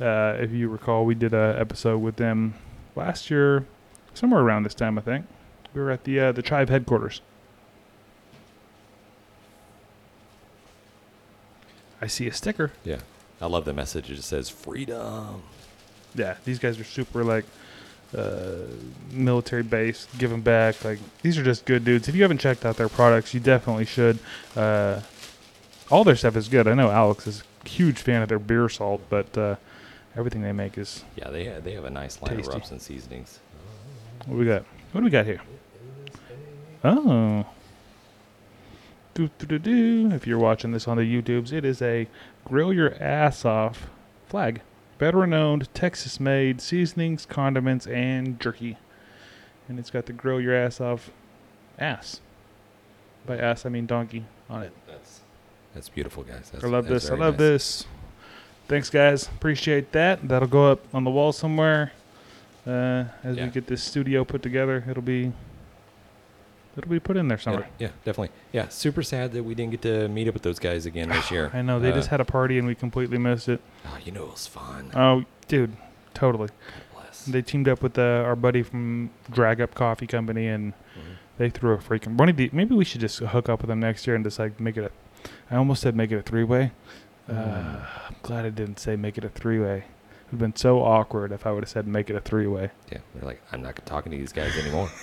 Uh, 0.00 0.36
if 0.38 0.50
you 0.52 0.68
recall, 0.68 1.04
we 1.04 1.14
did 1.14 1.34
a 1.34 1.56
episode 1.58 1.98
with 1.98 2.16
them 2.16 2.54
last 2.96 3.30
year, 3.30 3.66
somewhere 4.14 4.40
around 4.40 4.64
this 4.64 4.74
time, 4.74 4.98
I 4.98 5.02
think. 5.02 5.26
We 5.74 5.80
were 5.80 5.90
at 5.90 6.04
the 6.04 6.20
uh, 6.20 6.32
the 6.32 6.42
Chive 6.42 6.68
headquarters. 6.68 7.20
I 12.00 12.06
see 12.08 12.26
a 12.26 12.32
sticker. 12.32 12.72
Yeah. 12.84 12.98
I 13.40 13.46
love 13.46 13.64
the 13.64 13.72
message. 13.72 14.10
It 14.10 14.14
just 14.14 14.28
says 14.28 14.48
freedom. 14.48 15.42
Yeah, 16.14 16.36
these 16.44 16.58
guys 16.58 16.78
are 16.78 16.84
super 16.84 17.24
like 17.24 17.44
uh, 18.16 18.66
military 19.10 19.62
based, 19.62 20.08
giving 20.18 20.40
back. 20.40 20.84
Like 20.84 20.98
these 21.22 21.38
are 21.38 21.42
just 21.42 21.64
good 21.64 21.84
dudes. 21.84 22.08
If 22.08 22.14
you 22.14 22.22
haven't 22.22 22.38
checked 22.38 22.64
out 22.64 22.76
their 22.76 22.88
products, 22.88 23.32
you 23.34 23.40
definitely 23.40 23.84
should. 23.86 24.18
Uh, 24.56 25.00
all 25.90 26.04
their 26.04 26.16
stuff 26.16 26.36
is 26.36 26.48
good. 26.48 26.66
I 26.68 26.74
know 26.74 26.90
Alex 26.90 27.26
is 27.26 27.42
a 27.64 27.68
huge 27.68 27.98
fan 27.98 28.22
of 28.22 28.28
their 28.28 28.38
beer 28.38 28.68
salt, 28.68 29.02
but 29.10 29.36
uh, 29.36 29.56
everything 30.16 30.42
they 30.42 30.52
make 30.52 30.78
is 30.78 31.04
Yeah, 31.16 31.30
they 31.30 31.46
ha- 31.46 31.60
they 31.62 31.72
have 31.72 31.84
a 31.84 31.90
nice 31.90 32.20
line 32.22 32.36
Tasty. 32.36 32.48
of 32.48 32.54
rubs 32.54 32.70
and 32.70 32.80
seasonings. 32.80 33.38
what 34.26 34.38
we 34.38 34.46
got. 34.46 34.64
What 34.92 35.00
do 35.00 35.04
we 35.04 35.10
got 35.10 35.26
here? 35.26 35.40
Oh. 36.84 37.46
Do, 39.14 39.28
do, 39.38 39.46
do, 39.46 39.58
do. 39.58 40.10
If 40.14 40.26
you're 40.26 40.38
watching 40.38 40.72
this 40.72 40.88
on 40.88 40.96
the 40.96 41.02
YouTubes, 41.02 41.52
it 41.52 41.64
is 41.64 41.82
a 41.82 42.08
grill 42.46 42.72
your 42.72 42.94
ass 43.02 43.44
off 43.44 43.90
flag. 44.28 44.62
Veteran 45.02 45.34
owned, 45.34 45.68
Texas 45.74 46.20
made 46.20 46.60
seasonings, 46.60 47.26
condiments, 47.26 47.88
and 47.88 48.38
jerky. 48.38 48.76
And 49.68 49.80
it's 49.80 49.90
got 49.90 50.06
the 50.06 50.12
grill 50.12 50.40
your 50.40 50.54
ass 50.54 50.80
off 50.80 51.10
ass. 51.76 52.20
By 53.26 53.36
ass, 53.36 53.66
I 53.66 53.68
mean 53.68 53.86
donkey 53.86 54.26
on 54.48 54.62
it. 54.62 54.72
That's 54.86 55.22
that's 55.74 55.88
beautiful, 55.88 56.22
guys. 56.22 56.50
That's, 56.52 56.62
I 56.62 56.68
love 56.68 56.86
this. 56.86 57.10
I 57.10 57.16
love 57.16 57.34
nice. 57.34 57.38
this. 57.40 57.86
Thanks, 58.68 58.90
guys. 58.90 59.26
Appreciate 59.26 59.90
that. 59.90 60.28
That'll 60.28 60.46
go 60.46 60.70
up 60.70 60.84
on 60.94 61.02
the 61.02 61.10
wall 61.10 61.32
somewhere. 61.32 61.90
Uh, 62.64 63.06
as 63.24 63.36
Yeah. 63.36 63.46
we 63.46 63.50
get 63.50 63.66
this 63.66 63.82
studio 63.82 64.24
put 64.24 64.40
together, 64.40 64.84
it'll 64.88 65.02
be 65.02 65.32
it'll 66.76 66.90
be 66.90 67.00
put 67.00 67.16
in 67.16 67.28
there 67.28 67.38
Yeah, 67.38 67.42
somewhere. 67.44 67.68
yeah, 67.78 67.88
definitely. 68.04 68.30
Yeah, 68.52 68.68
super 68.68 69.02
sad 69.02 69.32
that 69.32 69.42
we 69.44 69.54
didn't 69.54 69.72
get 69.72 69.82
to 69.82 70.08
meet 70.08 70.28
up 70.28 70.34
with 70.34 70.42
those 70.42 70.58
guys 70.58 70.86
again 70.86 71.08
this 71.08 71.30
year. 71.30 71.50
I 71.54 71.62
know 71.62 71.78
they 71.80 71.90
Uh, 71.90 71.94
just 71.94 72.08
had 72.08 72.20
a 72.20 72.24
party 72.24 72.58
and 72.58 72.66
we 72.66 72.74
completely 72.74 73.18
missed 73.18 73.48
it. 73.48 73.60
Oh, 73.86 73.98
you 74.04 74.12
know 74.12 74.24
it 74.24 74.30
was 74.32 74.46
fun. 74.46 74.90
Oh, 74.94 75.24
dude, 75.48 75.76
totally. 76.14 76.48
Bless. 76.94 77.24
They 77.26 77.42
teamed 77.42 77.68
up 77.68 77.82
with 77.82 77.98
uh, 77.98 78.02
our 78.26 78.36
buddy 78.36 78.62
from 78.62 79.10
Drag 79.30 79.60
Up 79.60 79.74
Coffee 79.74 80.06
Company, 80.06 80.48
and 80.48 80.72
Mhm. 80.72 81.16
they 81.38 81.50
threw 81.50 81.72
a 81.72 81.78
freaking. 81.78 82.16
One 82.16 82.28
of 82.28 82.36
the 82.36 82.50
maybe 82.52 82.74
we 82.74 82.84
should 82.84 83.00
just 83.00 83.18
hook 83.18 83.48
up 83.48 83.60
with 83.62 83.68
them 83.68 83.80
next 83.80 84.06
year 84.06 84.16
and 84.16 84.24
just 84.24 84.38
like 84.38 84.58
make 84.60 84.76
it 84.76 84.84
a. 84.84 84.90
I 85.50 85.56
almost 85.56 85.82
said 85.82 85.94
make 85.94 86.10
it 86.10 86.16
a 86.16 86.22
three 86.22 86.44
way. 86.44 86.72
Uh, 87.28 87.32
Mm. 87.32 87.86
I'm 88.08 88.16
glad 88.22 88.44
I 88.44 88.50
didn't 88.50 88.78
say 88.80 88.96
make 88.96 89.16
it 89.16 89.24
a 89.24 89.28
three 89.28 89.60
way. 89.60 89.76
It 89.78 89.84
would 90.26 90.30
have 90.32 90.38
been 90.40 90.56
so 90.56 90.82
awkward 90.82 91.30
if 91.30 91.46
I 91.46 91.52
would 91.52 91.62
have 91.62 91.70
said 91.70 91.86
make 91.86 92.10
it 92.10 92.16
a 92.16 92.20
three 92.20 92.46
way. 92.48 92.70
Yeah, 92.90 92.98
they're 93.14 93.24
like, 93.24 93.40
I'm 93.52 93.62
not 93.62 93.76
talking 93.86 94.10
to 94.12 94.18
these 94.18 94.32
guys 94.32 94.56
anymore. 94.58 94.90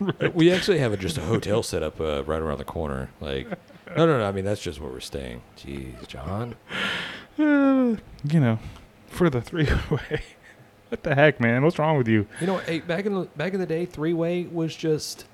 We 0.34 0.52
actually 0.52 0.78
have 0.78 0.92
a, 0.92 0.96
just 0.96 1.16
a 1.18 1.22
hotel 1.22 1.62
set 1.62 1.82
up 1.82 2.00
uh, 2.00 2.22
right 2.24 2.40
around 2.40 2.58
the 2.58 2.64
corner. 2.64 3.10
Like, 3.20 3.48
no, 3.96 4.06
no, 4.06 4.18
no. 4.18 4.24
I 4.24 4.32
mean, 4.32 4.44
that's 4.44 4.60
just 4.60 4.80
where 4.80 4.90
we're 4.90 5.00
staying. 5.00 5.42
Jeez, 5.56 6.06
John. 6.06 6.54
Uh, 7.38 7.96
you 8.24 8.40
know, 8.40 8.58
for 9.08 9.30
the 9.30 9.40
three 9.40 9.68
way. 9.90 10.22
what 10.88 11.02
the 11.02 11.14
heck, 11.14 11.40
man? 11.40 11.62
What's 11.64 11.78
wrong 11.78 11.96
with 11.98 12.08
you? 12.08 12.26
You 12.40 12.46
know, 12.46 12.58
hey, 12.58 12.80
back 12.80 13.06
in 13.06 13.14
the 13.14 13.24
back 13.36 13.54
in 13.54 13.60
the 13.60 13.66
day, 13.66 13.86
three 13.86 14.12
way 14.12 14.44
was 14.44 14.74
just 14.76 15.24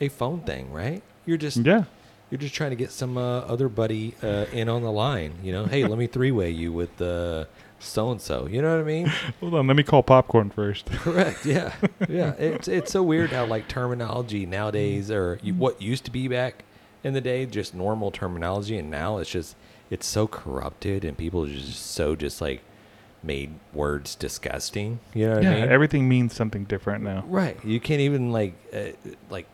a 0.00 0.08
phone 0.08 0.40
thing, 0.40 0.72
right? 0.72 1.02
You're 1.24 1.38
just 1.38 1.58
Yeah. 1.58 1.84
you're 2.30 2.38
just 2.38 2.54
trying 2.54 2.70
to 2.70 2.76
get 2.76 2.90
some 2.90 3.16
uh, 3.18 3.40
other 3.40 3.68
buddy 3.68 4.14
uh, 4.22 4.46
in 4.52 4.68
on 4.68 4.82
the 4.82 4.92
line. 4.92 5.34
You 5.42 5.52
know, 5.52 5.64
hey, 5.66 5.84
let 5.86 5.98
me 5.98 6.06
three 6.06 6.30
way 6.32 6.50
you 6.50 6.72
with 6.72 7.00
uh, 7.00 7.46
so 7.78 8.10
and 8.10 8.20
so. 8.20 8.46
You 8.46 8.62
know 8.62 8.76
what 8.76 8.80
I 8.80 8.84
mean? 8.84 9.06
Hold 9.40 9.54
on, 9.54 9.66
let 9.66 9.76
me 9.76 9.82
call 9.82 10.02
popcorn 10.02 10.50
first. 10.50 10.86
Correct. 10.92 11.44
Yeah. 11.44 11.74
Yeah. 12.08 12.32
It's 12.32 12.68
it's 12.68 12.92
so 12.92 13.02
weird 13.02 13.30
how 13.30 13.46
like 13.46 13.68
terminology 13.68 14.46
nowadays 14.46 15.10
or 15.10 15.40
what 15.56 15.82
used 15.82 16.04
to 16.04 16.10
be 16.10 16.28
back 16.28 16.64
in 17.02 17.14
the 17.14 17.20
day, 17.20 17.46
just 17.46 17.74
normal 17.74 18.10
terminology, 18.10 18.78
and 18.78 18.90
now 18.90 19.18
it's 19.18 19.30
just 19.30 19.56
it's 19.90 20.06
so 20.06 20.26
corrupted, 20.26 21.04
and 21.04 21.18
people 21.18 21.44
are 21.44 21.48
just 21.48 21.84
so 21.84 22.14
just 22.14 22.40
like 22.40 22.62
made 23.22 23.54
words 23.72 24.14
disgusting. 24.14 25.00
You 25.14 25.26
know 25.26 25.34
what 25.34 25.42
yeah, 25.42 25.50
I 25.50 25.60
mean? 25.62 25.68
everything 25.68 26.08
means 26.08 26.34
something 26.34 26.64
different 26.64 27.02
now. 27.02 27.24
right. 27.26 27.62
You 27.64 27.80
can't 27.80 28.00
even 28.00 28.30
like 28.30 28.54
uh, 28.72 28.92
like 29.30 29.46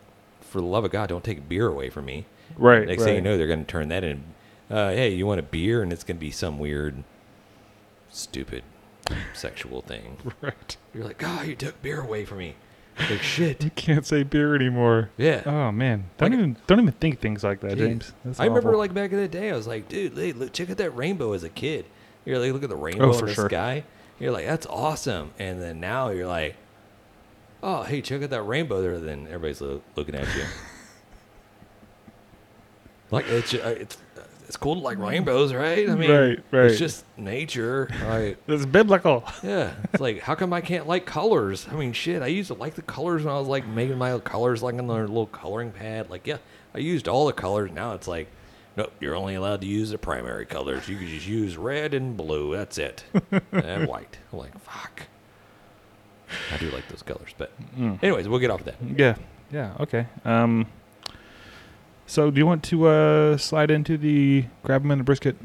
for 0.53 0.61
the 0.61 0.67
love 0.67 0.85
of 0.85 0.91
God, 0.91 1.09
don't 1.09 1.23
take 1.23 1.49
beer 1.49 1.67
away 1.67 1.89
from 1.89 2.05
me. 2.05 2.25
Right. 2.55 2.87
Next 2.87 3.01
right. 3.01 3.07
thing 3.07 3.15
you 3.15 3.21
know, 3.21 3.37
they're 3.37 3.47
going 3.47 3.65
to 3.65 3.71
turn 3.71 3.89
that 3.89 4.03
in. 4.03 4.23
Uh, 4.69 4.91
hey, 4.91 5.09
you 5.09 5.25
want 5.25 5.39
a 5.39 5.43
beer? 5.43 5.81
And 5.81 5.91
it's 5.91 6.03
going 6.03 6.17
to 6.17 6.21
be 6.21 6.31
some 6.31 6.59
weird, 6.59 7.03
stupid, 8.13 8.63
sexual 9.33 9.81
thing. 9.81 10.17
Right. 10.41 10.77
You're 10.93 11.05
like, 11.05 11.23
oh, 11.25 11.41
you 11.41 11.55
took 11.55 11.81
beer 11.81 12.01
away 12.01 12.25
from 12.25 12.37
me. 12.39 12.55
Like 12.99 13.23
shit. 13.23 13.63
You 13.63 13.71
can't 13.71 14.05
say 14.05 14.21
beer 14.23 14.53
anymore. 14.55 15.09
Yeah. 15.17 15.41
Oh 15.47 15.71
man, 15.71 16.09
don't 16.17 16.29
Like- 16.29 16.37
even 16.37 16.57
don't 16.67 16.79
even 16.79 16.93
think 16.93 17.19
things 17.19 17.43
like 17.43 17.59
that. 17.61 17.77
James. 17.77 18.13
That's 18.23 18.39
I 18.39 18.45
remember 18.45 18.75
like 18.77 18.93
back 18.93 19.11
in 19.11 19.17
the 19.17 19.27
day, 19.27 19.49
I 19.49 19.55
was 19.55 19.65
like, 19.65 19.89
dude, 19.89 20.15
hey, 20.15 20.31
look, 20.31 20.53
check 20.53 20.69
out 20.69 20.77
that 20.77 20.95
rainbow 20.95 21.33
as 21.33 21.43
a 21.43 21.49
kid. 21.49 21.85
You're 22.25 22.37
like, 22.39 22.53
look 22.53 22.63
at 22.63 22.69
the 22.69 22.75
rainbow 22.75 23.11
for 23.13 23.19
in 23.21 23.25
the 23.25 23.33
sure. 23.33 23.49
sky. 23.49 23.83
You're 24.19 24.31
like, 24.31 24.45
that's 24.45 24.67
awesome. 24.67 25.31
And 25.39 25.59
then 25.61 25.79
now 25.79 26.09
you're 26.09 26.27
like, 26.27 26.55
oh, 27.63 27.81
hey, 27.83 28.01
check 28.01 28.21
out 28.21 28.29
that 28.29 28.43
rainbow 28.43 28.81
there. 28.81 28.99
Then 28.99 29.25
everybody's 29.25 29.59
lo- 29.59 29.81
looking 29.95 30.13
at 30.15 30.27
you. 30.35 30.43
like 33.11 33.27
it's 33.27 33.53
uh, 33.53 33.75
it's 33.79 33.97
it's 34.47 34.57
cool 34.57 34.75
to 34.75 34.81
like 34.81 34.97
rainbows, 34.97 35.53
right? 35.53 35.89
I 35.89 35.95
mean, 35.95 36.11
Right, 36.11 36.39
right. 36.51 36.65
It's 36.71 36.79
just 36.79 37.05
nature. 37.17 37.89
Like, 38.07 38.37
it's 38.47 38.65
biblical. 38.65 39.23
yeah, 39.43 39.73
it's 39.91 40.01
like 40.01 40.19
how 40.21 40.35
come 40.35 40.53
I 40.53 40.61
can't 40.61 40.87
like 40.87 41.05
colors? 41.05 41.67
I 41.71 41.75
mean, 41.75 41.93
shit, 41.93 42.21
I 42.21 42.27
used 42.27 42.47
to 42.49 42.53
like 42.55 42.75
the 42.75 42.81
colors 42.81 43.23
when 43.23 43.33
I 43.33 43.39
was 43.39 43.47
like 43.47 43.65
making 43.67 43.97
my 43.97 44.17
colors 44.19 44.61
like 44.63 44.75
on 44.75 44.87
the 44.87 44.93
little 44.93 45.27
coloring 45.27 45.71
pad. 45.71 46.09
Like, 46.09 46.27
yeah, 46.27 46.37
I 46.73 46.79
used 46.79 47.07
all 47.07 47.25
the 47.27 47.33
colors. 47.33 47.71
Now 47.71 47.93
it's 47.93 48.07
like, 48.07 48.27
nope, 48.77 48.91
you're 48.99 49.15
only 49.15 49.35
allowed 49.35 49.61
to 49.61 49.67
use 49.67 49.89
the 49.91 49.97
primary 49.97 50.45
colors. 50.45 50.87
You 50.89 50.97
can 50.97 51.07
just 51.07 51.27
use 51.27 51.57
red 51.57 51.93
and 51.93 52.15
blue. 52.17 52.55
That's 52.55 52.77
it, 52.77 53.03
and 53.51 53.87
white. 53.87 54.17
I'm 54.31 54.39
like, 54.39 54.57
fuck. 54.61 55.03
I 56.51 56.57
do 56.57 56.69
like 56.71 56.87
those 56.87 57.03
colors, 57.03 57.29
but 57.37 57.51
anyways, 58.01 58.27
we'll 58.27 58.39
get 58.39 58.49
off 58.49 58.61
of 58.61 58.65
that. 58.65 58.75
Yeah. 58.97 59.15
Yeah. 59.51 59.73
Okay. 59.79 60.07
Um. 60.25 60.65
So, 62.13 62.29
do 62.29 62.37
you 62.37 62.45
want 62.45 62.61
to 62.65 62.85
uh, 62.85 63.37
slide 63.37 63.71
into 63.71 63.97
the 63.97 64.41
grab 64.61 64.83
grab 64.83 64.85
'em 64.85 64.91
in 64.91 64.97
the 64.99 65.03
brisket? 65.03 65.35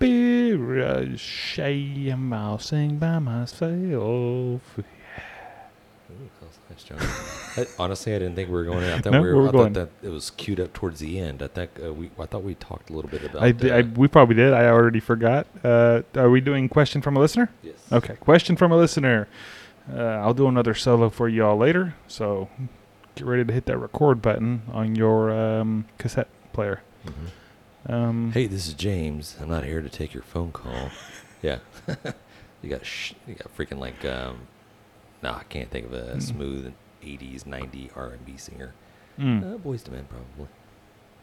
Beer, 0.00 0.84
uh, 0.84 1.16
shame, 1.16 2.32
I'll 2.32 2.58
sing 2.58 2.96
by 2.98 3.20
myself. 3.20 3.62
Ooh, 3.70 4.60
that 6.08 6.42
was 6.42 6.58
nice, 6.68 6.82
Jon. 6.82 6.98
I, 7.56 7.68
honestly, 7.80 8.12
I 8.12 8.18
didn't 8.18 8.34
think 8.34 8.48
we 8.48 8.54
were 8.56 8.64
going. 8.64 8.82
In. 8.82 8.90
I 8.90 8.98
thought 8.98 9.12
No, 9.12 9.22
we 9.22 9.28
were. 9.28 9.34
we 9.36 9.42
were 9.42 9.48
I 9.50 9.52
going. 9.52 9.74
thought 9.74 9.88
that 10.02 10.08
it 10.08 10.10
was 10.10 10.30
queued 10.30 10.58
up 10.58 10.72
towards 10.72 10.98
the 10.98 11.20
end. 11.20 11.44
I 11.44 11.46
think 11.46 11.70
uh, 11.80 11.92
we. 11.94 12.10
I 12.18 12.26
thought 12.26 12.42
we 12.42 12.56
talked 12.56 12.90
a 12.90 12.92
little 12.92 13.08
bit 13.08 13.22
about. 13.22 13.40
I, 13.40 13.52
di- 13.52 13.70
I, 13.70 13.82
we 13.82 14.08
probably 14.08 14.34
did. 14.34 14.52
I 14.52 14.66
already 14.66 14.98
forgot. 14.98 15.46
Uh, 15.62 16.02
are 16.16 16.28
we 16.28 16.40
doing 16.40 16.68
question 16.68 17.00
from 17.02 17.16
a 17.16 17.20
listener? 17.20 17.50
yes. 17.62 17.76
Okay, 17.92 18.16
question 18.16 18.56
from 18.56 18.72
a 18.72 18.76
listener. 18.76 19.28
Uh, 19.88 19.96
I'll 20.00 20.34
do 20.34 20.48
another 20.48 20.74
solo 20.74 21.08
for 21.08 21.28
y'all 21.28 21.56
later, 21.56 21.94
so 22.08 22.48
get 23.14 23.26
ready 23.26 23.44
to 23.44 23.52
hit 23.52 23.66
that 23.66 23.78
record 23.78 24.20
button 24.22 24.62
on 24.72 24.94
your 24.96 25.30
um, 25.32 25.86
cassette 25.98 26.28
player. 26.52 26.82
Mhm. 27.06 27.92
Um, 27.92 28.32
Hey, 28.32 28.46
this 28.46 28.66
is 28.66 28.74
James. 28.74 29.36
I'm 29.40 29.48
not 29.48 29.64
here 29.64 29.82
to 29.82 29.88
take 29.88 30.14
your 30.14 30.22
phone 30.22 30.52
call. 30.52 30.90
yeah. 31.42 31.58
you 32.62 32.70
got 32.70 32.84
sh- 32.86 33.12
you 33.26 33.34
got 33.34 33.54
freaking 33.56 33.78
like 33.78 34.04
um 34.04 34.38
nah, 35.22 35.36
I 35.38 35.42
can't 35.44 35.70
think 35.70 35.86
of 35.86 35.92
a 35.92 36.20
smooth 36.20 36.72
80s 37.02 37.46
90 37.46 37.90
R&B 37.94 38.36
singer. 38.36 38.72
mm, 39.18 39.42
Uh, 39.54 39.58
Boyz 39.58 39.86
II 39.88 39.94
Men 39.94 40.06
probably. 40.08 40.48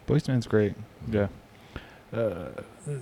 Boyz 0.07 0.27
II 0.29 0.33
Men's 0.33 0.47
great. 0.47 0.75
Yeah. 1.09 1.27
Uh, 2.13 2.49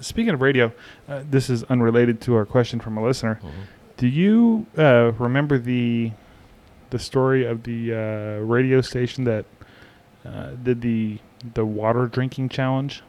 speaking 0.01 0.33
of 0.33 0.41
radio, 0.41 0.71
uh, 1.07 1.23
this 1.29 1.49
is 1.49 1.63
unrelated 1.63 2.21
to 2.21 2.35
our 2.35 2.45
question 2.45 2.79
from 2.79 2.97
a 2.97 3.03
listener. 3.03 3.39
Mhm. 3.43 3.49
Do 3.97 4.07
you 4.07 4.67
uh, 4.77 5.11
remember 5.17 5.57
the 5.57 6.11
the 6.89 6.99
story 6.99 7.45
of 7.45 7.63
the 7.63 7.93
uh, 7.93 8.43
radio 8.45 8.81
station 8.81 9.23
that 9.25 9.45
uh, 10.25 10.51
did 10.63 10.81
the 10.81 11.19
the 11.53 11.65
water 11.65 12.07
drinking 12.07 12.49
challenge? 12.49 13.01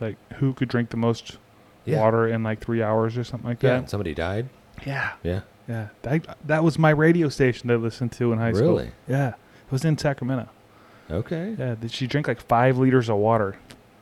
Like 0.00 0.16
who 0.34 0.52
could 0.54 0.68
drink 0.68 0.90
the 0.90 0.96
most 0.96 1.38
Yeah. 1.84 2.00
water 2.00 2.26
in 2.28 2.42
like 2.42 2.60
three 2.60 2.82
hours 2.82 3.16
or 3.18 3.24
something 3.24 3.48
like 3.48 3.62
Yeah, 3.62 3.70
that? 3.70 3.78
and 3.78 3.90
somebody 3.90 4.14
died. 4.14 4.48
Yeah, 4.86 5.12
Yeah. 5.22 5.40
yeah. 5.68 5.88
That, 6.02 6.36
that 6.46 6.64
was 6.64 6.78
my 6.78 6.90
radio 6.90 7.28
station 7.28 7.68
that 7.68 7.74
I 7.74 7.76
listened 7.76 8.12
to 8.12 8.32
in 8.32 8.38
high 8.38 8.52
school. 8.52 8.68
Really? 8.76 8.90
Yeah, 9.08 9.28
it 9.30 9.70
was 9.72 9.84
in 9.84 9.98
Sacramento. 9.98 10.48
Okay. 11.10 11.54
Yeah, 11.58 11.74
did 11.74 11.90
she 11.90 12.06
drink 12.06 12.28
like 12.28 12.40
five 12.40 12.78
liters 12.78 13.08
of 13.10 13.16
water, 13.16 13.56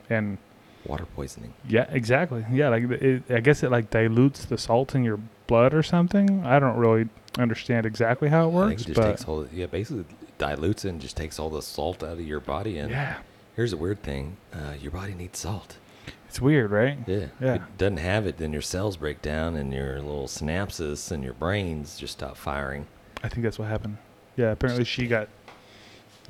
and 0.09 0.37
Water 0.85 1.05
poisoning. 1.15 1.53
yeah, 1.67 1.87
exactly. 1.89 2.45
Yeah, 2.51 2.69
like 2.69 2.83
it, 2.83 3.23
I 3.29 3.39
guess 3.41 3.63
it 3.63 3.71
like 3.71 3.89
dilutes 3.89 4.45
the 4.45 4.57
salt 4.57 4.93
in 4.95 5.03
your 5.03 5.19
blood 5.47 5.73
or 5.73 5.81
something. 5.83 6.45
I 6.45 6.59
don't 6.59 6.77
really 6.77 7.09
understand 7.37 7.85
exactly 7.85 8.29
how 8.29 8.47
it 8.47 8.51
works, 8.51 8.81
it 8.81 8.85
just 8.87 8.95
but 8.99 9.11
takes 9.11 9.25
all 9.25 9.47
yeah, 9.53 9.67
basically 9.67 10.05
dilutes 10.37 10.85
it 10.85 10.89
and 10.89 11.01
just 11.01 11.15
takes 11.17 11.37
all 11.39 11.49
the 11.49 11.61
salt 11.61 12.03
out 12.03 12.13
of 12.13 12.21
your 12.21 12.39
body 12.39 12.77
and 12.77 12.89
yeah, 12.91 13.17
here's 13.55 13.73
a 13.73 13.77
weird 13.77 14.01
thing. 14.03 14.37
Uh, 14.53 14.73
your 14.81 14.91
body 14.91 15.13
needs 15.13 15.37
salt. 15.39 15.77
it's 16.27 16.41
weird, 16.41 16.71
right? 16.71 16.97
Yeah. 17.05 17.27
Yeah. 17.39 17.55
If 17.55 17.61
it 17.61 17.77
doesn't 17.77 17.97
have 17.97 18.25
it, 18.25 18.37
then 18.37 18.53
your 18.53 18.61
cells 18.61 18.97
break 18.97 19.21
down 19.21 19.55
and 19.55 19.73
your 19.73 19.95
little 19.95 20.27
synapses 20.27 21.11
and 21.11 21.23
your 21.23 21.33
brains 21.33 21.97
just 21.97 22.13
stop 22.13 22.37
firing. 22.37 22.87
I 23.23 23.29
think 23.29 23.43
that's 23.43 23.59
what 23.59 23.67
happened. 23.67 23.97
Yeah, 24.37 24.51
apparently 24.51 24.85
she 24.85 25.07
got 25.07 25.27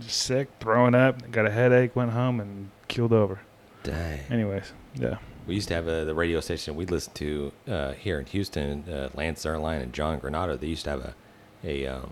sick, 0.07 0.49
throwing 0.59 0.95
up, 0.95 1.29
got 1.31 1.45
a 1.45 1.51
headache, 1.51 1.95
went 1.95 2.11
home, 2.11 2.39
and 2.39 2.69
killed 2.87 3.13
over. 3.13 3.39
Dang. 3.83 4.19
Anyways, 4.31 4.73
yeah. 4.95 5.17
We 5.49 5.55
used 5.55 5.67
to 5.69 5.73
have 5.73 5.87
a, 5.87 6.05
the 6.05 6.13
radio 6.13 6.39
station 6.41 6.75
we 6.75 6.85
listened 6.85 7.15
to 7.15 7.51
uh, 7.67 7.91
here 7.93 8.19
in 8.19 8.25
Houston, 8.27 8.83
uh, 8.87 9.09
Lance 9.15 9.43
Zierlein 9.43 9.81
and 9.81 9.91
John 9.91 10.19
Granato. 10.21 10.57
They 10.59 10.67
used 10.67 10.83
to 10.85 10.91
have 10.91 11.01
a 11.01 11.13
a, 11.63 11.87
um, 11.87 12.11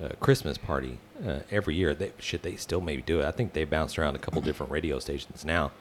a 0.00 0.14
Christmas 0.16 0.56
party 0.58 0.98
uh, 1.26 1.40
every 1.50 1.74
year. 1.74 1.94
They, 1.94 2.12
shit, 2.18 2.42
they 2.42 2.54
still 2.56 2.80
maybe 2.80 3.02
do 3.02 3.20
it. 3.20 3.24
I 3.26 3.32
think 3.32 3.54
they 3.54 3.64
bounced 3.64 3.98
around 3.98 4.14
a 4.14 4.18
couple 4.20 4.40
different 4.42 4.70
radio 4.70 4.98
stations 5.00 5.44
now, 5.44 5.72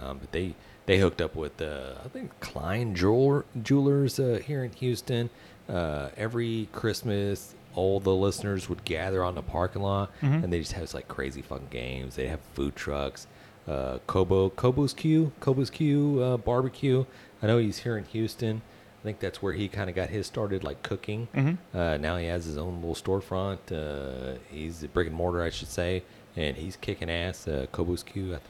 um, 0.00 0.18
but 0.18 0.32
they 0.32 0.54
they 0.86 0.98
hooked 0.98 1.20
up 1.20 1.36
with 1.36 1.60
uh, 1.60 1.92
I 2.04 2.08
think 2.08 2.30
Klein 2.40 2.94
Jeweler, 2.94 3.44
Jewelers 3.62 4.18
uh, 4.18 4.40
here 4.44 4.64
in 4.64 4.72
Houston. 4.72 5.30
Uh, 5.68 6.08
every 6.16 6.68
Christmas, 6.72 7.54
all 7.76 8.00
the 8.00 8.14
listeners 8.14 8.68
would 8.68 8.84
gather 8.84 9.22
on 9.22 9.36
the 9.36 9.42
parking 9.42 9.82
lot, 9.82 10.10
Mhm. 10.22 10.42
and 10.42 10.52
they 10.52 10.58
just 10.58 10.72
have 10.72 10.92
like 10.94 11.06
crazy 11.06 11.42
fucking 11.42 11.68
games. 11.70 12.16
They 12.16 12.26
have 12.26 12.40
food 12.54 12.74
trucks 12.74 13.28
uh, 13.70 13.98
Kobo 14.06 14.50
Kobo's 14.50 14.92
Q 14.92 15.32
Kobo's 15.40 15.70
Q 15.70 16.20
uh, 16.22 16.36
barbecue. 16.36 17.04
I 17.42 17.46
know 17.46 17.58
he's 17.58 17.78
here 17.78 17.96
in 17.96 18.04
Houston. 18.04 18.62
I 19.00 19.02
think 19.02 19.18
that's 19.20 19.40
where 19.40 19.54
he 19.54 19.68
kind 19.68 19.88
of 19.88 19.96
got 19.96 20.10
his 20.10 20.26
started, 20.26 20.62
like 20.62 20.82
cooking. 20.82 21.28
Mhm. 21.34 21.56
Uh, 21.72 21.96
now 21.96 22.16
he 22.18 22.26
has 22.26 22.44
his 22.44 22.58
own 22.58 22.82
little 22.82 22.94
storefront. 22.94 23.58
Uh, 23.72 24.38
he's 24.50 24.82
a 24.82 24.88
brick 24.88 25.06
and 25.06 25.16
mortar, 25.16 25.42
I 25.42 25.48
should 25.50 25.68
say, 25.68 26.02
and 26.36 26.56
he's 26.56 26.76
kicking 26.76 27.08
ass. 27.10 27.48
Uh, 27.48 27.66
Kobo's 27.72 28.02
Q. 28.02 28.24
I 28.24 28.28
th- 28.28 28.40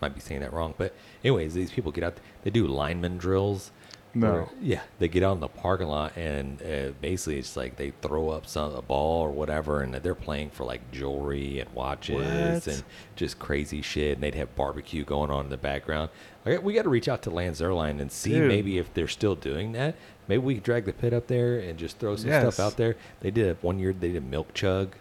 might 0.00 0.14
be 0.14 0.20
saying 0.20 0.40
that 0.40 0.52
wrong, 0.52 0.74
but 0.78 0.94
anyways, 1.22 1.54
these 1.54 1.70
people 1.70 1.92
get 1.92 2.04
out. 2.04 2.14
They 2.42 2.50
do 2.50 2.66
lineman 2.66 3.18
drills. 3.18 3.72
No. 4.14 4.32
where- 4.32 4.48
yeah, 4.62 4.82
they 4.98 5.08
get 5.08 5.22
out 5.22 5.32
in 5.34 5.40
the 5.40 5.48
parking 5.48 5.88
lot 5.88 6.16
and 6.16 6.62
uh, 6.62 6.92
basically 7.00 7.38
it's 7.38 7.56
like 7.56 7.76
they 7.76 7.92
throw 8.02 8.30
up 8.30 8.46
some 8.46 8.74
a 8.74 8.82
ball 8.82 9.22
or 9.22 9.30
whatever, 9.30 9.80
and 9.82 9.92
they're 9.94 10.14
playing 10.14 10.50
for 10.50 10.64
like 10.64 10.90
jewelry 10.92 11.58
and 11.60 11.68
watches 11.74 12.14
What? 12.16 12.66
and 12.74 12.84
just 13.16 13.38
crazy 13.38 13.82
shit. 13.82 14.14
And 14.14 14.22
they'd 14.22 14.34
have 14.36 14.54
barbecue 14.56 15.04
going 15.04 15.30
on 15.30 15.44
in 15.46 15.50
the 15.50 15.56
background. 15.56 16.10
I 16.46 16.52
got- 16.54 16.62
we 16.62 16.74
got 16.74 16.82
to 16.82 16.88
reach 16.88 17.08
out 17.08 17.22
to 17.22 17.30
Lance 17.30 17.60
Zierlein 17.60 18.00
and 18.00 18.12
see 18.12 18.32
Dude. 18.32 18.48
maybe 18.48 18.78
if 18.78 18.92
they're 18.94 19.08
still 19.08 19.34
doing 19.34 19.72
that. 19.72 19.94
Maybe 20.28 20.42
we 20.42 20.54
could 20.54 20.62
drag 20.64 20.84
the 20.86 20.92
pit 20.92 21.12
up 21.12 21.26
there 21.26 21.58
and 21.58 21.78
just 21.78 21.98
throw 21.98 22.16
some 22.16 22.30
Yes. 22.30 22.54
stuff 22.54 22.64
out 22.72 22.76
there. 22.76 22.96
They 23.20 23.30
did 23.30 23.46
it 23.46 23.58
one 23.62 23.78
year. 23.78 23.92
They 23.92 24.08
did 24.12 24.18
a 24.22 24.26
milk 24.26 24.54
chug. 24.54 24.94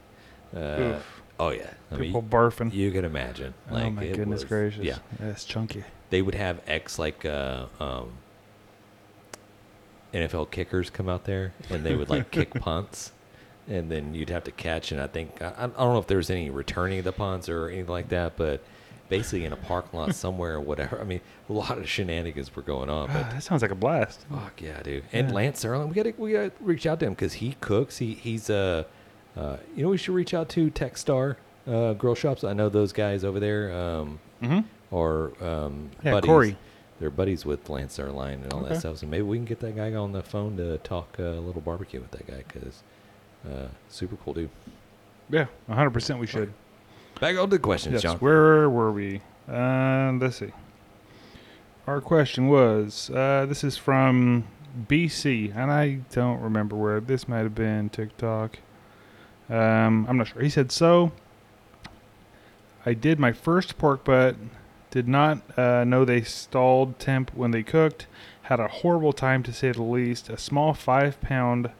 Uh, 0.56 1.00
oh 1.40 1.50
yeah, 1.50 1.72
I 1.92 1.96
mean, 1.96 2.04
People 2.10 2.24
barfing. 2.24 2.74
you 2.74 2.92
can 2.92 3.06
imagine. 3.06 3.54
oh 3.72 3.90
my 3.90 4.08
goodness 4.08 4.42
was- 4.42 4.44
gracious. 4.46 4.84
Yeah, 4.84 4.98
That's 5.20 5.46
chunky. 5.46 5.84
they 6.10 6.22
would 6.22 6.36
have 6.36 6.62
ex 6.68 7.00
like 7.00 7.26
uh, 7.26 7.66
um, 7.80 8.12
NFL 10.14 10.52
kickers 10.52 10.90
come 10.90 11.10
out 11.10 11.26
there, 11.26 11.54
and 11.70 11.84
they 11.84 11.96
would 11.96 12.10
like 12.10 12.30
kick 12.32 12.54
punts, 12.60 13.12
and 13.68 13.92
then 13.92 14.14
you'd 14.14 14.30
have 14.30 14.44
to 14.46 14.52
catch. 14.52 14.92
And 14.92 15.02
I 15.02 15.08
think 15.08 15.42
I, 15.42 15.54
I 15.58 15.68
don't 15.68 15.78
know 15.94 15.98
if 16.00 16.08
there 16.08 16.18
was 16.18 16.30
any 16.30 16.50
returning 16.50 17.00
of 17.00 17.06
the 17.06 17.12
punts 17.12 17.50
or 17.50 17.68
anything 17.70 17.88
like 17.92 18.10
that, 18.10 18.38
but 18.38 18.62
basically 19.10 19.46
in 19.46 19.54
a 19.54 19.58
parking 19.58 20.00
lot 20.00 20.16
somewhere 20.26 20.56
or 20.56 20.62
whatever. 20.62 21.00
I 21.00 21.04
mean, 21.04 21.22
a 21.50 21.54
lot 21.54 21.78
of 21.78 21.88
shenanigans 21.90 22.56
were 22.56 22.62
going 22.64 22.90
on, 22.90 23.10
Ah, 23.10 23.14
but 23.14 23.30
that 23.32 23.44
sounds 23.44 23.62
like 23.62 23.72
a 23.72 23.76
blast. 23.76 24.26
Fuck 24.32 24.62
yeah, 24.62 24.82
dude! 24.84 25.04
And 25.12 25.30
Yeah. 25.30 25.34
Lance 25.36 25.64
Zierlein, 25.64 25.88
we 25.90 25.96
gotta 25.96 26.14
we 26.18 26.32
gotta 26.34 26.52
reach 26.62 26.86
out 26.86 27.00
to 27.00 27.06
him 27.08 27.14
because 27.14 27.34
he 27.34 27.56
cooks. 27.60 27.98
He 27.98 28.14
he's 28.14 28.50
uh, 28.50 28.84
uh, 29.36 29.58
you 29.76 29.82
know, 29.84 29.90
we 29.90 29.98
should 29.98 30.14
reach 30.14 30.34
out 30.36 30.48
to 30.50 30.70
Techstar 30.70 31.38
uh, 31.68 31.94
Grill 31.94 32.14
Shops. 32.16 32.44
I 32.44 32.54
know 32.54 32.70
those 32.70 32.94
guys 32.94 33.24
over 33.24 33.40
there. 33.40 33.74
Um, 33.74 34.20
Mm-hmm. 34.44 34.60
or 34.92 35.32
um, 35.42 35.90
Yeah, 36.04 36.12
buddies. 36.12 36.28
Corey. 36.28 36.58
They're 37.04 37.10
buddies 37.10 37.46
with 37.46 37.68
Lance 37.70 37.98
Zierlein 37.98 38.36
and 38.44 38.54
all 38.54 38.62
Okay. 38.62 38.76
that 38.76 38.80
stuff. 38.80 39.00
So 39.00 39.08
maybe 39.08 39.24
we 39.24 39.36
can 39.36 39.44
get 39.44 39.60
that 39.60 39.76
guy 39.76 39.94
on 39.94 40.14
the 40.14 40.24
phone 40.24 40.56
to 40.56 40.78
talk 40.78 41.18
uh, 41.20 41.24
a 41.24 41.42
little 41.42 41.60
barbecue 41.60 42.00
with 42.00 42.12
that 42.12 42.26
guy 42.26 42.46
because 42.48 42.82
uh, 43.46 43.68
super 43.90 44.16
cool 44.24 44.34
dude. 44.34 44.50
Yeah, 45.30 45.48
100% 45.70 46.18
we 46.18 46.28
should. 46.28 46.54
Back 47.20 47.38
on 47.38 47.50
to 47.50 47.58
the 47.58 47.60
questions, 47.60 47.96
Yes. 47.96 48.04
Jon. 48.04 48.20
Where 48.20 48.70
were 48.70 48.94
we? 48.94 49.20
Uh, 49.50 50.14
let's 50.14 50.38
see. 50.38 50.54
Our 51.88 52.00
question 52.00 52.48
was 52.48 53.10
uh, 53.10 53.48
this 53.50 53.66
is 53.66 53.76
from 53.76 54.46
BC, 54.88 55.54
and 55.54 55.70
I 55.70 55.96
don't 56.14 56.40
remember 56.40 56.78
where. 56.78 57.02
This 57.02 57.28
might 57.28 57.40
have 57.40 57.54
been 57.54 57.90
TikTok. 57.90 58.60
Um, 59.50 60.06
I'm 60.08 60.16
not 60.18 60.28
sure. 60.30 60.42
He 60.42 60.50
said, 60.50 60.72
So, 60.72 61.12
I 62.86 62.94
did 62.94 63.20
my 63.20 63.34
first 63.34 63.78
pork 63.78 64.06
butt, 64.06 64.38
did 64.94 65.08
not 65.08 65.58
uh, 65.58 65.84
know 65.84 66.06
they 66.06 66.22
stalled 66.22 67.00
temp 67.00 67.34
when 67.34 67.50
they 67.50 67.64
cooked, 67.64 68.06
had 68.44 68.60
a 68.60 68.68
horrible 68.68 69.12
time 69.12 69.42
to 69.42 69.52
say 69.52 69.72
the 69.72 69.82
least. 69.82 70.30
A 70.30 70.38
small 70.38 70.76
five 70.76 71.20
pound 71.20 71.72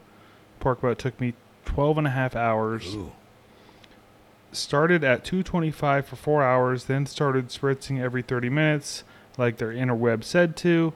pork 0.58 0.80
butt 0.80 0.98
took 0.98 1.20
me 1.20 1.34
12 1.64 1.98
and 1.98 2.06
a 2.08 2.10
half 2.10 2.34
hours 2.34 2.96
Ooh. 2.96 3.12
started 4.50 5.04
at 5.04 5.24
225 5.24 6.08
for 6.08 6.16
four 6.16 6.42
hours, 6.42 6.86
then 6.86 7.06
started 7.06 7.50
spritzing 7.50 8.02
every 8.02 8.20
30 8.20 8.48
minutes, 8.48 9.04
like 9.38 9.58
their 9.58 9.70
interweb 9.70 10.24
said 10.24 10.56
to, 10.56 10.92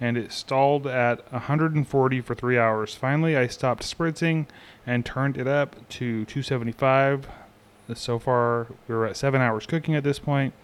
and 0.00 0.16
it 0.16 0.30
stalled 0.30 0.86
at 0.86 1.32
140 1.32 2.20
for 2.20 2.34
three 2.36 2.58
hours. 2.58 2.94
Finally, 2.94 3.36
I 3.36 3.48
stopped 3.48 3.82
spritzing 3.82 4.46
and 4.86 5.04
turned 5.04 5.36
it 5.36 5.48
up 5.48 5.74
to 5.88 6.24
275. 6.26 7.26
So 7.92 8.20
far, 8.20 8.68
we 8.86 8.94
were 8.94 9.06
at 9.06 9.16
seven 9.16 9.40
hours 9.40 9.66
cooking 9.66 9.96
at 9.96 10.04
this 10.04 10.20
point. 10.20 10.54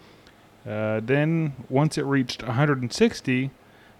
Uh, 0.68 1.00
then, 1.02 1.54
once 1.68 1.98
it 1.98 2.04
reached 2.04 2.42
160, 2.42 3.50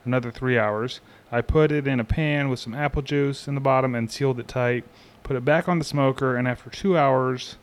another 0.05 0.31
three 0.31 0.59
hours, 0.59 1.01
I 1.31 1.41
put 1.41 1.73
it 1.73 1.87
in 1.87 1.99
a 1.99 2.05
pan 2.05 2.49
with 2.49 2.61
some 2.61 2.75
apple 2.75 3.03
juice 3.03 3.49
in 3.49 3.55
the 3.55 3.61
bottom 3.61 3.95
and 3.95 4.11
sealed 4.11 4.39
it 4.39 4.49
tight. 4.49 4.85
Put 5.23 5.37
it 5.37 5.45
back 5.45 5.69
on 5.69 5.79
the 5.79 5.85
smoker, 5.85 6.37
and 6.37 6.47
after 6.47 6.71
two 6.71 6.97
hours, 6.97 7.57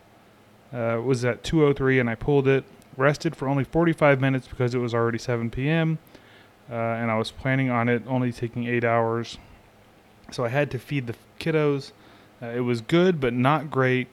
uh, 0.73 0.97
it 0.97 1.03
was 1.03 1.23
at 1.23 1.43
2:03, 1.43 1.99
and 1.99 2.09
I 2.09 2.15
pulled 2.15 2.47
it. 2.47 2.63
Rested 2.97 3.35
for 3.35 3.47
only 3.47 3.63
45 3.63 4.19
minutes 4.19 4.47
because 4.47 4.75
it 4.75 4.79
was 4.79 4.93
already 4.93 5.17
7 5.17 5.49
p.m. 5.49 5.99
Uh, 6.69 6.73
and 6.73 7.09
I 7.09 7.17
was 7.17 7.31
planning 7.31 7.69
on 7.69 7.87
it 7.87 8.03
only 8.05 8.33
taking 8.33 8.67
eight 8.67 8.83
hours. 8.83 9.37
So 10.31 10.43
I 10.43 10.49
had 10.49 10.69
to 10.71 10.79
feed 10.79 11.07
the 11.07 11.15
kiddos. 11.39 11.93
Uh, 12.41 12.47
it 12.47 12.59
was 12.59 12.81
good, 12.81 13.21
but 13.21 13.33
not 13.33 13.71
great. 13.71 14.09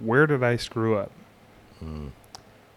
Where 0.00 0.26
did 0.26 0.42
I 0.42 0.56
screw 0.56 0.96
up? 0.96 1.12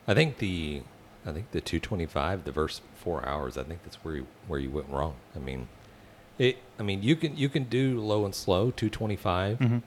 I 0.08 0.14
think 0.14 0.38
the 0.38 0.84
I 1.26 1.32
think 1.32 1.52
the 1.52 1.62
225, 1.62 2.44
the 2.44 2.54
first 2.54 2.82
four 2.96 3.26
hours. 3.26 3.58
I 3.58 3.64
think 3.64 3.84
that's 3.84 3.96
where 4.04 4.16
you, 4.18 4.28
where 4.48 4.60
you 4.60 4.70
went 4.70 4.90
wrong. 4.90 5.16
I 5.36 5.40
mean, 5.40 5.68
it. 6.38 6.58
I 6.80 6.84
mean, 6.84 7.02
you 7.02 7.16
can 7.16 7.36
you 7.38 7.50
can 7.50 7.64
do 7.64 8.00
low 8.00 8.26
and 8.26 8.36
slow 8.36 8.70
225, 8.72 9.58
Mhm. 9.60 9.82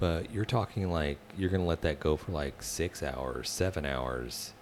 but 0.00 0.32
you're 0.32 0.44
talking 0.44 0.90
like 0.90 1.18
you're 1.36 1.50
gonna 1.50 1.64
let 1.64 1.82
that 1.82 2.00
go 2.00 2.16
for 2.16 2.32
like 2.32 2.62
six 2.62 3.02
hours, 3.02 3.48
seven 3.48 3.86
hours, 3.86 4.52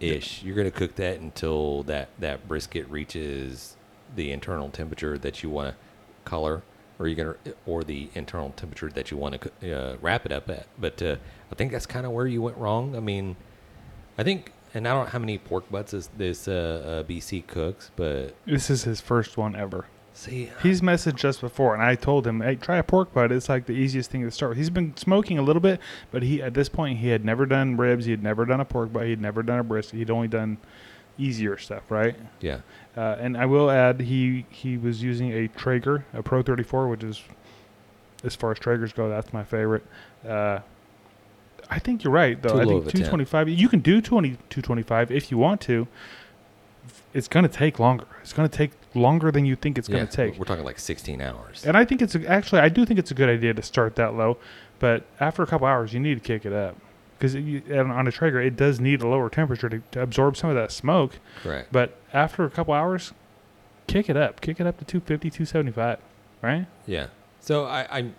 ish. 0.00 0.42
You're 0.42 0.56
gonna 0.56 0.70
cook 0.70 0.94
that 0.96 1.20
until 1.20 1.82
that 1.84 2.10
that 2.18 2.46
brisket 2.46 2.88
reaches 2.88 3.76
the 4.14 4.30
internal 4.30 4.68
temperature 4.68 5.16
that 5.18 5.42
you 5.42 5.48
want 5.50 5.70
to 5.70 5.76
color, 6.28 6.62
or 6.98 7.08
you're 7.08 7.16
gonna 7.16 7.54
or 7.66 7.82
the 7.82 8.10
internal 8.14 8.50
temperature 8.50 8.90
that 8.90 9.10
you 9.10 9.16
want 9.16 9.40
to 9.60 9.72
uh, 9.76 9.96
wrap 10.02 10.26
it 10.26 10.32
up 10.32 10.48
at. 10.50 10.66
But 10.78 11.02
uh, 11.02 11.16
I 11.50 11.54
think 11.54 11.72
that's 11.72 11.86
kind 11.86 12.04
of 12.06 12.12
where 12.12 12.26
you 12.26 12.42
went 12.42 12.58
wrong. 12.58 12.94
I 12.94 13.00
mean, 13.00 13.36
I 14.18 14.22
think, 14.22 14.52
and 14.74 14.86
I 14.86 14.92
don't 14.94 15.04
know 15.04 15.10
how 15.10 15.18
many 15.18 15.38
pork 15.38 15.70
butts 15.70 15.92
this, 15.92 16.08
this 16.16 16.48
uh, 16.48 17.02
uh, 17.04 17.08
BC 17.08 17.46
cooks, 17.46 17.90
but 17.96 18.34
This 18.46 18.70
is 18.70 18.84
his 18.84 19.00
first 19.00 19.36
one 19.36 19.56
ever. 19.56 19.86
see, 20.14 20.50
He's 20.62 20.80
messaged 20.82 21.24
us 21.24 21.38
before, 21.38 21.74
and 21.74 21.82
I 21.82 21.94
told 21.94 22.26
him, 22.26 22.40
"Hey, 22.42 22.56
try 22.56 22.76
a 22.76 22.82
pork 22.82 23.12
butt. 23.14 23.32
It's 23.32 23.48
like 23.48 23.66
the 23.66 23.72
easiest 23.72 24.10
thing 24.10 24.22
to 24.22 24.30
start 24.30 24.50
with." 24.50 24.58
He's 24.58 24.70
been 24.70 24.96
smoking 24.96 25.38
a 25.38 25.42
little 25.42 25.60
bit, 25.62 25.80
but 26.10 26.22
he 26.22 26.42
at 26.42 26.52
this 26.54 26.68
point 26.68 26.98
he 26.98 27.08
had 27.08 27.24
never 27.24 27.46
done 27.46 27.76
ribs. 27.76 28.04
He 28.04 28.10
had 28.10 28.22
never 28.22 28.44
done 28.44 28.60
a 28.60 28.64
pork 28.64 28.92
butt. 28.92 29.04
He 29.04 29.10
had 29.10 29.20
never 29.20 29.42
done 29.42 29.58
a 29.58 29.64
brisket. 29.64 29.98
He'd 29.98 30.10
only 30.10 30.28
done 30.28 30.58
easier 31.18 31.56
stuff, 31.58 31.90
right? 31.90 32.16
yeah, 32.40 32.60
Uh, 32.96 33.16
and 33.20 33.36
I 33.36 33.44
will 33.46 33.70
add, 33.70 34.00
he 34.00 34.46
he 34.50 34.76
was 34.78 35.02
using 35.02 35.30
a 35.32 35.46
Traeger, 35.48 36.04
a 36.14 36.22
Pro 36.22 36.42
34, 36.42 36.88
which 36.88 37.04
is, 37.04 37.22
as 38.24 38.34
far 38.34 38.50
as 38.52 38.58
Traegers 38.58 38.94
go, 38.94 39.08
that's 39.10 39.32
my 39.32 39.44
favorite. 39.44 39.84
Uh, 40.26 40.60
I 41.72 41.78
think 41.78 42.04
you're 42.04 42.12
right, 42.12 42.40
though. 42.40 42.50
Too 42.50 42.60
I 42.60 42.64
think 42.64 42.82
of 42.82 42.88
a 42.88 42.92
225. 42.92 43.48
You 43.48 43.68
can 43.68 43.80
do 43.80 44.00
20, 44.00 44.30
225 44.30 45.10
if 45.10 45.30
you 45.30 45.38
want 45.38 45.60
to. 45.62 45.88
It's 47.14 47.28
going 47.28 47.46
to 47.46 47.52
take 47.52 47.78
longer. 47.78 48.06
It's 48.22 48.32
going 48.32 48.48
to 48.48 48.56
take 48.56 48.72
longer 48.94 49.30
than 49.30 49.44
you 49.44 49.56
think 49.56 49.78
it's 49.78 49.88
yeah. 49.88 49.96
going 49.96 50.08
to 50.08 50.12
take. 50.12 50.38
We're 50.38 50.44
talking 50.44 50.64
like 50.64 50.78
16 50.78 51.20
hours. 51.20 51.64
And 51.64 51.76
I 51.76 51.84
think 51.84 52.02
it's 52.02 52.16
actually, 52.26 52.60
I 52.60 52.68
do 52.68 52.84
think 52.84 52.98
it's 52.98 53.10
a 53.10 53.14
good 53.14 53.28
idea 53.28 53.54
to 53.54 53.62
start 53.62 53.96
that 53.96 54.14
low, 54.14 54.38
but 54.78 55.04
after 55.20 55.42
a 55.42 55.46
couple 55.46 55.66
hours, 55.66 55.92
you 55.92 56.00
need 56.00 56.14
to 56.14 56.20
kick 56.20 56.44
it 56.44 56.52
up 56.52 56.76
because 57.22 57.36
on 57.36 58.08
a 58.08 58.10
Traeger, 58.10 58.40
it 58.40 58.56
does 58.56 58.80
need 58.80 59.00
a 59.00 59.06
lower 59.06 59.30
temperature 59.30 59.68
to, 59.68 59.80
to 59.92 60.02
absorb 60.02 60.36
some 60.36 60.50
of 60.50 60.56
that 60.56 60.72
smoke. 60.72 61.20
Correct. 61.42 61.70
But 61.70 61.96
after 62.12 62.44
a 62.44 62.50
couple 62.50 62.74
hours, 62.74 63.12
kick 63.86 64.10
it 64.10 64.16
up, 64.16 64.40
kick 64.40 64.58
it 64.58 64.66
up 64.66 64.78
to 64.78 64.84
250, 64.84 65.30
275, 65.30 65.98
right? 66.42 66.66
Yeah. 66.84 67.06
So 67.38 67.64
I, 67.64 67.86
I'm 67.90 68.16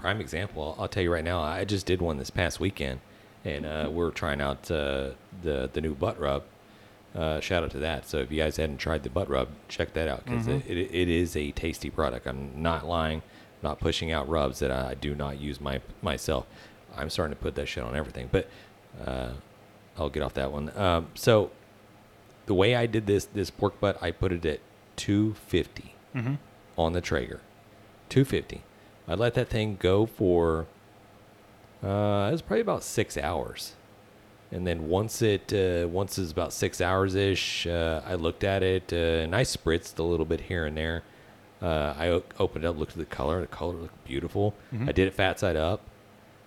prime 0.00 0.20
example. 0.20 0.62
I'll, 0.76 0.82
I'll 0.82 0.88
tell 0.88 1.02
you 1.02 1.12
right 1.12 1.24
now. 1.24 1.40
I 1.40 1.64
just 1.64 1.86
did 1.86 2.00
one 2.00 2.16
this 2.18 2.30
past 2.30 2.60
weekend, 2.60 3.00
and 3.44 3.66
uh, 3.66 3.88
we're 3.90 4.10
trying 4.10 4.40
out 4.40 4.70
uh, 4.70 5.10
the 5.42 5.70
the 5.72 5.80
new 5.80 5.94
butt 5.94 6.18
rub. 6.18 6.44
Uh, 7.14 7.40
shout 7.40 7.64
out 7.64 7.70
to 7.72 7.78
that. 7.80 8.08
So 8.08 8.18
if 8.18 8.30
you 8.30 8.38
guys 8.38 8.56
hadn't 8.56 8.78
tried 8.78 9.02
the 9.02 9.10
butt 9.10 9.28
rub, 9.28 9.48
check 9.68 9.94
that 9.94 10.06
out 10.06 10.24
because 10.24 10.46
it, 10.46 10.64
it, 10.66 10.78
it 10.94 11.08
is 11.08 11.34
a 11.36 11.50
tasty 11.50 11.90
product. 11.90 12.26
I'm 12.26 12.62
not 12.62 12.86
lying. 12.86 13.18
I'm 13.18 13.62
Not 13.70 13.80
pushing 13.80 14.12
out 14.12 14.28
rubs 14.28 14.60
that 14.60 14.70
I, 14.70 14.94
do 14.94 15.14
not 15.16 15.40
use 15.40 15.60
my 15.60 15.80
myself. 16.02 16.46
I'm 16.96 17.10
starting 17.10 17.36
to 17.36 17.42
put 17.42 17.56
that 17.56 17.66
shit 17.66 17.82
on 17.84 17.96
everything, 17.96 18.28
but 18.30 18.48
uh, 19.04 19.30
I'll 19.98 20.08
get 20.08 20.22
off 20.22 20.34
that 20.34 20.52
one. 20.52 20.70
Um, 20.76 21.08
so 21.14 21.50
the 22.46 22.54
way 22.54 22.74
I 22.76 22.86
did 22.86 23.06
this 23.06 23.24
this 23.26 23.50
pork 23.50 23.80
butt, 23.80 24.00
I 24.00 24.12
put 24.12 24.30
it 24.32 24.46
at 24.46 24.60
250 24.96 25.94
on 26.78 26.92
the 26.92 27.00
Traeger. 27.00 27.40
250. 28.08 28.62
I 29.10 29.14
let 29.14 29.34
that 29.34 29.48
thing 29.48 29.76
go 29.80 30.06
for 30.06 30.66
uh, 31.82 32.28
it 32.28 32.32
was 32.32 32.42
probably 32.42 32.60
about 32.60 32.82
six 32.82 33.16
hours, 33.16 33.74
and 34.52 34.66
then 34.66 34.88
once 34.88 35.22
it 35.22 35.52
uh, 35.52 35.88
once 35.88 36.18
it's 36.18 36.30
about 36.32 36.52
six 36.52 36.80
hours 36.80 37.14
ish, 37.14 37.66
uh, 37.66 38.02
I 38.06 38.14
looked 38.14 38.44
at 38.44 38.62
it 38.62 38.92
uh, 38.92 38.96
and 39.24 39.34
I 39.34 39.42
spritzed 39.42 39.98
a 39.98 40.02
little 40.02 40.26
bit 40.26 40.42
here 40.42 40.66
and 40.66 40.76
there. 40.76 41.02
Uh, 41.62 41.94
I 41.98 42.08
o- 42.08 42.22
opened 42.38 42.64
it 42.64 42.68
up, 42.68 42.78
looked 42.78 42.92
at 42.92 42.98
the 42.98 43.04
color. 43.04 43.40
The 43.40 43.46
color 43.46 43.74
looked 43.74 44.04
beautiful. 44.04 44.54
I 44.88 44.92
did 44.92 45.08
it 45.08 45.14
fat 45.14 45.38
side 45.40 45.56
up. 45.56 45.80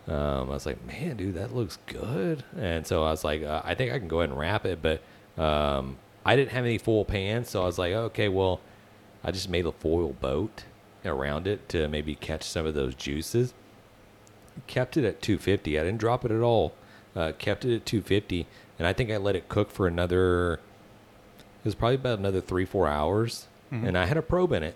Um, 0.07 0.49
I 0.49 0.53
was 0.53 0.65
like, 0.65 0.83
man, 0.85 1.17
dude, 1.17 1.35
that 1.35 1.55
looks 1.55 1.77
good. 1.87 2.43
And 2.59 2.85
so 2.85 3.03
I 3.03 3.11
was 3.11 3.23
like, 3.23 3.41
uh, 3.43 3.61
I 3.63 3.73
think 3.75 3.91
I 3.93 3.99
can 3.99 4.07
go 4.07 4.19
ahead 4.19 4.31
and 4.31 4.39
wrap 4.39 4.65
it, 4.65 4.79
but 4.81 5.01
um, 5.41 5.97
I 6.25 6.35
didn't 6.35 6.51
have 6.51 6.65
any 6.65 6.77
full 6.77 7.05
pans, 7.05 7.49
so 7.49 7.61
I 7.61 7.65
was 7.65 7.77
like, 7.79 7.93
okay, 7.93 8.27
well, 8.27 8.59
I 9.23 9.31
just 9.31 9.49
made 9.49 9.65
a 9.65 9.71
foil 9.71 10.13
boat 10.13 10.63
around 11.05 11.47
it 11.47 11.67
to 11.69 11.87
maybe 11.87 12.15
catch 12.15 12.43
some 12.43 12.65
of 12.65 12.73
those 12.73 12.95
juices. 12.95 13.53
Kept 14.67 14.97
it 14.97 15.05
at 15.05 15.21
250. 15.21 15.79
I 15.79 15.83
didn't 15.83 15.99
drop 15.99 16.23
it 16.25 16.31
at 16.31 16.41
all. 16.41 16.73
Uh, 17.15 17.31
kept 17.37 17.63
it 17.65 17.75
at 17.75 17.85
250, 17.85 18.47
and 18.79 18.87
I 18.87 18.93
think 18.93 19.11
I 19.11 19.17
let 19.17 19.35
it 19.35 19.47
cook 19.47 19.69
for 19.69 19.85
another. 19.87 20.53
It 20.55 21.65
was 21.65 21.75
probably 21.75 21.95
about 21.95 22.17
another 22.19 22.41
three, 22.41 22.65
four 22.65 22.87
hours, 22.87 23.47
and 23.85 23.97
I 23.97 24.05
had 24.05 24.17
a 24.17 24.21
probe 24.21 24.51
in 24.51 24.63
it. 24.63 24.75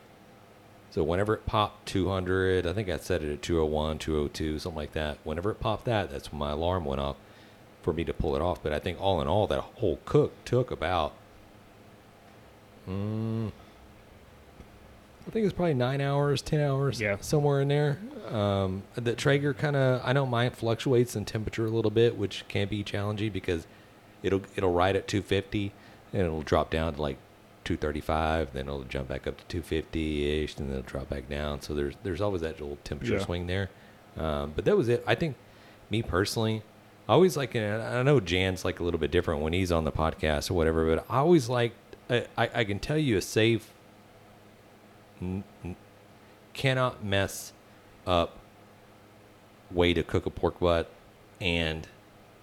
So 0.92 1.04
whenever 1.04 1.34
it 1.34 1.46
popped 1.46 1.88
200, 1.88 2.66
I 2.66 2.74
think 2.74 2.90
I 2.90 2.98
set 2.98 3.22
it 3.24 3.32
at 3.32 3.42
201, 3.42 3.98
202, 4.00 4.60
something 4.60 4.76
like 4.76 4.94
that. 4.94 5.18
Whenever 5.24 5.52
it 5.52 5.60
popped 5.60 5.86
that, 5.86 6.10
that's 6.12 6.32
when 6.32 6.40
my 6.40 6.52
alarm 6.52 6.86
went 6.86 7.02
off 7.02 7.18
for 7.82 7.94
me 7.94 8.04
to 8.04 8.14
pull 8.14 8.36
it 8.36 8.42
off. 8.42 8.62
But 8.64 8.74
I 8.74 8.80
think 8.80 9.00
all 9.00 9.22
in 9.22 9.28
all, 9.28 9.48
that 9.48 9.60
whole 9.60 10.00
cook 10.06 10.34
took 10.46 10.72
about, 10.72 11.14
mm, 12.88 13.52
I 15.28 15.30
think 15.32 15.44
it 15.44 15.48
was 15.48 15.54
probably 15.54 15.74
nine 15.74 16.00
hours, 16.00 16.42
10 16.42 16.62
hours, 16.62 17.02
Yeah. 17.02 17.18
somewhere 17.20 17.62
in 17.62 17.68
there. 17.68 18.00
Um, 18.32 18.84
the 18.96 19.14
Traeger 19.14 19.54
kind 19.54 19.76
of, 19.76 20.02
I 20.04 20.14
know 20.14 20.26
mine 20.26 20.52
fluctuates 20.52 21.16
in 21.16 21.26
temperature 21.26 21.66
a 21.66 21.70
little 21.70 21.92
bit, 21.92 22.18
which 22.18 22.46
can 22.48 22.68
be 22.68 22.82
challenging 22.84 23.32
because 23.32 23.68
it'll 24.24 24.42
it'll 24.56 24.72
ride 24.74 24.96
at 24.96 25.08
250 25.08 25.72
and 26.14 26.22
it'll 26.24 26.42
drop 26.42 26.70
down 26.72 26.94
to 26.96 27.02
like 27.02 27.18
235 27.66 28.54
then 28.54 28.66
it'll 28.68 28.84
jump 28.84 29.10
back 29.10 29.28
up 29.28 29.46
to 29.48 29.62
250ish 29.62 30.58
and 30.58 30.70
then 30.70 30.78
it'll 30.80 30.82
drop 30.90 31.10
back 31.10 31.30
down 31.30 31.62
so 31.62 31.74
there's 31.76 31.94
there's 32.04 32.22
always 32.22 32.42
that 32.42 32.60
little 32.60 32.78
temperature 32.84 33.16
Yeah. 33.18 33.26
swing 33.26 33.46
there 33.46 33.70
um, 34.18 34.54
but 34.56 34.64
that 34.66 34.76
was 34.78 34.88
it 34.90 35.04
i 35.06 35.14
think 35.16 35.36
me 35.92 36.02
personally 36.02 36.64
i 37.10 37.14
always 37.14 37.36
like 37.38 37.56
i 37.58 38.02
know 38.04 38.20
jan's 38.22 38.64
like 38.66 38.80
a 38.80 38.84
little 38.84 39.00
bit 39.00 39.12
different 39.12 39.42
when 39.42 39.52
he's 39.54 39.72
on 39.72 39.84
the 39.84 39.92
podcast 39.92 40.50
or 40.50 40.54
whatever 40.56 40.96
but 40.96 41.06
i 41.10 41.18
always 41.18 41.48
like 41.50 41.74
I, 42.10 42.26
I 42.38 42.64
can 42.64 42.80
tell 42.80 42.98
you 42.98 43.18
a 43.18 43.22
safe 43.22 43.70
n- 45.22 45.44
n- 45.64 45.76
cannot 46.54 47.04
mess 47.04 47.54
up 48.06 48.38
way 49.72 49.94
to 49.94 50.04
cook 50.04 50.26
a 50.26 50.30
pork 50.30 50.60
butt 50.60 50.90
and 51.42 51.88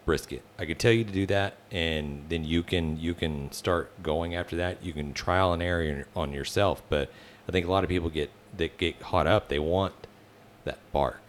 brisket. 0.04 0.42
I 0.58 0.66
could 0.66 0.78
tell 0.78 0.92
you 0.92 1.04
to 1.04 1.12
do 1.12 1.26
that, 1.26 1.54
and 1.70 2.24
then 2.28 2.44
you 2.44 2.62
can 2.62 2.98
you 2.98 3.14
can 3.14 3.50
start 3.52 3.90
going 4.02 4.34
after 4.34 4.56
that. 4.56 4.84
You 4.84 4.92
can 4.92 5.14
trial 5.14 5.52
and 5.52 5.62
error 5.62 6.06
on 6.14 6.32
yourself. 6.32 6.82
But 6.88 7.10
I 7.48 7.52
think 7.52 7.66
a 7.66 7.70
lot 7.70 7.84
of 7.84 7.90
people 7.90 8.10
get 8.10 8.30
that 8.56 8.76
get 8.78 9.00
caught 9.00 9.26
up. 9.26 9.48
They 9.48 9.58
want 9.58 9.94
that 10.64 10.78
bark, 10.92 11.20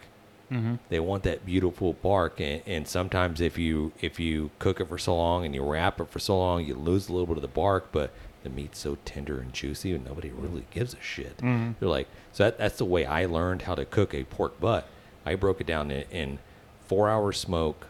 mm-hmm. 0.50 0.76
They 0.88 1.00
want 1.00 1.22
that 1.24 1.44
beautiful 1.44 1.94
bark, 1.94 2.40
and, 2.40 2.62
and 2.66 2.88
sometimes 2.88 3.40
if 3.40 3.58
you 3.58 3.92
if 4.00 4.20
you 4.20 4.50
cook 4.58 4.80
it 4.80 4.88
for 4.88 4.98
so 4.98 5.16
long 5.16 5.44
and 5.44 5.54
you 5.54 5.62
wrap 5.62 6.00
it 6.00 6.08
for 6.10 6.18
so 6.18 6.38
long, 6.38 6.64
you 6.64 6.74
lose 6.74 7.08
a 7.08 7.12
little 7.12 7.26
bit 7.26 7.36
of 7.36 7.42
the 7.42 7.48
bark, 7.48 7.88
but 7.92 8.12
the 8.46 8.50
meat's 8.50 8.78
so 8.78 8.96
tender 9.04 9.40
and 9.40 9.52
juicy, 9.52 9.92
and 9.92 10.04
nobody 10.04 10.28
mm-hmm. 10.28 10.42
really 10.42 10.66
gives 10.70 10.94
a 10.94 11.00
shit. 11.00 11.38
Mm-hmm. 11.38 11.72
They're 11.80 11.88
like, 11.88 12.06
so 12.32 12.44
that, 12.44 12.58
that's 12.58 12.78
the 12.78 12.84
way 12.84 13.04
I 13.04 13.26
learned 13.26 13.62
how 13.62 13.74
to 13.74 13.84
cook 13.84 14.14
a 14.14 14.22
pork 14.22 14.60
butt. 14.60 14.88
I 15.24 15.34
broke 15.34 15.60
it 15.60 15.66
down 15.66 15.90
in, 15.90 16.04
in 16.12 16.38
four 16.86 17.10
hours 17.10 17.38
smoke, 17.38 17.88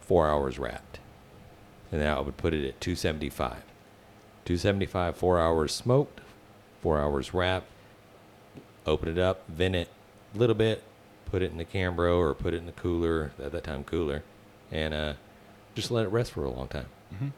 four 0.00 0.28
hours 0.28 0.58
wrapped, 0.58 1.00
and 1.90 2.02
then 2.02 2.14
I 2.14 2.20
would 2.20 2.36
put 2.36 2.52
it 2.52 2.68
at 2.68 2.80
275. 2.82 3.62
275, 4.44 5.16
four 5.16 5.40
hours 5.40 5.74
smoked, 5.74 6.20
four 6.82 7.00
hours 7.00 7.32
wrapped. 7.32 7.66
Open 8.86 9.08
it 9.08 9.18
up, 9.18 9.46
vent 9.48 9.74
it 9.74 9.88
a 10.34 10.38
little 10.38 10.54
bit, 10.54 10.82
put 11.26 11.42
it 11.42 11.50
in 11.50 11.56
the 11.56 11.64
Cambro 11.64 12.18
or 12.18 12.34
put 12.34 12.52
it 12.52 12.58
in 12.58 12.66
the 12.66 12.72
cooler, 12.72 13.32
at 13.42 13.52
that 13.52 13.64
time 13.64 13.84
cooler, 13.84 14.22
and 14.70 14.92
uh, 14.92 15.14
just 15.74 15.90
let 15.90 16.04
it 16.04 16.08
rest 16.08 16.32
for 16.32 16.44
a 16.44 16.50
long 16.50 16.68
time. 16.68 16.86
Mm-hmm. 17.14 17.28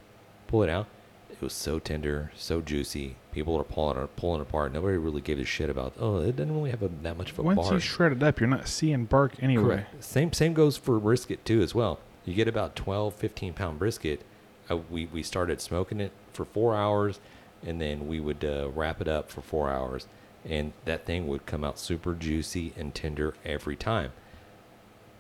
Pull 0.48 0.64
it 0.64 0.70
out. 0.70 0.86
It 1.33 1.43
was 1.43 1.53
so 1.53 1.78
tender, 1.78 2.33
so 2.37 2.61
juicy. 2.61 3.16
People 3.33 3.57
are 3.59 3.64
pulling 3.64 3.97
it, 3.97 4.16
pulling 4.16 4.41
it 4.41 4.49
apart. 4.49 4.72
Nobody 4.72 4.97
really 4.97 5.20
gave 5.20 5.39
a 5.39 5.45
shit 5.45 5.70
about. 5.70 5.95
Oh, 5.99 6.18
it 6.18 6.37
doesn't 6.37 6.55
really 6.55 6.70
have 6.70 6.83
a, 6.83 6.89
that 7.03 7.16
much 7.16 7.31
of 7.33 7.39
a 7.39 7.43
Once 7.43 7.61
bark. 7.61 7.72
you 7.72 7.81
shred 7.81 8.12
it 8.12 8.22
up, 8.22 8.41
you're 8.41 8.49
not 8.49 8.68
seeing 8.68 9.05
bark 9.05 9.33
anyway. 9.43 9.64
Correct. 9.64 10.05
Same 10.05 10.33
same 10.33 10.53
goes 10.53 10.76
for 10.76 10.99
brisket 10.99 11.45
too 11.45 11.62
as 11.62 11.74
well. 11.74 11.99
You 12.24 12.35
get 12.35 12.49
about 12.49 12.76
12, 12.76 13.14
15 13.14 13.55
pound 13.55 13.78
brisket. 13.78 14.22
Uh, 14.70 14.76
we 14.76 15.07
we 15.07 15.22
started 15.22 15.61
smoking 15.61 16.01
it 16.01 16.12
for 16.33 16.45
four 16.45 16.74
hours, 16.74 17.20
and 17.64 17.81
then 17.81 18.07
we 18.07 18.20
would 18.20 18.45
uh, 18.45 18.68
wrap 18.74 19.01
it 19.01 19.09
up 19.09 19.31
for 19.31 19.41
four 19.41 19.70
hours, 19.70 20.07
and 20.45 20.72
that 20.85 21.07
thing 21.07 21.26
would 21.28 21.47
come 21.47 21.64
out 21.64 21.78
super 21.78 22.14
juicy 22.14 22.72
and 22.76 22.95
tender 22.95 23.35
every 23.45 23.76
time. 23.76 24.12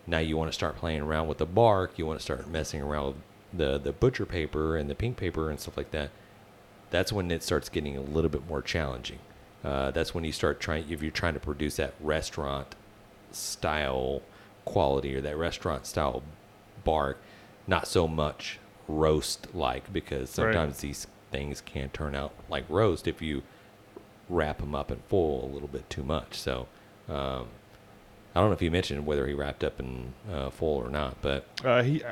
Now 0.06 0.18
you 0.18 0.36
want 0.36 0.50
to 0.50 0.54
start 0.54 0.76
playing 0.76 1.02
around 1.02 1.28
with 1.28 1.38
the 1.38 1.46
bark. 1.46 1.92
You 1.96 2.06
want 2.06 2.18
to 2.18 2.22
start 2.22 2.48
messing 2.48 2.82
around 2.82 3.06
with 3.06 3.16
the 3.52 3.78
the 3.78 3.92
butcher 3.92 4.26
paper 4.26 4.76
and 4.76 4.88
the 4.90 4.94
pink 4.94 5.16
paper 5.16 5.50
and 5.50 5.58
stuff 5.60 5.76
like 5.76 5.90
that. 5.92 6.10
That's 6.90 7.12
when 7.12 7.30
it 7.30 7.42
starts 7.42 7.68
getting 7.68 7.96
a 7.96 8.00
little 8.00 8.30
bit 8.30 8.46
more 8.48 8.62
challenging. 8.62 9.18
Uh, 9.62 9.90
that's 9.90 10.14
when 10.14 10.24
you 10.24 10.32
start 10.32 10.58
trying 10.60 10.90
if 10.90 11.02
you're 11.02 11.10
trying 11.10 11.34
to 11.34 11.40
produce 11.40 11.76
that 11.76 11.94
restaurant 12.00 12.74
style 13.32 14.22
quality 14.64 15.14
or 15.14 15.20
that 15.20 15.36
restaurant 15.36 15.86
style 15.86 16.22
bark, 16.84 17.18
not 17.66 17.86
so 17.86 18.06
much 18.08 18.58
roast 18.88 19.54
like 19.54 19.92
because 19.92 20.22
Right. 20.38 20.52
sometimes 20.52 20.78
these 20.78 21.06
things 21.30 21.60
can 21.60 21.90
turn 21.90 22.14
out 22.14 22.32
like 22.48 22.64
roast 22.68 23.06
if 23.06 23.22
you 23.22 23.42
wrap 24.28 24.58
them 24.58 24.74
up 24.74 24.90
in 24.90 24.98
full 25.08 25.44
a 25.44 25.48
little 25.52 25.68
bit 25.68 25.88
too 25.90 26.02
much. 26.02 26.34
So 26.36 26.66
um, 27.08 27.46
I 28.34 28.40
don't 28.40 28.48
know 28.48 28.52
if 28.52 28.62
you 28.62 28.70
mentioned 28.70 29.06
whether 29.06 29.26
he 29.26 29.34
wrapped 29.34 29.62
up 29.64 29.78
in 29.80 30.12
uh, 30.32 30.50
full 30.50 30.76
or 30.78 30.88
not, 30.88 31.16
but 31.22 31.44
Uh, 31.64 31.82
he, 31.82 32.02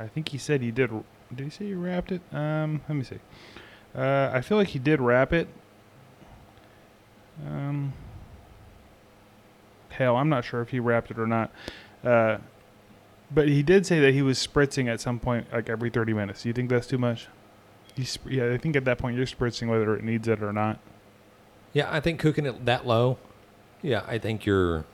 I 0.00 0.08
think 0.08 0.30
he 0.30 0.38
said 0.38 0.62
he 0.62 0.70
did. 0.70 0.90
Did 1.34 1.44
he 1.44 1.50
say 1.50 1.66
he 1.66 1.74
wrapped 1.74 2.10
it? 2.10 2.22
Um, 2.32 2.80
let 2.88 2.94
me 2.96 3.04
see. 3.04 3.18
Uh, 3.94 4.30
I 4.32 4.40
feel 4.40 4.56
like 4.56 4.68
he 4.68 4.78
did 4.78 5.00
wrap 5.00 5.32
it. 5.32 5.46
Um, 7.46 7.92
hell, 9.90 10.16
I'm 10.16 10.28
not 10.28 10.44
sure 10.44 10.62
if 10.62 10.70
he 10.70 10.80
wrapped 10.80 11.10
it 11.10 11.18
or 11.18 11.26
not. 11.26 11.50
Uh, 12.02 12.38
but 13.32 13.48
he 13.48 13.62
did 13.62 13.86
say 13.86 14.00
that 14.00 14.14
he 14.14 14.22
was 14.22 14.44
spritzing 14.44 14.88
at 14.88 15.00
some 15.00 15.20
point, 15.20 15.46
like 15.52 15.68
every 15.68 15.90
30 15.90 16.14
minutes. 16.14 16.42
Do 16.42 16.48
you 16.48 16.52
think 16.52 16.70
that's 16.70 16.86
too 16.86 16.98
much? 16.98 17.28
Yeah, 18.26 18.52
I 18.52 18.56
think 18.56 18.76
at 18.76 18.84
that 18.86 18.98
point 18.98 19.16
you're 19.16 19.26
spritzing 19.26 19.68
whether 19.68 19.94
it 19.94 20.02
needs 20.02 20.26
it 20.26 20.42
or 20.42 20.52
not. 20.52 20.78
Yeah, 21.72 21.88
I 21.92 22.00
think 22.00 22.18
cooking 22.18 22.46
it 22.46 22.64
that 22.64 22.86
low. 22.86 23.18
Yeah, 23.82 24.02
I 24.06 24.18
think 24.18 24.46
you're. 24.46 24.84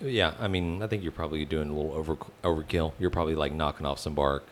Yeah, 0.00 0.34
I 0.40 0.48
mean, 0.48 0.82
I 0.82 0.86
think 0.86 1.02
you're 1.02 1.12
probably 1.12 1.44
doing 1.44 1.68
a 1.70 1.74
little 1.74 1.92
over 1.92 2.16
overkill. 2.42 2.92
You're 2.98 3.10
probably 3.10 3.34
like 3.34 3.52
knocking 3.52 3.84
off 3.86 3.98
some 3.98 4.14
bark. 4.14 4.44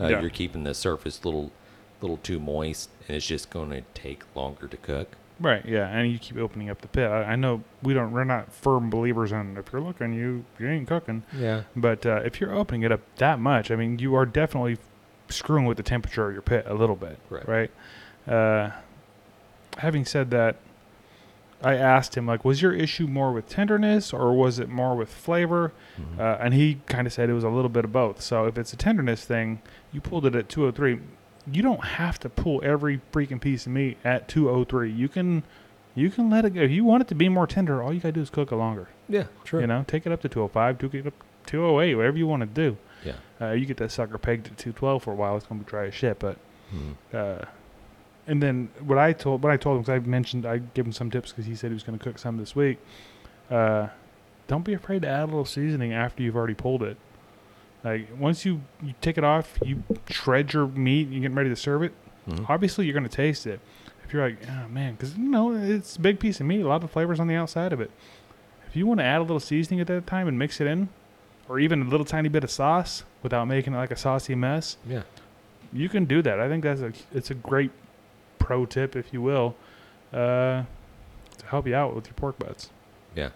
Uh, 0.00 0.08
Yeah. 0.08 0.20
You're 0.20 0.30
keeping 0.30 0.64
the 0.64 0.74
surface 0.74 1.20
a 1.22 1.26
little, 1.26 1.52
little 2.00 2.16
too 2.18 2.40
moist, 2.40 2.90
and 3.06 3.16
it's 3.16 3.26
just 3.26 3.50
going 3.50 3.70
to 3.70 3.82
take 3.94 4.22
longer 4.34 4.66
to 4.66 4.76
cook. 4.76 5.16
Right. 5.40 5.64
Yeah, 5.66 5.88
and 5.88 6.10
you 6.10 6.18
keep 6.18 6.36
opening 6.36 6.70
up 6.70 6.80
the 6.80 6.88
pit. 6.88 7.08
I, 7.10 7.22
I 7.24 7.36
know 7.36 7.62
we 7.82 7.94
don't. 7.94 8.12
We're 8.12 8.24
not 8.24 8.52
firm 8.52 8.90
believers 8.90 9.30
in 9.32 9.56
if 9.56 9.72
you're 9.72 9.82
looking, 9.82 10.12
you 10.14 10.44
you 10.58 10.68
ain't 10.68 10.86
cooking. 10.88 11.22
Yeah. 11.36 11.62
But 11.76 12.04
uh, 12.06 12.22
if 12.24 12.40
you're 12.40 12.52
opening 12.54 12.82
it 12.82 12.90
up 12.92 13.00
that 13.16 13.38
much, 13.40 13.70
I 13.70 13.76
mean, 13.76 13.98
you 13.98 14.14
are 14.14 14.26
definitely 14.26 14.78
screwing 15.28 15.64
with 15.66 15.76
the 15.76 15.82
temperature 15.82 16.26
of 16.28 16.32
your 16.32 16.42
pit 16.42 16.64
a 16.68 16.74
little 16.74 16.96
bit, 16.96 17.18
Right. 17.30 17.48
right? 17.48 17.70
Uh, 18.32 18.70
having 19.78 20.04
said 20.04 20.30
that, 20.30 20.56
I 21.64 21.74
asked 21.76 22.16
him 22.16 22.26
like, 22.26 22.44
was 22.44 22.60
your 22.62 22.72
issue 22.72 23.06
more 23.06 23.32
with 23.32 23.48
tenderness 23.48 24.12
or 24.12 24.32
was 24.34 24.58
it 24.58 24.68
more 24.68 24.94
with 24.94 25.08
flavor? 25.12 25.72
Mm-hmm. 26.00 26.20
Uh, 26.20 26.36
and 26.40 26.54
he 26.54 26.80
kind 26.86 27.06
of 27.06 27.12
said 27.12 27.30
it 27.30 27.32
was 27.34 27.44
a 27.44 27.48
little 27.48 27.68
bit 27.70 27.84
of 27.84 27.92
both. 27.92 28.20
So 28.20 28.44
if 28.46 28.58
it's 28.58 28.72
a 28.72 28.76
tenderness 28.76 29.24
thing, 29.24 29.60
you 29.92 30.00
pulled 30.00 30.26
it 30.26 30.34
at 30.34 30.48
203. 30.48 31.00
You 31.50 31.62
don't 31.62 31.84
have 31.84 32.18
to 32.20 32.28
pull 32.28 32.60
every 32.64 33.00
freaking 33.12 33.40
piece 33.40 33.66
of 33.66 33.72
meat 33.72 33.98
at 34.04 34.28
203. 34.28 34.90
You 34.90 35.08
can, 35.08 35.42
you 35.94 36.10
can 36.10 36.30
let 36.30 36.44
it 36.44 36.50
go. 36.50 36.60
If 36.62 36.70
you 36.70 36.84
want 36.84 37.02
it 37.02 37.08
to 37.08 37.14
be 37.14 37.28
more 37.28 37.46
tender, 37.46 37.82
all 37.82 37.92
you 37.92 38.00
gotta 38.00 38.12
do 38.12 38.20
is 38.22 38.30
cook 38.30 38.50
it 38.52 38.56
longer. 38.56 38.88
Yeah, 39.08 39.24
true. 39.44 39.60
You 39.60 39.66
know, 39.66 39.84
take 39.86 40.06
it 40.06 40.12
up 40.12 40.22
to 40.22 40.28
205, 40.28 40.78
take 40.78 40.94
it 40.94 41.06
up 41.06 41.14
208, 41.46 41.94
whatever 41.96 42.16
you 42.16 42.26
want 42.26 42.40
to 42.40 42.46
do. 42.46 42.76
Yeah. 43.04 43.14
Uh, 43.40 43.52
you 43.52 43.66
get 43.66 43.76
that 43.78 43.90
sucker 43.90 44.16
pegged 44.16 44.46
at 44.46 44.56
212 44.56 45.02
for 45.02 45.12
a 45.12 45.14
while, 45.14 45.36
it's 45.36 45.46
gonna 45.46 45.60
be 45.62 45.66
dry 45.68 45.86
as 45.88 45.94
shit. 45.94 46.18
But, 46.18 46.38
Mhm. 46.74 46.94
uh, 47.12 47.44
and 48.26 48.42
then 48.42 48.68
what 48.80 48.98
I 48.98 49.12
told, 49.12 49.42
what 49.42 49.52
I 49.52 49.56
told 49.56 49.76
him, 49.76 49.82
because 49.82 50.02
I 50.02 50.06
mentioned, 50.06 50.46
I 50.46 50.58
gave 50.58 50.86
him 50.86 50.92
some 50.92 51.10
tips 51.10 51.30
because 51.32 51.46
he 51.46 51.54
said 51.54 51.70
he 51.70 51.74
was 51.74 51.82
gonna 51.82 51.98
cook 51.98 52.18
some 52.18 52.36
this 52.38 52.54
week. 52.56 52.78
Uh, 53.50 53.88
don't 54.46 54.64
be 54.64 54.74
afraid 54.74 55.02
to 55.02 55.08
add 55.08 55.24
a 55.24 55.26
little 55.26 55.44
seasoning 55.44 55.92
after 55.92 56.22
you've 56.22 56.36
already 56.36 56.54
pulled 56.54 56.82
it. 56.82 56.96
Like 57.82 58.08
once 58.18 58.44
you 58.44 58.62
you 58.82 58.94
take 59.00 59.18
it 59.18 59.24
off, 59.24 59.58
you 59.64 59.82
shred 60.08 60.52
your 60.52 60.66
meat, 60.68 61.08
you're 61.10 61.20
getting 61.20 61.34
ready 61.36 61.50
to 61.50 61.56
serve 61.56 61.82
it. 61.82 61.92
Mhm. 62.28 62.46
Obviously, 62.48 62.86
you're 62.86 62.94
gonna 62.94 63.08
taste 63.08 63.46
it. 63.46 63.60
If 64.06 64.12
you're 64.12 64.26
like, 64.26 64.38
oh 64.48 64.68
man, 64.68 64.94
because 64.94 65.16
you 65.16 65.24
know 65.28 65.52
it's 65.54 65.96
a 65.96 66.00
big 66.00 66.18
piece 66.18 66.40
of 66.40 66.46
meat, 66.46 66.60
a 66.62 66.68
lot 66.68 66.82
of 66.84 66.90
flavors 66.90 67.20
on 67.20 67.26
the 67.26 67.34
outside 67.34 67.72
of 67.72 67.80
it. 67.80 67.90
If 68.68 68.76
you 68.76 68.86
want 68.86 69.00
to 69.00 69.04
add 69.04 69.18
a 69.18 69.22
little 69.22 69.40
seasoning 69.40 69.80
at 69.80 69.86
that 69.88 70.06
time 70.06 70.26
and 70.28 70.38
mix 70.38 70.60
it 70.60 70.66
in, 70.66 70.88
or 71.48 71.58
even 71.58 71.82
a 71.82 71.84
little 71.84 72.04
tiny 72.06 72.28
bit 72.28 72.42
of 72.42 72.50
sauce 72.50 73.04
without 73.22 73.44
making 73.46 73.74
it 73.74 73.76
like 73.76 73.90
a 73.90 73.96
saucy 73.96 74.34
mess, 74.34 74.76
Yeah. 74.86 75.02
you 75.72 75.88
can 75.88 76.06
do 76.06 76.22
that. 76.22 76.40
I 76.40 76.48
think 76.48 76.64
that's 76.64 76.80
a 76.80 76.92
it's 77.12 77.30
a 77.30 77.34
great 77.34 77.70
pro 78.44 78.66
tip, 78.66 78.94
if 78.94 79.12
you 79.12 79.20
will, 79.22 79.56
uh, 80.12 80.62
to 81.38 81.46
help 81.46 81.66
you 81.66 81.74
out 81.74 81.94
with 81.94 82.06
your 82.06 82.14
pork 82.14 82.38
butts 82.38 82.70
Yeah. 83.16 83.30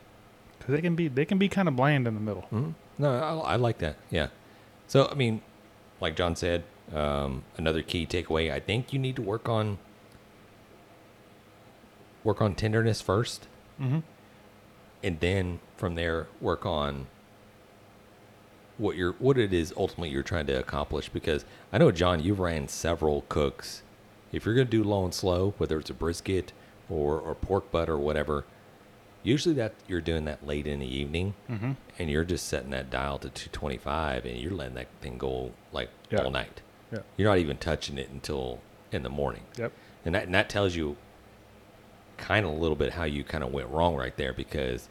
because 0.58 0.74
they 0.74 0.80
can 0.82 0.94
be 0.94 1.08
they 1.08 1.24
can 1.24 1.38
be 1.38 1.48
kind 1.48 1.66
of 1.68 1.74
bland 1.76 2.06
in 2.06 2.14
the 2.14 2.20
middle. 2.20 2.42
hmm 2.42 2.70
No, 2.98 3.10
I, 3.14 3.52
I 3.52 3.56
like 3.56 3.78
that. 3.78 3.96
Yeah. 4.10 4.28
So, 4.86 5.08
I 5.10 5.14
mean, 5.14 5.40
like 6.00 6.14
Jon 6.16 6.36
said, 6.36 6.64
um, 6.94 7.42
another 7.56 7.82
key 7.82 8.06
takeaway. 8.06 8.50
I 8.52 8.60
think 8.60 8.92
you 8.92 8.98
need 8.98 9.16
to 9.16 9.22
work 9.22 9.48
on 9.48 9.78
work 12.24 12.40
on 12.42 12.54
tenderness 12.54 13.02
1st 13.02 13.40
Mm-hmm. 13.80 13.98
and 15.04 15.20
then 15.20 15.60
from 15.76 15.94
there 15.94 16.26
work 16.40 16.66
on 16.66 17.06
what 18.76 18.96
you're 18.96 19.12
what 19.20 19.38
it 19.38 19.52
is 19.52 19.72
ultimately 19.76 20.08
you're 20.10 20.22
trying 20.24 20.46
to 20.46 20.58
accomplish. 20.58 21.08
Because 21.08 21.44
I 21.72 21.78
know, 21.78 21.92
Jon, 21.92 22.20
you've 22.20 22.40
ran 22.40 22.66
several 22.68 23.24
cooks. 23.28 23.82
If 24.32 24.44
you're 24.44 24.54
going 24.54 24.66
to 24.66 24.70
do 24.70 24.84
low 24.84 25.04
and 25.04 25.14
slow, 25.14 25.54
whether 25.58 25.78
it's 25.78 25.90
a 25.90 25.94
brisket 25.94 26.52
or 26.90 27.18
or 27.18 27.34
pork 27.34 27.70
butt 27.70 27.88
or 27.88 27.96
whatever, 27.98 28.44
usually 29.22 29.54
that 29.56 29.74
you're 29.86 30.00
doing 30.00 30.24
that 30.26 30.46
late 30.46 30.66
in 30.66 30.80
the 30.80 30.86
evening 30.96 31.34
Mm-hmm. 31.50 31.72
and 31.98 32.10
you're 32.10 32.24
just 32.24 32.46
setting 32.46 32.70
that 32.70 32.90
dial 32.90 33.18
to 33.18 33.28
225 33.30 34.24
and 34.24 34.38
you're 34.38 34.52
letting 34.52 34.74
that 34.74 34.88
thing 35.00 35.18
go 35.18 35.52
like 35.72 35.90
Yeah. 36.10 36.22
all 36.22 36.30
night. 36.30 36.60
Yeah. 36.92 37.00
You're 37.16 37.28
not 37.28 37.38
even 37.38 37.56
touching 37.58 37.98
it 37.98 38.08
until 38.10 38.60
in 38.92 39.02
the 39.02 39.10
morning. 39.10 39.42
Yep. 39.56 39.72
And 40.04 40.14
that 40.14 40.24
and 40.24 40.34
that 40.34 40.48
tells 40.48 40.76
you 40.76 40.96
kind 42.16 42.44
of 42.46 42.52
a 42.52 42.56
little 42.56 42.76
bit 42.76 42.92
how 42.94 43.04
you 43.04 43.22
kind 43.24 43.44
of 43.44 43.52
went 43.52 43.68
wrong 43.68 43.94
right 43.96 44.16
there 44.16 44.32
because 44.32 44.88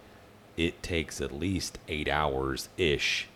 it 0.55 0.81
takes 0.81 1.19
at 1.21 1.31
least 1.31 1.77
8 1.87 2.07
hours 2.07 2.69
ish 2.77 3.27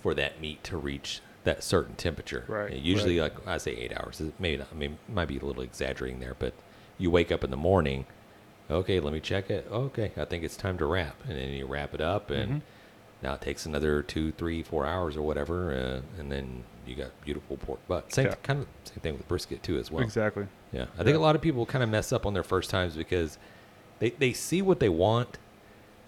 for 0.00 0.14
that 0.14 0.40
meat 0.40 0.62
to 0.64 0.76
reach 0.76 1.20
that 1.44 1.62
certain 1.64 1.94
temperature. 1.94 2.44
Right, 2.48 2.72
And 2.72 2.82
usually 2.82 3.18
like 3.20 3.46
I 3.46 3.58
say 3.58 3.72
8 3.72 3.92
hours. 3.98 4.22
Maybe 4.38 4.58
not, 4.58 4.68
I 4.72 4.74
mean 4.74 4.98
might 5.08 5.28
be 5.28 5.38
a 5.38 5.44
little 5.44 5.62
exaggerating 5.62 6.20
there, 6.20 6.36
but 6.38 6.52
you 6.98 7.10
wake 7.10 7.32
up 7.32 7.42
in 7.44 7.50
the 7.50 7.56
morning 7.56 8.06
okay, 8.70 9.00
let 9.00 9.12
me 9.12 9.18
check 9.18 9.50
it. 9.50 9.66
Okay, 9.68 10.12
I 10.16 10.24
think 10.24 10.44
it's 10.44 10.56
time 10.56 10.78
to 10.78 10.86
wrap, 10.86 11.16
and 11.28 11.36
then 11.36 11.48
you 11.50 11.66
wrap 11.66 11.92
it 11.92 12.00
up, 12.00 12.30
and 12.30 12.48
Mm-hmm. 12.48 12.58
now 13.20 13.34
it 13.34 13.40
takes 13.40 13.66
another 13.66 14.00
two, 14.00 14.30
three, 14.30 14.62
four 14.62 14.86
hours 14.86 15.16
or 15.16 15.22
whatever, 15.22 15.74
uh, 15.74 16.20
and 16.20 16.30
then 16.30 16.62
you 16.86 16.94
got 16.94 17.10
beautiful 17.24 17.56
pork 17.56 17.80
butt. 17.88 18.12
Same 18.12 18.26
Yeah. 18.26 18.34
kind 18.44 18.60
of 18.60 18.68
same 18.84 18.98
thing 19.00 19.16
with 19.16 19.26
brisket 19.26 19.64
too, 19.64 19.76
as 19.76 19.90
well. 19.90 20.04
Exactly. 20.04 20.46
Yeah, 20.72 20.86
I 20.96 21.02
think 21.02 21.16
a 21.16 21.20
lot 21.20 21.34
of 21.34 21.42
people 21.42 21.66
kind 21.66 21.82
of 21.82 21.90
mess 21.90 22.12
up 22.12 22.24
on 22.24 22.32
their 22.32 22.44
first 22.44 22.70
times 22.70 22.94
because 22.94 23.38
they 23.98 24.10
they 24.10 24.32
see 24.32 24.62
what 24.62 24.78
they 24.78 24.88
want. 24.88 25.38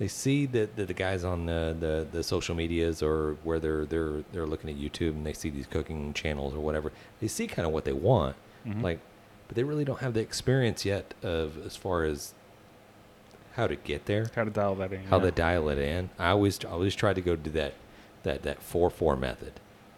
They 0.03 0.09
see 0.09 0.47
that 0.47 0.75
the, 0.75 0.85
the 0.85 0.95
guys 0.95 1.23
on 1.23 1.47
the, 1.47 1.77
the, 1.79 2.09
the 2.11 2.25
social 2.25 2.57
medias 2.57 3.05
or 3.05 3.37
where 3.45 3.61
they're 3.61 3.85
they're 3.85 4.25
they're 4.33 4.47
looking 4.47 4.69
at 4.69 4.75
YouTube 4.75 5.11
and 5.11 5.25
they 5.25 5.33
see 5.33 5.49
these 5.49 5.69
cooking 5.69 6.13
channels 6.13 6.55
or 6.55 6.59
whatever. 6.59 6.91
They 7.21 7.29
see 7.29 7.47
kind 7.47 7.69
of 7.69 7.73
what 7.73 7.85
they 7.85 7.93
want, 7.93 8.35
like, 8.81 8.99
but 9.47 9.55
they 9.55 9.63
really 9.63 9.85
don't 9.85 10.01
have 10.01 10.15
the 10.15 10.19
experience 10.21 10.85
yet 10.85 11.15
of 11.23 11.65
as 11.65 11.77
far 11.77 12.03
as 12.03 12.35
how 13.55 13.69
to 13.69 13.77
get 13.77 14.07
there, 14.07 14.29
How 14.35 14.43
to 14.43 14.51
dial 14.51 14.75
that 14.75 14.93
in. 14.93 15.05
how 15.05 15.19
yeah. 15.19 15.27
to 15.27 15.31
dial 15.31 15.69
it 15.69 15.79
in. 15.79 16.11
I 16.19 16.31
always 16.31 16.59
I 16.65 16.71
always 16.71 16.97
try 16.97 17.13
to 17.15 17.21
go 17.21 17.37
do 17.37 17.51
that 17.51 17.75
that 18.25 18.43
that 18.43 18.61
four 18.61 18.91
four 18.91 19.15
method. 19.15 19.53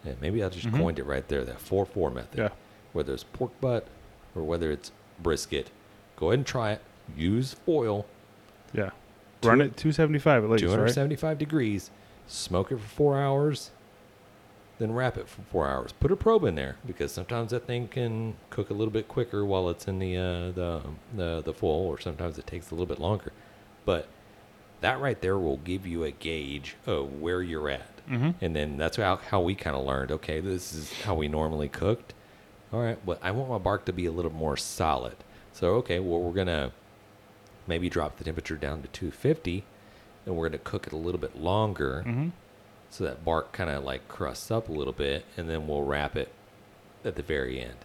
And 0.04 0.20
maybe 0.20 0.44
I 0.44 0.50
just 0.50 0.70
coined 0.70 0.98
it 0.98 1.06
right 1.06 1.26
there. 1.28 1.44
That 1.46 1.60
four 1.60 1.86
four 1.86 2.10
method. 2.10 2.32
Mm-hmm. 2.32 2.40
Yeah. 2.42 2.92
Whether 2.92 3.14
it's 3.14 3.24
pork 3.24 3.58
butt 3.62 3.86
or 4.34 4.42
whether 4.42 4.70
it's 4.70 4.92
brisket, 5.22 5.70
go 6.16 6.26
ahead 6.28 6.40
and 6.40 6.46
try 6.46 6.72
it. 6.72 6.82
Use 7.16 7.54
foil, 7.54 8.04
Yeah. 8.74 8.90
Run 9.44 9.60
it 9.60 9.76
275 9.76 10.44
at 10.44 10.50
least, 10.50 10.62
two 10.62 10.68
right? 10.68 10.76
hundred 10.78 10.92
seventy 10.92 11.16
five 11.16 11.38
degrees. 11.38 11.90
Smoke 12.26 12.72
it 12.72 12.80
for 12.80 12.88
four 12.88 13.20
hours. 13.20 13.70
Then 14.78 14.92
wrap 14.92 15.16
it 15.16 15.28
for 15.28 15.42
four 15.42 15.68
hours. 15.68 15.92
Put 15.92 16.10
a 16.10 16.16
probe 16.16 16.44
in 16.44 16.56
there 16.56 16.76
because 16.84 17.12
sometimes 17.12 17.52
that 17.52 17.66
thing 17.66 17.86
can 17.86 18.34
cook 18.50 18.70
a 18.70 18.74
little 18.74 18.92
bit 18.92 19.06
quicker 19.06 19.44
while 19.44 19.68
it's 19.68 19.86
in 19.86 19.98
the 19.98 20.16
uh, 20.16 20.50
the 20.50 20.82
the 21.14 21.42
the 21.42 21.54
foil, 21.54 21.86
or 21.86 22.00
sometimes 22.00 22.38
it 22.38 22.46
takes 22.46 22.70
a 22.70 22.74
little 22.74 22.86
bit 22.86 22.98
longer. 22.98 23.32
But 23.84 24.08
that 24.80 25.00
right 25.00 25.20
there 25.20 25.38
will 25.38 25.58
give 25.58 25.86
you 25.86 26.04
a 26.04 26.10
gauge 26.10 26.76
of 26.86 27.20
where 27.20 27.42
you're 27.42 27.70
at. 27.70 28.06
Mm-hmm. 28.08 28.30
And 28.44 28.54
then 28.54 28.76
that's 28.76 28.98
how, 28.98 29.16
how 29.16 29.40
we 29.40 29.54
kind 29.54 29.74
of 29.74 29.84
learned 29.86 30.12
okay, 30.12 30.40
this 30.40 30.74
is 30.74 30.92
how 31.02 31.14
we 31.14 31.28
normally 31.28 31.68
cooked. 31.68 32.12
All 32.72 32.80
right, 32.80 32.98
but 33.06 33.18
I 33.22 33.30
want 33.30 33.48
my 33.50 33.58
bark 33.58 33.84
to 33.86 33.92
be 33.92 34.06
a 34.06 34.12
little 34.12 34.32
more 34.32 34.56
solid. 34.56 35.16
So, 35.52 35.74
okay, 35.76 36.00
well, 36.00 36.20
we're 36.20 36.34
going 36.34 36.48
to 36.48 36.72
maybe 37.66 37.88
drop 37.88 38.16
the 38.18 38.24
temperature 38.24 38.56
down 38.56 38.82
to 38.82 38.88
250 38.88 39.64
and 40.26 40.34
we're 40.36 40.48
going 40.48 40.52
to 40.58 40.64
cook 40.64 40.86
it 40.86 40.92
a 40.92 40.96
little 40.96 41.20
bit 41.20 41.36
longer 41.40 42.02
Mm-hmm. 42.06 42.28
so 42.90 43.04
that 43.04 43.24
bark 43.24 43.52
kind 43.52 43.70
of 43.70 43.84
like 43.84 44.06
crusts 44.08 44.50
up 44.50 44.68
a 44.68 44.72
little 44.72 44.92
bit 44.92 45.24
and 45.36 45.48
then 45.48 45.66
we'll 45.66 45.82
wrap 45.82 46.16
it 46.16 46.28
at 47.04 47.16
the 47.16 47.22
very 47.22 47.60
end 47.60 47.76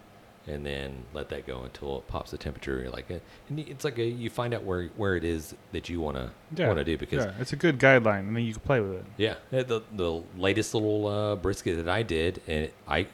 and 0.46 0.64
then 0.64 1.04
let 1.12 1.28
that 1.28 1.46
go 1.46 1.62
until 1.62 1.98
it 1.98 2.08
pops 2.08 2.30
the 2.30 2.38
temperature 2.38 2.80
You're 2.80 2.90
like 2.90 3.10
uh, 3.10 3.18
and 3.50 3.58
it's 3.60 3.84
like 3.84 3.98
a, 3.98 4.04
you 4.04 4.30
find 4.30 4.54
out 4.54 4.64
where 4.64 4.86
where 4.96 5.14
it 5.16 5.22
is 5.24 5.54
that 5.72 5.88
you 5.90 6.00
want 6.00 6.16
to 6.16 6.30
Yeah. 6.56 6.66
want 6.68 6.78
to 6.78 6.84
do 6.84 6.96
because 6.96 7.24
yeah, 7.26 7.32
it's 7.38 7.52
a 7.52 7.56
good 7.56 7.78
guideline, 7.78 8.20
and 8.20 8.34
then 8.34 8.44
you 8.44 8.52
can 8.54 8.62
play 8.62 8.80
with 8.80 8.92
it. 8.94 9.04
yeah, 9.18 9.34
the 9.50 9.82
the 9.94 10.22
latest 10.38 10.72
little 10.72 11.06
uh, 11.06 11.36
brisket 11.36 11.76
that 11.76 11.88
I 11.90 12.02
did, 12.02 12.40
and 12.48 12.70
I 12.88 13.06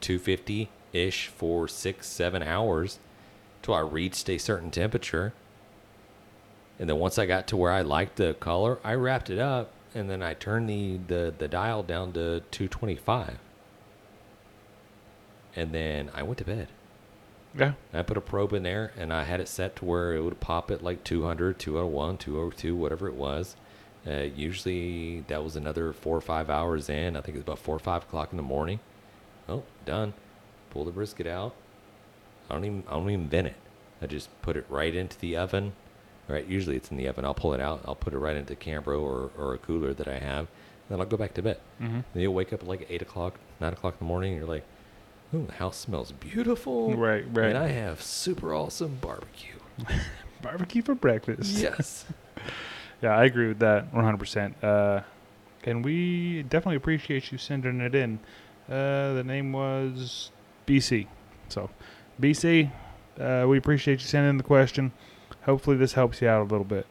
two 0.00 0.18
fifty 0.18 0.68
ish 0.92 1.28
for 1.28 1.68
six 1.68 2.08
seven 2.08 2.42
hours 2.42 2.98
till 3.62 3.74
I 3.74 3.80
reached 3.80 4.28
a 4.28 4.36
certain 4.38 4.70
temperature, 4.72 5.32
and 6.78 6.88
then 6.88 6.98
once 6.98 7.18
I 7.18 7.26
got 7.26 7.46
to 7.48 7.56
where 7.56 7.72
I 7.72 7.82
liked 7.82 8.16
the 8.16 8.34
color, 8.34 8.78
I 8.84 8.94
wrapped 8.94 9.30
it 9.30 9.38
up, 9.38 9.72
and 9.94 10.10
then 10.10 10.22
I 10.22 10.34
turned 10.34 10.68
the 10.68 10.98
the, 11.06 11.34
the 11.36 11.48
dial 11.48 11.82
down 11.82 12.12
to 12.12 12.40
two 12.50 12.68
twenty 12.68 12.96
five, 12.96 13.38
and 15.56 15.72
then 15.72 16.10
I 16.14 16.22
went 16.22 16.38
to 16.38 16.44
bed. 16.44 16.68
Yeah. 17.56 17.72
I 17.92 18.02
put 18.02 18.16
a 18.16 18.20
probe 18.20 18.52
in 18.52 18.64
there 18.64 18.92
and 18.96 19.12
I 19.12 19.24
had 19.24 19.40
it 19.40 19.48
set 19.48 19.76
to 19.76 19.84
where 19.84 20.14
it 20.14 20.22
would 20.22 20.40
pop 20.40 20.70
at 20.70 20.82
like 20.82 21.04
200, 21.04 21.58
201, 21.58 22.18
202, 22.18 22.74
whatever 22.74 23.06
it 23.06 23.14
was. 23.14 23.54
Uh, 24.06 24.22
usually 24.34 25.20
that 25.28 25.42
was 25.42 25.56
another 25.56 25.92
four 25.92 26.16
or 26.16 26.20
five 26.20 26.50
hours 26.50 26.88
in. 26.88 27.16
I 27.16 27.20
think 27.20 27.36
it 27.36 27.38
was 27.38 27.42
about 27.44 27.58
four 27.58 27.76
or 27.76 27.80
five 27.80 28.02
o'clock 28.02 28.32
in 28.32 28.36
the 28.36 28.42
morning. 28.42 28.80
Oh, 29.48 29.62
done. 29.86 30.14
Pull 30.70 30.84
the 30.84 30.90
brisket 30.90 31.26
out. 31.26 31.54
I 32.50 32.54
don't 32.54 32.64
even 32.64 32.84
I 32.88 32.92
don't 32.92 33.08
even 33.08 33.28
vent 33.28 33.46
it. 33.46 33.56
I 34.02 34.06
just 34.06 34.28
put 34.42 34.56
it 34.56 34.66
right 34.68 34.94
into 34.94 35.18
the 35.18 35.36
oven. 35.36 35.72
Right, 36.26 36.46
usually 36.46 36.76
it's 36.76 36.90
in 36.90 36.96
the 36.96 37.06
oven. 37.08 37.24
I'll 37.24 37.34
pull 37.34 37.52
it 37.52 37.60
out. 37.60 37.82
I'll 37.84 37.94
put 37.94 38.14
it 38.14 38.18
right 38.18 38.36
into 38.36 38.54
Cambro 38.54 39.00
or, 39.00 39.30
or 39.36 39.54
a 39.54 39.58
cooler 39.58 39.92
that 39.92 40.08
I 40.08 40.18
have. 40.18 40.48
Then 40.88 41.00
I'll 41.00 41.06
go 41.06 41.16
back 41.16 41.34
to 41.34 41.42
bed. 41.42 41.58
Mm-hmm. 41.80 42.00
Then 42.12 42.22
you'll 42.22 42.34
wake 42.34 42.52
up 42.52 42.62
at 42.62 42.68
like 42.68 42.86
eight 42.88 43.02
o'clock, 43.02 43.34
nine 43.60 43.72
o'clock 43.72 43.94
in 43.94 44.06
the 44.06 44.08
morning, 44.08 44.32
and 44.32 44.40
you're 44.40 44.48
like, 44.48 44.64
"Oh, 45.34 45.42
the 45.42 45.52
house 45.52 45.76
smells 45.76 46.12
beautiful." 46.12 46.94
Right, 46.94 47.24
right. 47.32 47.48
And 47.48 47.58
I 47.58 47.68
have 47.68 48.02
super 48.02 48.54
awesome 48.54 48.98
barbecue. 49.00 49.54
Barbecue 50.42 50.82
for 50.82 50.94
breakfast. 50.94 51.56
Yes. 51.58 52.04
Yeah, 53.02 53.18
I 53.18 53.24
agree 53.24 53.48
with 53.48 53.58
that 53.58 53.92
100%. 53.92 54.54
Uh, 54.62 55.02
and 55.64 55.84
we 55.84 56.42
definitely 56.44 56.76
appreciate 56.76 57.30
you 57.32 57.36
sending 57.36 57.80
it 57.82 57.94
in. 57.94 58.18
Uh, 58.66 59.12
the 59.12 59.22
name 59.24 59.52
was 59.52 60.30
BC. 60.66 61.06
So, 61.50 61.68
BC, 62.18 62.70
uh, 63.20 63.46
we 63.46 63.58
appreciate 63.58 64.00
you 64.00 64.06
sending 64.06 64.30
in 64.30 64.36
the 64.38 64.42
question. 64.42 64.90
Hopefully, 65.42 65.76
this 65.76 65.92
helps 65.94 66.20
you 66.22 66.28
out 66.28 66.40
a 66.40 66.44
little 66.44 66.64
bit. 66.64 66.86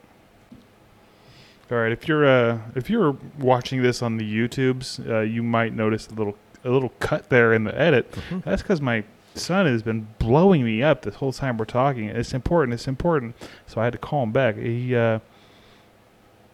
All 1.71 1.77
right, 1.79 1.91
if 1.91 2.07
you're 2.07 2.25
uh, 2.25 2.59
if 2.75 2.89
you're 2.89 3.17
watching 3.39 3.81
this 3.81 4.01
on 4.01 4.17
the 4.17 4.23
YouTubes, 4.25 5.09
uh, 5.09 5.19
you 5.21 5.41
might 5.41 5.73
notice 5.73 6.07
a 6.07 6.13
little 6.13 6.37
a 6.63 6.69
little 6.69 6.89
cut 6.99 7.29
there 7.29 7.53
in 7.53 7.63
the 7.63 7.79
edit. 7.79 8.13
That's 8.45 8.61
because 8.61 8.79
my 8.81 9.03
son 9.35 9.65
has 9.65 9.81
been 9.81 10.07
blowing 10.19 10.63
me 10.63 10.83
up 10.83 11.01
this 11.01 11.15
whole 11.15 11.33
time 11.33 11.57
we're 11.57 11.65
talking. 11.65 12.05
It's 12.09 12.33
important. 12.33 12.73
It's 12.75 12.87
important. 12.87 13.35
So 13.65 13.81
I 13.81 13.85
had 13.85 13.93
to 13.93 13.99
call 13.99 14.23
him 14.23 14.31
back. 14.31 14.57
He 14.57 14.95
uh, 14.95 15.19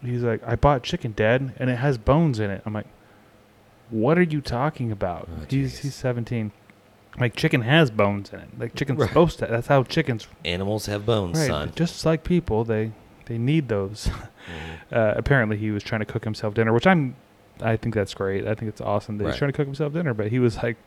he's 0.01 0.23
like, 0.23 0.41
I 0.45 0.55
bought 0.55 0.83
chicken, 0.83 1.13
Dad, 1.15 1.53
and 1.57 1.69
it 1.69 1.75
has 1.77 1.97
bones 1.97 2.39
in 2.39 2.49
it. 2.49 2.61
I'm 2.65 2.73
like, 2.73 2.87
What 3.89 4.17
are 4.17 4.23
you 4.23 4.39
talking 4.41 4.91
about? 4.91 5.27
Oh, 5.29 5.45
he's 5.49 5.79
he's 5.79 5.95
17. 5.95 6.51
Like 7.19 7.35
chicken 7.35 7.61
has 7.61 7.91
bones 7.91 8.31
in 8.31 8.39
it. 8.39 8.49
Like 8.57 8.75
chicken's 8.75 8.99
Right. 8.99 9.07
supposed 9.09 9.39
to. 9.39 9.45
That's 9.47 9.67
how 9.67 9.83
chickens. 9.83 10.27
Animals 10.45 10.85
have 10.87 11.05
bones, 11.05 11.37
Right. 11.37 11.47
son. 11.47 11.71
Just 11.75 12.05
like 12.05 12.23
people, 12.23 12.63
they 12.63 12.91
they 13.25 13.37
need 13.37 13.67
those. 13.69 14.09
Mhm. 14.49 14.95
uh, 14.97 15.13
apparently, 15.15 15.57
he 15.57 15.69
was 15.69 15.83
trying 15.83 15.99
to 15.99 16.05
cook 16.05 16.23
himself 16.23 16.53
dinner, 16.55 16.73
which 16.73 16.87
I'm. 16.87 17.15
I 17.61 17.75
think 17.75 17.93
that's 17.93 18.13
great. 18.15 18.47
I 18.47 18.55
think 18.55 18.69
it's 18.69 18.81
awesome 18.81 19.17
that 19.19 19.25
Right. 19.25 19.31
he's 19.33 19.37
trying 19.37 19.51
to 19.51 19.55
cook 19.55 19.67
himself 19.67 19.93
dinner, 19.93 20.13
but 20.15 20.27
he 20.29 20.39
was 20.39 20.57
like 20.63 20.77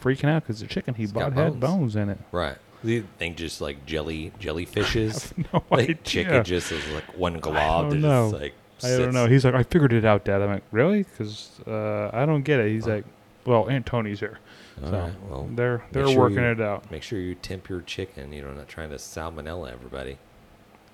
freaking 0.00 0.28
out 0.28 0.42
because 0.44 0.60
the 0.60 0.66
chicken 0.68 0.94
he 0.94 1.04
It's 1.04 1.12
bought 1.12 1.32
had 1.32 1.58
bones. 1.60 1.60
bones 1.60 1.96
in 1.96 2.08
it. 2.10 2.18
Right. 2.30 2.56
You 2.84 3.06
think 3.18 3.36
just 3.36 3.60
like 3.60 3.84
jelly 3.86 4.32
jellyfishes? 4.40 5.32
No 5.52 5.64
like 5.70 5.80
idea. 5.90 5.94
chicken 6.04 6.44
just 6.44 6.70
is 6.70 6.86
like 6.90 7.04
one 7.18 7.40
glob 7.40 7.90
don't 7.90 8.00
that 8.02 8.06
know. 8.08 8.28
like 8.28 8.54
I 8.84 8.96
don't 8.96 9.12
know. 9.12 9.26
He's 9.26 9.44
like, 9.44 9.54
I 9.54 9.62
figured 9.64 9.92
it 9.92 10.04
out, 10.06 10.24
Dad. 10.24 10.40
I'm 10.40 10.50
like, 10.50 10.62
really? 10.72 11.02
Because 11.02 11.50
uh, 11.66 12.10
I 12.14 12.24
don't 12.24 12.42
get 12.42 12.60
it. 12.60 12.70
He's 12.70 12.86
like, 12.86 13.04
well, 13.44 13.68
Aunt 13.68 13.84
Tony's 13.84 14.20
here, 14.20 14.38
All 14.82 14.90
so 14.90 14.98
right, 14.98 15.12
well, 15.28 15.48
they're 15.54 15.84
they're 15.92 16.06
sure 16.08 16.18
working 16.18 16.38
you- 16.38 16.50
it 16.52 16.60
out. 16.60 16.90
Make 16.90 17.02
sure 17.02 17.18
you 17.18 17.34
temp 17.34 17.68
your 17.68 17.80
chicken. 17.82 18.32
You 18.32 18.42
know, 18.42 18.52
not 18.52 18.68
trying 18.68 18.90
to 18.90 18.96
salmonella 18.96 19.72
everybody. 19.72 20.18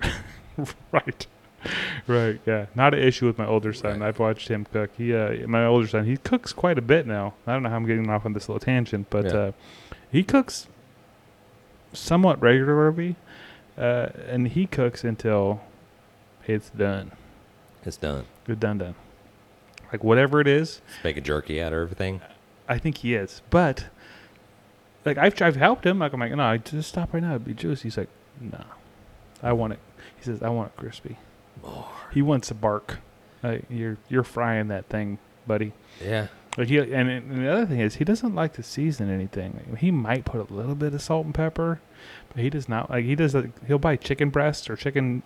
right, 0.92 1.26
right, 2.06 2.40
yeah. 2.46 2.66
Not 2.74 2.94
an 2.94 3.00
issue 3.00 3.26
with 3.26 3.38
my 3.38 3.46
older 3.46 3.72
son. 3.72 4.00
Right. 4.00 4.08
I've 4.08 4.18
watched 4.18 4.48
him 4.48 4.66
cook. 4.72 4.90
He, 4.96 5.14
uh, 5.14 5.46
my 5.46 5.64
older 5.64 5.86
son, 5.86 6.04
he 6.04 6.16
cooks 6.16 6.52
quite 6.52 6.78
a 6.78 6.82
bit 6.82 7.06
now. 7.06 7.34
I 7.46 7.52
don't 7.52 7.62
know 7.62 7.70
how 7.70 7.76
I'm 7.76 7.86
getting 7.86 8.08
off 8.10 8.24
on 8.26 8.32
this 8.32 8.48
little 8.48 8.60
tangent, 8.60 9.08
but 9.10 9.26
Yeah. 9.26 9.32
uh, 9.34 9.52
he 10.10 10.22
cooks 10.22 10.66
somewhat 11.92 12.40
regularly, 12.42 13.16
uh, 13.78 14.08
and 14.28 14.48
he 14.48 14.66
cooks 14.66 15.04
until 15.04 15.60
it's 16.46 16.70
done. 16.70 17.12
It's 17.84 17.96
done. 17.96 18.24
It's 18.46 18.58
done, 18.60 18.78
done. 18.78 18.94
Like 19.92 20.02
whatever 20.04 20.40
it 20.40 20.46
is, 20.48 20.80
Just 21.02 21.16
a 21.16 21.20
jerky 21.20 21.62
out 21.62 21.72
of 21.72 21.78
everything. 21.80 22.20
I 22.68 22.78
think 22.78 22.98
he 22.98 23.14
is. 23.14 23.42
But 23.50 23.86
like 25.04 25.18
I've 25.18 25.40
I've 25.40 25.56
helped 25.56 25.86
him. 25.86 25.98
Like 25.98 26.12
I'm 26.12 26.20
like, 26.20 26.32
no, 26.34 26.42
I 26.44 26.58
just 26.58 26.88
stop 26.88 27.12
right 27.14 27.22
now. 27.22 27.30
It'd 27.30 27.44
be 27.44 27.54
juicy. 27.54 27.84
He's 27.84 27.96
like, 27.96 28.08
no, 28.40 28.64
I 29.42 29.52
want 29.52 29.74
it. 29.74 29.78
He 30.16 30.24
says, 30.24 30.42
I 30.42 30.48
want 30.48 30.72
it 30.72 30.76
crispy. 30.80 31.16
More. 31.62 31.86
He 32.12 32.22
wants 32.22 32.50
a 32.50 32.54
bark. 32.54 32.98
Like 33.42 33.64
you're 33.70 33.98
you're 34.08 34.24
frying 34.24 34.68
that 34.68 34.86
thing, 34.86 35.18
buddy. 35.46 35.72
Yeah. 36.04 36.28
Like 36.58 36.68
he 36.68 36.78
and, 36.78 37.10
and 37.10 37.44
the 37.44 37.52
other 37.52 37.66
thing 37.66 37.80
is 37.80 37.96
he 37.96 38.04
doesn't 38.04 38.34
like 38.34 38.54
to 38.54 38.62
season 38.62 39.10
anything. 39.10 39.62
Like, 39.70 39.78
he 39.80 39.90
might 39.90 40.24
put 40.24 40.50
a 40.50 40.52
little 40.52 40.74
bit 40.74 40.94
of 40.94 41.02
salt 41.02 41.26
and 41.26 41.34
pepper, 41.34 41.80
but 42.28 42.42
he 42.42 42.48
does 42.50 42.68
not 42.68 42.88
like 42.90 43.04
he 43.04 43.14
does. 43.14 43.34
Like, 43.34 43.66
he'll 43.66 43.78
buy 43.78 43.96
chicken 43.96 44.30
breasts 44.30 44.68
or 44.70 44.76
chicken 44.76 45.22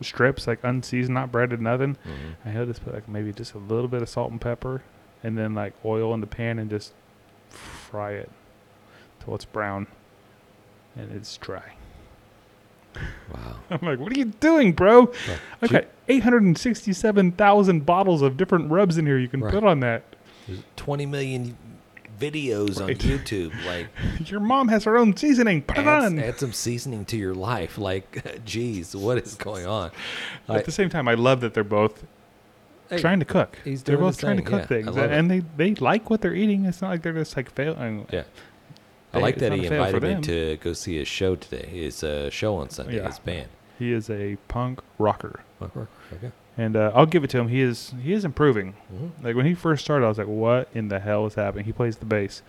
strips 0.00 0.46
like 0.46 0.60
unseasoned, 0.62 1.14
not 1.14 1.32
breaded, 1.32 1.60
nothing. 1.60 1.96
Mhm. 2.06 2.34
And 2.44 2.54
he'll 2.56 2.66
just 2.66 2.84
put 2.84 2.94
like 2.94 3.08
maybe 3.08 3.32
just 3.32 3.54
a 3.54 3.58
little 3.58 3.88
bit 3.88 4.02
of 4.02 4.08
salt 4.08 4.30
and 4.30 4.40
pepper, 4.40 4.82
and 5.22 5.36
then 5.36 5.54
like 5.54 5.72
oil 5.84 6.14
in 6.14 6.20
the 6.20 6.26
pan 6.26 6.58
and 6.58 6.68
just 6.70 6.92
fry 7.50 8.12
it 8.12 8.30
till 9.24 9.34
it's 9.34 9.44
brown, 9.44 9.86
and 10.96 11.10
it's 11.12 11.36
dry. 11.38 11.74
Wow. 13.32 13.56
I'm 13.70 13.86
like, 13.86 13.98
what 13.98 14.12
are 14.14 14.18
you 14.18 14.26
doing, 14.26 14.72
bro? 14.72 15.12
I've 15.62 15.70
got 15.70 15.84
867,000 16.08 17.86
bottles 17.86 18.22
of 18.22 18.36
different 18.36 18.70
rubs 18.70 18.98
in 18.98 19.06
here 19.06 19.18
you 19.18 19.28
can 19.28 19.40
Right. 19.40 19.52
put 19.52 19.64
on 19.64 19.80
that. 19.80 20.02
There's 20.46 20.60
20 20.76 21.06
million 21.06 21.56
videos 22.18 22.80
on 22.80 22.88
YouTube. 22.90 23.52
Like, 23.66 23.88
Your 24.30 24.40
mom 24.40 24.68
has 24.68 24.84
her 24.84 24.96
own 24.98 25.16
seasoning. 25.16 25.62
Put 25.62 25.78
it 25.78 25.86
add, 25.86 26.04
on. 26.04 26.18
add 26.18 26.38
some 26.40 26.52
seasoning 26.52 27.04
to 27.06 27.16
your 27.16 27.34
life. 27.34 27.78
Like, 27.78 28.42
geez, 28.44 28.96
what 28.96 29.18
is 29.18 29.34
going 29.34 29.66
on? 29.66 29.90
I- 30.48 30.56
At 30.58 30.64
the 30.64 30.72
same 30.72 30.88
time, 30.88 31.06
I 31.06 31.14
love 31.14 31.40
that 31.42 31.54
they're 31.54 31.62
both 31.64 32.04
Hey, 32.90 32.98
trying 32.98 33.18
to 33.20 33.24
cook. 33.26 33.58
he's 33.64 33.82
they're 33.82 33.98
both 33.98 34.14
his 34.14 34.18
trying 34.18 34.36
to 34.38 34.42
cook 34.42 34.60
yeah, 34.62 34.66
things, 34.66 34.88
and, 34.96 35.12
and 35.12 35.30
they 35.30 35.40
they 35.56 35.74
like 35.74 36.08
what 36.10 36.20
they're 36.22 36.34
eating. 36.34 36.64
It's 36.64 36.80
not 36.80 36.88
like 36.90 37.02
they're 37.02 37.12
just 37.12 37.36
like 37.36 37.50
failing. 37.50 38.06
Yeah. 38.12 38.24
I 39.12 39.18
like 39.20 39.36
that 39.36 39.52
he 39.52 39.66
a 39.66 39.68
fail 39.70 39.84
for 39.84 39.96
invited 39.96 40.02
me 40.02 40.14
them. 40.14 40.22
to 40.22 40.56
go 40.62 40.72
see 40.74 40.98
his 40.98 41.08
show 41.08 41.34
today. 41.34 41.66
His 41.66 42.04
uh, 42.04 42.28
show 42.30 42.56
on 42.56 42.68
Sunday. 42.70 42.96
Yeah. 42.96 43.06
His 43.06 43.18
band. 43.18 43.48
He 43.78 43.92
is 43.92 44.10
a 44.10 44.36
punk 44.48 44.80
rocker, 44.98 45.40
Rocker. 45.60 45.88
Okay. 46.12 46.30
and 46.56 46.76
uh, 46.76 46.90
I'll 46.94 47.06
give 47.06 47.24
it 47.24 47.30
to 47.30 47.38
him. 47.38 47.48
He 47.48 47.60
is 47.62 47.94
he 48.02 48.12
is 48.12 48.24
improving. 48.24 48.74
Mhm. 48.92 49.10
Like 49.22 49.36
when 49.36 49.46
he 49.46 49.54
first 49.54 49.84
started, 49.84 50.04
I 50.04 50.08
was 50.08 50.18
like, 50.18 50.26
"What 50.26 50.68
in 50.74 50.88
the 50.88 50.98
hell 51.00 51.26
is 51.26 51.34
happening?" 51.34 51.64
He 51.64 51.72
plays 51.72 51.96
the 51.98 52.06
bass. 52.06 52.42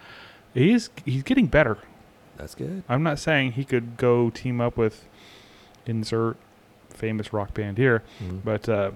He 0.53 0.71
is 0.71 0.89
he's 1.05 1.23
getting 1.23 1.47
better. 1.47 1.77
That's 2.37 2.55
good. 2.55 2.83
I'm 2.89 3.03
not 3.03 3.19
saying 3.19 3.53
he 3.53 3.63
could 3.65 3.97
go 3.97 4.29
team 4.29 4.59
up 4.61 4.75
with 4.77 5.05
insert 5.85 6.37
famous 6.89 7.31
rock 7.31 7.53
band 7.53 7.77
here. 7.77 8.03
Mhm. 8.21 8.43
But 8.43 8.67
uh, 8.67 8.91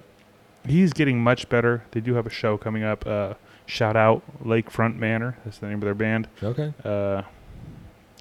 he's 0.65 0.93
getting 0.93 1.19
much 1.21 1.49
better. 1.49 1.83
They 1.91 1.99
do 2.01 2.13
have 2.15 2.25
a 2.27 2.29
show 2.31 2.57
coming 2.57 2.83
up. 2.83 3.05
Uh, 3.05 3.33
shout 3.65 3.95
out 3.95 4.21
Lakefront 4.43 4.97
Manor. 4.97 5.37
That's 5.45 5.57
the 5.59 5.67
name 5.67 5.75
of 5.77 5.81
their 5.81 5.93
band. 5.93 6.27
Okay. 6.41 6.73
Uh, 6.83 7.23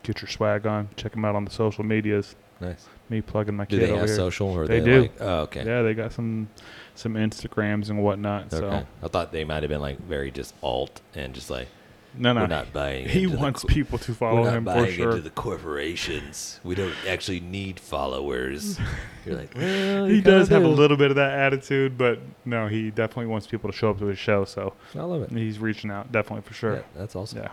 get 0.02 0.20
your 0.22 0.28
swag 0.28 0.66
on. 0.66 0.88
Check 0.96 1.12
them 1.12 1.24
out 1.24 1.34
on 1.34 1.44
the 1.44 1.50
social 1.50 1.84
medias. 1.84 2.34
Nice. 2.60 2.86
Me 3.08 3.20
plugging 3.20 3.56
my 3.56 3.64
Do 3.64 3.76
kid 3.78 3.86
they 3.86 3.90
over 3.90 4.00
have 4.00 4.08
here. 4.08 4.16
social 4.16 4.48
or 4.50 4.66
They 4.66 4.78
they, 4.78 4.84
do. 4.84 5.00
Like, 5.02 5.12
oh, 5.20 5.38
okay. 5.40 5.64
Yeah, 5.66 5.82
they 5.82 5.94
got 5.94 6.12
some 6.12 6.48
some 6.94 7.14
Instagrams 7.14 7.90
and 7.90 8.02
whatnot. 8.02 8.52
Okay. 8.54 8.58
So 8.58 8.86
I 9.02 9.08
thought 9.08 9.32
they 9.32 9.44
might 9.44 9.62
have 9.62 9.70
been 9.70 9.80
like 9.80 9.98
very 10.00 10.30
just 10.30 10.54
alt 10.62 11.00
and 11.14 11.34
just 11.34 11.50
like 11.50 11.66
no, 12.14 12.32
no, 12.32 12.42
we're 12.42 12.46
not 12.46 12.72
buying. 12.72 13.08
he 13.08 13.24
into 13.24 13.38
wants 13.38 13.62
co- 13.62 13.68
people 13.68 13.98
to 13.98 14.14
follow 14.14 14.44
him 14.44 14.64
for 14.64 14.86
sure. 14.86 15.10
into 15.10 15.22
the 15.22 15.30
corporations. 15.30 16.60
We 16.62 16.74
don't 16.74 16.94
actually 17.08 17.40
need 17.40 17.80
followers. 17.80 18.78
You're 19.26 19.36
like, 19.36 19.54
well, 19.54 20.06
he 20.06 20.20
does 20.20 20.48
have 20.48 20.64
a 20.64 20.68
little 20.68 20.96
bit 20.96 21.10
of 21.10 21.16
that 21.16 21.38
attitude, 21.38 21.96
but 21.96 22.18
no, 22.44 22.68
he 22.68 22.90
definitely 22.90 23.26
wants 23.26 23.46
people 23.46 23.70
to 23.70 23.76
show 23.76 23.90
up 23.90 23.98
to 24.00 24.06
his 24.06 24.18
show. 24.18 24.44
So 24.44 24.74
I 24.94 25.00
love 25.02 25.22
it. 25.22 25.30
he's 25.30 25.58
reaching 25.58 25.90
out, 25.90 26.12
definitely 26.12 26.42
for 26.42 26.54
sure. 26.54 26.76
Yeah, 26.76 26.82
that's 26.94 27.16
awesome. 27.16 27.38
Yeah. 27.38 27.50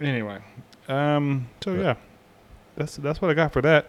Anyway, 0.00 0.40
um, 0.88 1.48
so 1.62 1.74
yeah, 1.74 1.94
that's 2.76 2.96
that's 2.96 3.22
what 3.22 3.30
I 3.30 3.34
got 3.34 3.52
for 3.52 3.62
that. 3.62 3.86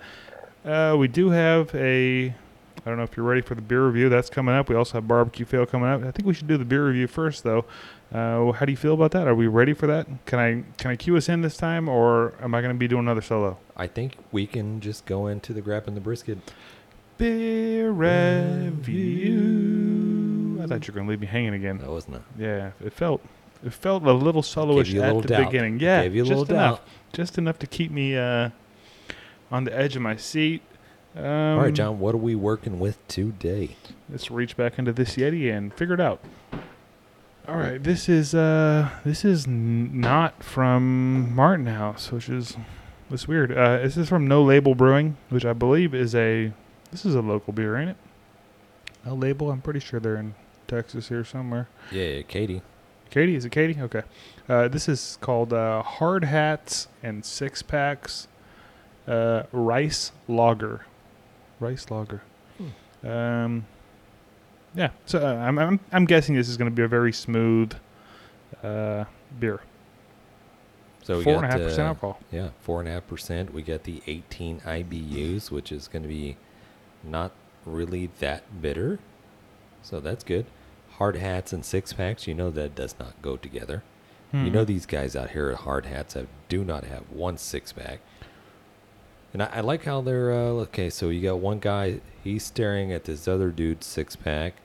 Uh, 0.63 0.95
we 0.97 1.07
do 1.07 1.29
have 1.29 1.73
a. 1.75 2.27
I 2.27 2.89
don't 2.89 2.97
know 2.97 3.03
if 3.03 3.17
you're 3.17 3.25
ready 3.25 3.41
for 3.41 3.55
the 3.55 3.61
beer 3.61 3.85
review. 3.87 4.09
That's 4.09 4.29
coming 4.29 4.53
up. 4.53 4.69
We 4.69 4.75
also 4.75 4.93
have 4.93 5.07
barbecue 5.07 5.45
fail 5.45 5.65
coming 5.65 5.89
up. 5.89 6.03
I 6.03 6.11
think 6.11 6.27
we 6.27 6.33
should 6.35 6.47
do 6.47 6.57
the 6.57 6.65
beer 6.65 6.85
review 6.87 7.07
first, 7.07 7.43
though. 7.43 7.65
Uh, 8.13 8.51
how 8.53 8.65
do 8.65 8.71
you 8.71 8.77
feel 8.77 8.93
about 8.93 9.11
that? 9.11 9.27
Are 9.27 9.35
we 9.35 9.47
ready 9.47 9.73
for 9.73 9.87
that? 9.87 10.07
Can 10.25 10.39
I 10.39 10.63
can 10.77 10.91
I 10.91 10.95
cue 10.95 11.17
us 11.17 11.27
in 11.27 11.41
this 11.41 11.57
time, 11.57 11.89
or 11.89 12.33
am 12.41 12.53
I 12.55 12.61
going 12.61 12.73
to 12.73 12.77
be 12.79 12.87
doing 12.87 13.03
another 13.03 13.21
solo? 13.21 13.57
I 13.75 13.87
think 13.87 14.17
we 14.31 14.45
can 14.47 14.79
just 14.79 15.05
go 15.05 15.27
into 15.27 15.51
the 15.53 15.61
grab 15.61 15.87
and 15.87 15.97
the 15.97 16.01
brisket. 16.01 16.37
Beer 17.17 17.91
review. 19.25 20.59
I 20.61 20.67
thought 20.67 20.87
you 20.87 20.93
were 20.93 20.95
going 20.95 21.07
to 21.07 21.11
leave 21.11 21.19
me 21.21 21.27
hanging 21.27 21.53
again. 21.53 21.77
That 21.79 21.89
wasn't 21.89 22.15
a 22.17 22.21
Yeah, 22.37 22.71
it 22.83 22.93
felt 22.93 23.21
it 23.63 23.73
felt 23.73 24.03
a 24.03 24.13
little 24.13 24.41
soloish 24.41 24.93
a 24.99 25.03
at 25.03 25.21
the 25.21 25.27
doubt. 25.27 25.45
beginning. 25.51 25.79
Yeah, 25.79 26.03
Gave 26.03 26.15
you 26.15 26.23
a 26.23 26.25
just 26.25 26.37
little 26.39 26.55
enough, 26.55 26.79
doubt. 26.79 26.87
just 27.13 27.37
enough 27.37 27.59
to 27.59 27.67
keep 27.67 27.91
me 27.91 28.15
uh, 28.17 28.49
on 29.51 29.63
the 29.65 29.75
edge 29.77 29.95
of 29.95 30.01
my 30.01 30.15
seat. 30.15 30.61
Um, 31.15 31.23
All 31.25 31.57
right, 31.59 31.73
Jon. 31.73 31.99
What 31.99 32.13
are 32.13 32.19
we 32.19 32.35
working 32.35 32.79
with 32.79 33.05
today? 33.07 33.75
Let's 34.09 34.29
reach 34.29 34.57
back 34.57 34.77
into 34.77 34.91
this 34.93 35.15
Yeti 35.15 35.51
and 35.55 35.73
figure 35.73 35.93
it 35.95 36.01
out. 36.01 36.19
All 37.47 37.55
right, 37.57 37.81
this 37.81 38.09
is 38.09 38.33
uh, 38.33 38.89
this 39.03 39.23
is 39.23 39.45
n- 39.45 39.99
not 39.99 40.43
from 40.43 41.33
Martin 41.35 41.67
House, 41.67 42.11
which 42.11 42.27
is 42.27 42.57
it's 43.11 43.27
weird. 43.27 43.51
Uh, 43.55 43.77
this 43.79 43.97
is 43.97 44.09
from 44.09 44.27
No 44.27 44.41
Label 44.43 44.73
Brewing, 44.73 45.17
which 45.29 45.45
I 45.45 45.53
believe 45.53 45.93
is 45.93 46.15
a 46.15 46.51
this 46.91 47.05
is 47.05 47.13
a 47.13 47.21
local 47.21 47.53
beer, 47.53 47.77
ain't 47.77 47.91
it? 47.91 47.97
No 49.05 49.13
Label. 49.13 49.51
I'm 49.51 49.61
pretty 49.61 49.79
sure 49.79 49.99
they're 49.99 50.15
in 50.15 50.33
Texas 50.67 51.09
here 51.09 51.23
somewhere. 51.23 51.67
Yeah, 51.91 52.23
Katy. 52.23 52.63
Katy, 53.11 53.35
is 53.35 53.45
it 53.45 53.51
Katy? 53.51 53.77
Okay. 53.79 54.01
Uh, 54.49 54.67
this 54.67 54.89
is 54.89 55.19
called 55.21 55.53
uh, 55.53 55.83
Hard 55.83 56.23
Hats 56.23 56.87
and 57.03 57.23
Six 57.23 57.61
Packs 57.61 58.27
uh, 59.07 59.43
Rice 59.51 60.11
Lager. 60.27 60.85
Rice 61.59 61.91
Lager. 61.91 62.23
Um, 63.03 63.67
yeah. 64.75 64.89
So 65.05 65.19
uh, 65.25 65.35
I'm, 65.35 65.57
I'm 65.57 65.79
I'm 65.91 66.05
guessing 66.05 66.35
this 66.35 66.49
is 66.49 66.57
going 66.57 66.69
to 66.69 66.75
be 66.75 66.83
a 66.83 66.87
very 66.87 67.11
smooth 67.13 67.73
uh, 68.63 69.05
beer. 69.39 69.61
So 71.03 71.19
we 71.19 71.23
Four 71.23 71.35
and 71.35 71.45
a 71.45 71.47
half 71.49 71.59
percent 71.61 71.81
uh, 71.81 71.89
alcohol. 71.89 72.19
Yeah, 72.31 72.49
four 72.61 72.79
and 72.79 72.89
a 72.89 72.93
half 72.93 73.07
percent. 73.07 73.53
We 73.53 73.61
got 73.61 73.83
the 73.83 74.01
18 74.07 74.61
IBUs, 74.61 75.51
which 75.51 75.71
is 75.71 75.87
going 75.87 76.01
to 76.01 76.09
be 76.09 76.37
not 77.03 77.31
really 77.63 78.09
that 78.19 78.61
bitter. 78.61 78.97
So 79.83 79.99
that's 79.99 80.23
good. 80.23 80.47
Hard 80.93 81.17
hats 81.17 81.53
and 81.53 81.63
six 81.63 81.93
packs, 81.93 82.25
you 82.25 82.33
know 82.33 82.49
that 82.51 82.73
does 82.73 82.95
not 82.99 83.21
go 83.21 83.37
together. 83.37 83.83
You 84.33 84.49
know 84.49 84.63
Mhm. 84.63 84.67
these 84.67 84.85
guys 84.85 85.15
out 85.15 85.29
here 85.29 85.49
at 85.51 85.57
hard 85.59 85.85
hats 85.85 86.15
have, 86.15 86.27
do 86.49 86.65
not 86.65 86.83
have 86.85 87.03
one 87.09 87.37
six 87.37 87.71
pack. 87.71 87.99
And 89.31 89.43
I, 89.43 89.45
I 89.53 89.59
like 89.61 89.85
how 89.85 90.01
they're 90.01 90.31
uh, 90.33 90.65
okay. 90.67 90.89
So 90.89 91.07
you 91.09 91.21
got 91.21 91.39
one 91.39 91.59
guy, 91.59 92.01
he's 92.23 92.43
staring 92.43 92.91
at 92.91 93.05
this 93.05 93.27
other 93.29 93.49
dude's 93.51 93.85
six 93.85 94.15
pack, 94.17 94.55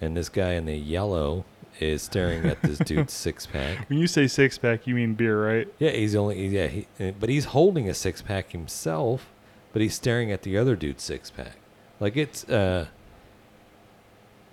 and 0.00 0.16
this 0.16 0.28
guy 0.28 0.52
in 0.52 0.64
the 0.66 0.76
yellow 0.76 1.44
is 1.78 2.02
staring 2.02 2.44
at 2.46 2.60
this 2.62 2.78
dude's 2.78 3.12
six 3.26 3.46
pack. 3.46 3.88
When 3.88 3.98
you 3.98 4.06
say 4.06 4.26
six 4.26 4.58
pack, 4.58 4.86
you 4.86 4.94
mean 4.94 5.14
beer, 5.14 5.44
right? 5.46 5.68
Yeah, 5.78 5.90
he's 5.90 6.14
only 6.14 6.46
yeah, 6.48 6.66
he, 6.66 6.86
uh, 6.98 7.12
but 7.18 7.28
he's 7.28 7.46
holding 7.46 7.88
a 7.88 7.94
six 7.94 8.22
pack 8.22 8.50
himself, 8.52 9.26
but 9.72 9.82
he's 9.82 9.94
staring 9.94 10.30
at 10.32 10.42
the 10.42 10.56
other 10.58 10.76
dude's 10.76 11.02
six 11.02 11.30
pack. 11.30 11.56
Like 12.00 12.16
it's 12.16 12.44
uh 12.48 12.86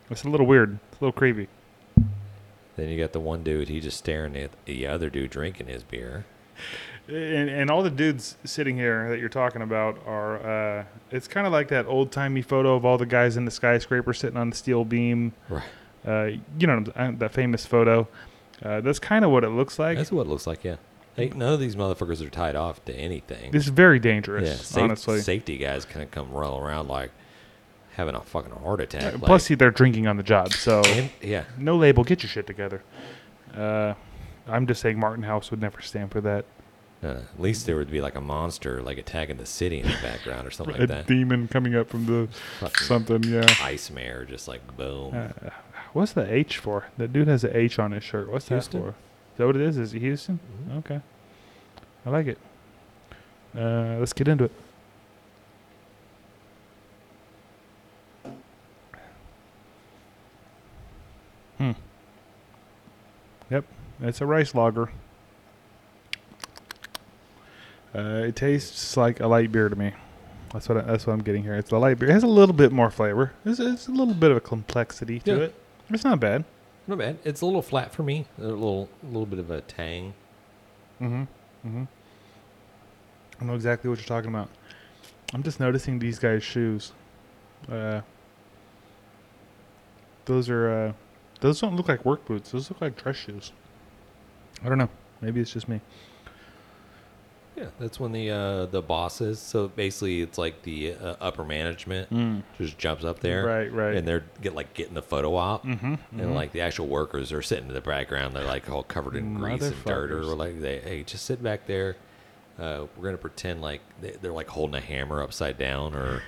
It's 0.10 0.24
a 0.24 0.30
little 0.30 0.46
weird. 0.46 0.80
It's 0.92 1.02
a 1.02 1.06
little 1.06 1.18
creepy. 1.18 1.48
then 2.76 2.90
you 2.90 3.00
got 3.00 3.14
the 3.14 3.20
one 3.20 3.44
dude, 3.44 3.70
he 3.70 3.80
just 3.80 3.98
staring 3.98 4.36
at 4.38 4.52
the 4.66 4.86
other 4.88 5.10
dude 5.10 5.32
drinking 5.32 5.68
his 5.68 5.84
beer. 5.84 6.26
And, 7.08 7.50
and 7.50 7.72
all 7.72 7.84
the 7.84 7.90
dudes 7.90 8.36
sitting 8.44 8.76
here 8.76 9.10
that 9.10 9.20
you're 9.20 9.30
talking 9.30 9.62
about 9.62 9.98
are, 10.06 10.80
uh, 10.80 10.84
it's 11.12 11.28
kind 11.28 11.48
of 11.48 11.54
like 11.54 11.70
that 11.70 11.86
old 11.86 12.12
timey 12.12 12.42
photo 12.42 12.76
of 12.76 12.84
all 12.84 12.98
the 12.98 13.06
guys 13.06 13.38
in 13.38 13.46
the 13.46 13.52
skyscraper 13.52 14.14
sitting 14.14 14.38
on 14.38 14.50
the 14.50 14.56
steel 14.56 14.84
beam. 14.84 15.34
Right. 15.48 15.64
Uh, 16.06 16.30
you 16.60 16.68
know, 16.68 16.84
uh, 16.96 17.12
that 17.18 17.34
famous 17.34 17.66
photo. 17.66 18.08
Uh, 18.62 18.82
that's 18.82 19.00
kind 19.00 19.24
of 19.24 19.32
what 19.32 19.44
it 19.44 19.50
looks 19.50 19.80
like. 19.80 19.98
That's 19.98 20.12
what 20.12 20.26
it 20.26 20.30
looks 20.30 20.48
like, 20.48 20.64
yeah. 20.64 20.78
Hey, 21.16 21.30
none 21.30 21.54
of 21.54 21.60
these 21.60 21.76
motherfuckers 21.76 22.26
are 22.26 22.30
tied 22.30 22.56
off 22.56 22.84
to 22.86 22.94
anything. 22.94 23.52
This 23.52 23.64
is 23.64 23.70
very 23.70 23.98
yeah, 23.98 24.04
dangerous, 24.04 24.68
safe- 24.68 24.84
honestly. 24.84 25.20
safety 25.22 25.58
guys 25.58 25.86
can 25.86 26.08
come 26.08 26.32
roll 26.32 26.60
around 26.60 26.88
like 26.90 27.12
having 27.94 28.16
a 28.16 28.22
fucking 28.22 28.52
heart 28.52 28.82
attack. 28.82 29.04
Uh, 29.04 29.12
like- 29.14 29.24
Plus, 29.24 29.48
they're 29.48 29.72
drinking 29.72 30.08
on 30.08 30.18
the 30.18 30.24
job, 30.24 30.54
so 30.54 30.82
and- 30.88 31.10
yeah, 31.22 31.46
no 31.58 31.76
label. 31.78 32.04
Get 32.04 32.22
your 32.22 32.30
shit 32.30 32.46
together. 32.46 32.84
Uh, 33.56 33.94
I'm 34.48 34.68
just 34.68 34.82
saying, 34.82 35.00
Martin 35.00 35.24
House 35.24 35.50
would 35.52 35.62
never 35.62 35.82
stand 35.82 36.12
for 36.12 36.22
that. 36.22 36.46
Uh, 37.04 37.08
at 37.08 37.40
least 37.40 37.66
there 37.66 37.76
would 37.76 37.92
be 37.92 38.02
like 38.02 38.16
a 38.16 38.22
monster 38.22 38.82
like 38.82 38.98
attacking 38.98 39.38
the 39.38 39.46
city 39.46 39.80
in 39.80 39.86
the 39.88 39.98
background 40.02 40.48
or 40.48 40.52
something 40.52 40.76
a 40.78 40.80
like 40.80 40.88
that. 40.90 41.08
demon 41.08 41.48
coming 41.48 41.76
up 41.76 41.90
from 41.90 42.06
the 42.06 42.28
Fucking 42.60 42.86
something. 42.86 43.24
Yeah. 43.24 43.46
Ice 43.62 43.90
mare, 43.92 44.26
just 44.26 44.48
like 44.48 44.76
boom. 44.76 45.14
Uh, 45.16 45.50
what's 45.94 46.14
the 46.14 46.32
H 46.34 46.58
for? 46.58 46.88
That 46.98 47.14
dude 47.14 47.28
has 47.28 47.44
an 47.44 47.56
H 47.56 47.78
on 47.80 47.92
his 47.92 48.04
shirt. 48.04 48.32
What's 48.32 48.48
Houston. 48.50 48.82
that 48.82 48.86
for? 48.86 48.90
Is 48.92 49.38
that 49.38 49.46
what 49.48 49.56
it 49.56 49.62
is? 49.62 49.78
Is 49.78 49.94
it 49.94 50.00
Houston? 50.00 50.40
Mhm. 50.70 50.78
Okay. 50.80 51.02
I 52.06 52.10
like 52.10 52.28
it. 52.28 52.38
Uh, 53.56 53.98
let's 54.00 54.14
get 54.14 54.28
into 54.28 54.46
it. 54.46 54.52
Hmm. 61.58 61.72
Yep, 63.50 63.66
it's 64.02 64.22
a 64.22 64.26
rice 64.26 64.54
lager. 64.54 64.92
Uh, 67.98 68.26
it 68.28 68.36
tastes 68.36 68.96
like 68.96 69.20
a 69.20 69.28
light 69.28 69.52
beer 69.52 69.70
to 69.70 69.76
me. 69.76 69.92
That's 70.54 70.70
what 70.70 70.78
I, 70.78 70.82
that's 70.82 71.08
what 71.08 71.14
I'm 71.14 71.24
getting 71.24 71.44
here. 71.44 71.56
It's 71.56 71.72
a 71.72 71.78
light 71.78 71.98
beer. 72.00 72.10
It 72.10 72.14
has 72.14 72.24
a 72.24 72.28
little 72.28 72.54
bit 72.56 72.72
more 72.72 72.92
flavor. 72.92 73.34
It's, 73.44 73.60
it's 73.60 73.88
a 73.88 73.92
little 73.92 74.14
bit 74.14 74.32
of 74.32 74.38
a 74.38 74.42
complexity 74.42 75.20
to 75.22 75.32
Yeah. 75.32 75.38
it. 75.46 75.56
It's 75.90 76.04
not 76.04 76.20
bad. 76.20 76.46
Not 76.86 77.00
bad. 77.00 77.18
It's 77.24 77.42
a 77.42 77.46
little 77.46 77.62
flat 77.62 77.92
for 77.92 78.04
me. 78.04 78.26
A 78.40 78.44
little, 78.44 78.88
a 79.04 79.06
little 79.08 79.26
bit 79.26 79.40
of 79.40 79.50
a 79.52 79.62
tang. 79.62 80.14
Mm-hmm. 81.02 81.24
Mm-hmm. 81.68 81.84
I 83.42 83.46
know 83.46 83.56
exactly 83.56 83.90
what 83.90 84.00
you're 84.00 84.08
talking 84.08 84.30
about. 84.30 84.50
I'm 85.34 85.44
just 85.44 85.60
noticing 85.60 86.00
these 86.00 86.20
guys' 86.20 86.44
shoes. 86.44 86.94
Uh, 87.70 88.02
those 90.26 90.50
are 90.50 90.70
uh, 90.70 90.94
those 91.42 91.60
don't 91.62 91.76
look 91.76 91.88
like 91.88 92.06
work 92.06 92.26
boots. 92.26 92.52
Those 92.52 92.70
look 92.70 92.82
like 92.82 93.02
dress 93.02 93.16
shoes. 93.18 93.52
I 94.64 94.70
don't 94.70 94.78
know. 94.78 94.90
Maybe 95.22 95.42
it's 95.42 95.52
just 95.52 95.68
me. 95.68 95.82
Yeah, 97.58 97.66
that's 97.80 98.00
when 98.00 98.12
the 98.12 98.30
uh, 98.30 98.66
the 98.68 98.84
bosses. 98.84 99.40
So 99.40 99.68
basically, 99.68 100.22
it's 100.22 100.38
like 100.38 100.62
the 100.62 100.94
uh, 100.94 101.16
upper 101.20 101.44
management 101.44 102.10
Mm. 102.12 102.44
just 102.60 102.78
jumps 102.78 103.04
up 103.04 103.20
there, 103.20 103.44
Right, 103.46 103.74
right. 103.74 103.96
and 103.96 104.08
they're 104.08 104.26
get 104.42 104.54
like 104.54 104.76
getting 104.76 104.94
the 104.94 105.02
photo 105.02 105.36
op, 105.36 105.66
Mm-hmm. 105.66 105.96
and 106.20 106.36
like 106.36 106.52
the 106.52 106.62
actual 106.62 106.88
workers 106.88 107.32
are 107.34 107.42
sitting 107.42 107.68
in 107.68 107.74
the 107.74 107.82
background. 107.82 108.36
They're 108.36 108.44
like 108.46 108.70
all 108.70 108.84
covered 108.84 109.16
in 109.16 109.34
grease 109.34 109.64
and 109.64 109.84
dirt, 109.86 110.12
or 110.12 110.24
like 110.24 110.62
they 110.62 110.80
hey 110.82 111.02
just 111.04 111.26
sit 111.26 111.42
back 111.42 111.66
there. 111.66 111.96
Uh, 112.60 112.86
we're 112.96 113.06
gonna 113.06 113.18
pretend 113.18 113.62
like 113.62 113.82
they, 114.02 114.12
they're 114.22 114.32
like 114.32 114.50
holding 114.50 114.76
a 114.76 114.82
hammer 114.82 115.24
upside 115.24 115.58
down 115.58 115.96
or 115.96 116.22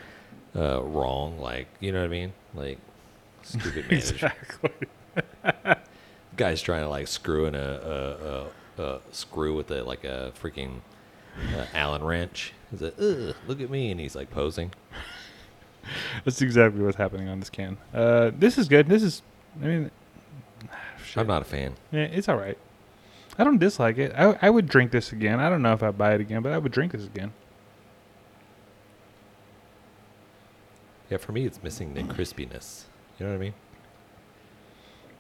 uh, 0.55 0.81
wrong, 0.81 1.39
like 1.39 1.67
you 1.79 1.91
know 1.91 1.99
what 1.99 2.05
I 2.05 2.09
mean, 2.09 2.33
like 2.55 2.79
stupid 3.43 3.85
manager. 3.89 4.31
exactly. 4.33 4.71
guy's 6.37 6.61
trying 6.61 6.81
to 6.81 6.89
like 6.89 7.07
screw 7.07 7.45
in 7.45 7.55
a, 7.55 8.47
a, 8.77 8.81
a, 8.81 8.83
a 8.83 8.99
screw 9.11 9.55
with 9.55 9.69
a 9.71 9.83
like 9.83 10.03
a 10.05 10.31
freaking 10.41 10.79
uh, 11.55 11.65
Allen 11.73 12.03
wrench. 12.03 12.53
He's 12.71 12.81
like, 12.81 12.95
Ugh, 12.99 13.35
look 13.47 13.61
at 13.61 13.69
me, 13.69 13.91
and 13.91 13.99
he's 13.99 14.15
like 14.15 14.29
posing. 14.29 14.71
That's 16.25 16.41
exactly 16.41 16.81
what's 16.81 16.97
happening 16.97 17.27
on 17.29 17.39
this 17.39 17.49
can. 17.49 17.77
Uh, 17.93 18.31
this 18.37 18.57
is 18.57 18.67
good. 18.67 18.87
This 18.87 19.03
is. 19.03 19.21
I 19.61 19.65
mean, 19.65 19.91
I'm 21.15 21.27
not 21.27 21.41
a 21.41 21.45
fan. 21.45 21.75
Yeah, 21.91 22.01
it's 22.03 22.29
all 22.29 22.37
right. 22.37 22.57
I 23.37 23.43
don't 23.45 23.57
dislike 23.57 23.97
it. 23.97 24.13
I, 24.17 24.37
I 24.41 24.49
would 24.49 24.67
drink 24.67 24.91
this 24.91 25.11
again. 25.13 25.39
I 25.39 25.49
don't 25.49 25.61
know 25.61 25.73
if 25.73 25.81
I'd 25.81 25.97
buy 25.97 26.13
it 26.13 26.21
again, 26.21 26.41
but 26.41 26.51
I 26.51 26.57
would 26.57 26.71
drink 26.73 26.91
this 26.91 27.05
again. 27.05 27.31
Yeah, 31.09 31.17
for 31.17 31.31
me, 31.31 31.45
it's 31.45 31.63
missing 31.63 31.93
the 31.93 32.01
crispiness. 32.03 32.83
You 33.17 33.25
know 33.25 33.31
what 33.31 33.37
I 33.37 33.41
mean? 33.41 33.53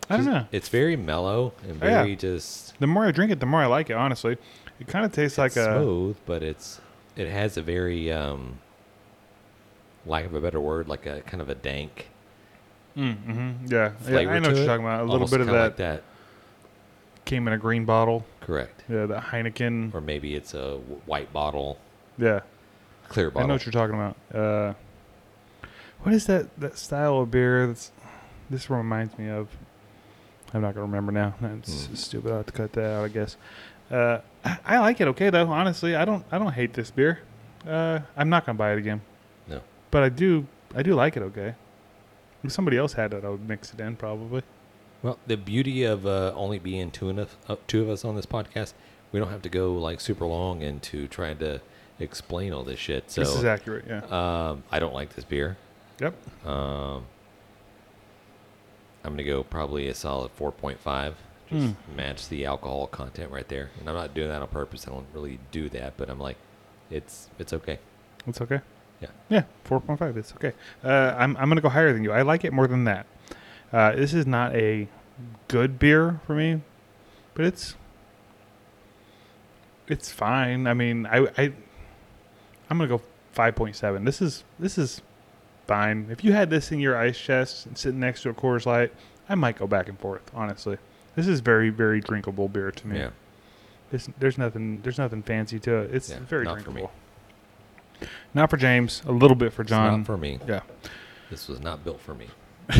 I 0.09 0.17
don't 0.17 0.25
Just- 0.25 0.35
know. 0.35 0.47
It's 0.51 0.69
very 0.69 0.95
mellow 0.95 1.53
and 1.63 1.75
yeah. 1.81 2.03
very 2.03 2.15
just 2.15 2.77
The 2.79 2.87
more 2.87 3.05
I 3.05 3.11
drink 3.11 3.31
it, 3.31 3.39
the 3.39 3.45
more 3.45 3.61
I 3.61 3.67
like 3.67 3.89
it. 3.89 3.93
Honestly, 3.93 4.37
it 4.79 4.87
kind 4.87 5.05
of 5.05 5.11
tastes 5.11 5.37
like 5.37 5.47
it's 5.47 5.57
a. 5.57 5.65
smooth, 5.65 6.17
but 6.25 6.41
it's 6.43 6.79
it 7.15 7.27
has 7.29 7.57
a 7.57 7.61
very 7.61 8.11
um, 8.11 8.59
lack 10.05 10.25
of 10.25 10.33
a 10.33 10.41
better 10.41 10.59
word, 10.59 10.87
like 10.87 11.05
a 11.05 11.21
kind 11.21 11.41
of 11.41 11.49
a 11.49 11.55
dank 11.55 12.07
Mm-hmm. 12.97 13.71
Yeah, 13.71 13.91
yeah. 14.09 14.17
I 14.17 14.39
know 14.39 14.49
what 14.49 14.55
you're 14.57 14.63
it. 14.63 14.67
talking 14.67 14.83
about. 14.83 15.01
A 15.01 15.09
little 15.09 15.27
bit 15.27 15.39
of 15.39 15.47
that, 15.47 15.53
like 15.53 15.75
that. 15.77 16.03
came 17.23 17.47
in 17.47 17.53
a 17.53 17.57
green 17.57 17.85
bottle. 17.85 18.25
Correct. 18.41 18.83
Yeah, 18.89 19.05
that 19.05 19.23
Heineken. 19.25 19.93
Or 19.93 20.01
maybe 20.01 20.35
it's 20.35 20.53
a 20.53 20.77
white 21.05 21.31
bottle, 21.31 21.77
Yeah, 22.17 22.41
clear 23.07 23.29
bottle. 23.29 23.45
I 23.45 23.47
know 23.47 23.53
what 23.53 23.65
you're 23.65 23.71
talking 23.71 23.95
about. 23.95 24.17
Uh, 24.35 24.73
what 26.01 26.13
is 26.13 26.25
that 26.25 26.53
that 26.59 26.77
style 26.77 27.19
of 27.19 27.31
beer? 27.31 27.67
That's 27.67 27.91
this 28.49 28.69
reminds 28.69 29.17
me 29.17 29.29
of. 29.29 29.47
I'm 30.53 30.61
not 30.61 30.73
gonna 30.73 30.87
remember 30.87 31.11
now. 31.13 31.35
That's 31.39 31.85
Hmm. 31.85 31.93
stupid. 31.95 32.31
I 32.33 32.37
have 32.37 32.47
to 32.47 32.51
cut 32.51 32.73
that 32.73 32.91
out. 32.97 33.05
I 33.05 33.07
guess. 33.09 33.37
Uh, 33.91 34.19
I, 34.65 34.79
like 34.79 35.01
it 35.01 35.07
okay 35.09 35.29
though. 35.29 35.47
Honestly, 35.47 35.95
I 35.95 36.05
don't. 36.05 36.23
I 36.31 36.37
don't 36.37 36.53
hate 36.53 36.73
this 36.73 36.91
beer. 36.91 37.19
Uh, 37.67 37.99
I'm 38.15 38.29
not 38.29 38.45
gonna 38.45 38.57
buy 38.57 38.73
it 38.73 38.77
again. 38.77 39.01
No. 39.47 39.61
But 39.91 40.03
I 40.03 40.09
do. 40.09 40.45
I 40.75 40.83
do 40.83 40.93
like 40.93 41.17
it 41.17 41.23
okay. 41.23 41.55
If 42.43 42.51
somebody 42.51 42.77
else 42.77 42.93
had 42.93 43.13
it, 43.13 43.25
I 43.25 43.29
would 43.29 43.47
mix 43.47 43.73
it 43.73 43.79
in 43.79 43.95
probably. 43.95 44.43
Well, 45.01 45.17
the 45.27 45.37
beauty 45.37 45.83
of 45.83 46.05
uh, 46.05 46.33
only 46.35 46.59
being 46.59 46.91
two, 46.91 47.09
enough, 47.09 47.37
uh, 47.47 47.55
two 47.67 47.81
of 47.81 47.89
us 47.89 48.03
on 48.03 48.15
this 48.15 48.25
podcast, 48.25 48.73
we 49.11 49.19
don't 49.19 49.29
have 49.29 49.41
to 49.43 49.49
go 49.49 49.73
like 49.73 50.01
super 50.01 50.25
long 50.25 50.61
into 50.61 51.07
trying 51.07 51.37
to 51.37 51.61
explain 51.99 52.53
all 52.53 52.63
this 52.63 52.79
shit. 52.79 53.09
So 53.09 53.21
this 53.21 53.35
is 53.35 53.45
accurate. 53.45 53.85
Yeah. 53.87 54.03
um, 54.49 54.63
I 54.71 54.79
don't 54.79 54.93
like 54.93 55.15
this 55.15 55.25
beer. 55.25 55.57
yep. 55.99 56.13
Um, 56.45 57.05
I'm 59.03 59.11
gonna 59.13 59.23
go 59.23 59.43
probably 59.43 59.87
a 59.87 59.93
solid 59.93 60.31
4.5. 60.37 61.13
Just 61.49 61.73
Hmm. 61.75 61.95
match 61.95 62.27
the 62.29 62.45
alcohol 62.45 62.87
content 62.87 63.31
right 63.31 63.47
there, 63.47 63.69
and 63.79 63.89
I'm 63.89 63.95
not 63.95 64.13
doing 64.13 64.27
that 64.29 64.41
on 64.41 64.47
purpose. 64.49 64.87
I 64.87 64.91
don't 64.91 65.07
really 65.13 65.39
do 65.51 65.67
that, 65.69 65.93
but 65.97 66.09
I'm 66.09 66.19
like, 66.19 66.37
it's 66.91 67.29
it's 67.39 67.53
okay. 67.53 67.79
It's 68.27 68.39
okay. 68.41 68.61
Yeah. 69.01 69.07
Yeah, 69.29 69.43
four 69.63 69.79
point 69.79 69.97
five. 69.99 70.15
It's 70.17 70.33
okay. 70.33 70.53
Uh, 70.83 71.15
I'm 71.17 71.35
I'm 71.37 71.49
gonna 71.49 71.61
go 71.61 71.69
higher 71.69 71.91
than 71.93 72.03
you. 72.03 72.11
I 72.11 72.21
like 72.21 72.43
it 72.45 72.53
more 72.53 72.67
than 72.67 72.83
that. 72.83 73.05
Uh, 73.73 73.93
this 73.95 74.13
is 74.13 74.27
not 74.27 74.53
a 74.55 74.87
good 75.47 75.79
beer 75.79 76.19
for 76.27 76.35
me, 76.35 76.61
but 77.33 77.45
it's 77.45 77.75
it's 79.87 80.11
fine. 80.11 80.67
I 80.67 80.73
mean, 80.73 81.05
I 81.07 81.27
I 81.37 81.43
I'm 82.69 82.77
gonna 82.77 82.87
go 82.87 83.01
five 83.31 83.55
point 83.55 83.75
seven. 83.75 84.05
This 84.05 84.21
is 84.21 84.43
this 84.59 84.77
is 84.77 85.01
fine. 85.67 86.07
If 86.11 86.23
you 86.23 86.33
had 86.33 86.49
this 86.49 86.71
in 86.71 86.79
your 86.79 86.95
ice 86.97 87.17
chest 87.19 87.65
and 87.65 87.77
sitting 87.77 87.99
next 87.99 88.23
to 88.23 88.29
a 88.29 88.33
Coors 88.33 88.65
Light, 88.65 88.93
I 89.27 89.35
might 89.35 89.57
go 89.57 89.67
back 89.67 89.87
and 89.89 89.97
forth. 89.99 90.29
Honestly, 90.33 90.77
this 91.19 91.27
is 91.27 91.39
very 91.41 91.69
very 91.69 91.99
drinkable 91.99 92.47
beer 92.47 92.71
to 92.71 92.87
me. 92.87 92.99
Yeah. 92.99 93.09
There's, 93.91 94.09
there's 94.19 94.37
nothing 94.37 94.81
there's 94.83 94.97
nothing 94.97 95.21
fancy 95.23 95.59
to 95.59 95.75
it. 95.79 95.93
It's 95.93 96.09
Yeah, 96.09 96.19
very 96.19 96.45
not 96.45 96.61
for 96.61 96.69
me. 96.71 96.81
drinkable. 96.81 96.91
Not 98.33 98.49
for 98.49 98.55
James. 98.57 99.01
A 99.05 99.11
little 99.11 99.35
bit 99.35 99.51
for 99.51 99.63
Jon. 99.63 99.97
not 99.99 100.05
for 100.05 100.17
me. 100.17 100.39
yeah. 100.47 100.61
This 101.29 101.47
was 101.47 101.59
not 101.59 101.83
built 101.83 101.99
for 101.99 102.13
me. 102.15 102.27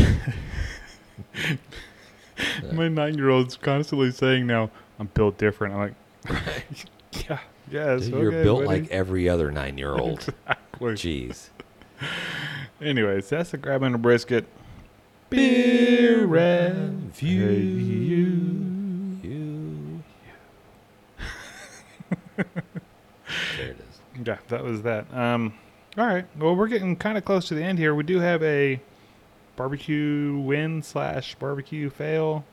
My 2.71 2.87
nine 2.87 3.15
year 3.17 3.29
old's 3.29 3.57
constantly 3.57 4.11
saying 4.11 4.47
now, 4.47 4.69
I'm 4.99 5.07
built 5.07 5.37
different. 5.37 5.73
I'm 5.75 5.79
like, 5.79 5.95
yeah, 7.29 7.39
yes. 7.69 8.03
Dude, 8.03 8.13
You're 8.13 8.27
okay, 8.29 8.43
built 8.43 8.65
buddy." 8.65 8.81
like 8.81 8.91
every 8.91 9.27
other 9.27 9.51
nine 9.51 9.77
year 9.77 9.93
old. 9.93 10.33
Exactly. 10.81 11.27
Jeez. 11.29 11.49
Anyways, 12.81 13.27
that's 13.27 13.51
the 13.51 13.57
grabbing 13.57 13.93
a 13.93 13.97
brisket. 13.97 14.45
Beer 15.29 16.25
review. 16.25 17.49
You. 19.21 20.03
there 22.35 23.69
it 23.71 23.77
is. 23.79 23.85
Yeah, 24.25 24.37
that 24.49 24.63
was 24.65 24.81
that. 24.81 25.05
Um, 25.13 25.53
all 25.97 26.05
right. 26.05 26.25
Well, 26.37 26.53
we're 26.55 26.67
getting 26.67 26.95
kind 26.97 27.17
of 27.17 27.23
close 27.23 27.47
to 27.49 27.55
the 27.55 27.63
end 27.63 27.79
here. 27.79 27.95
We 27.95 28.03
do 28.03 28.19
have 28.19 28.43
a 28.43 28.81
barbecue 29.55 30.37
win 30.39 30.83
slash 30.83 31.35
barbecue 31.35 31.89
fail 31.89 32.43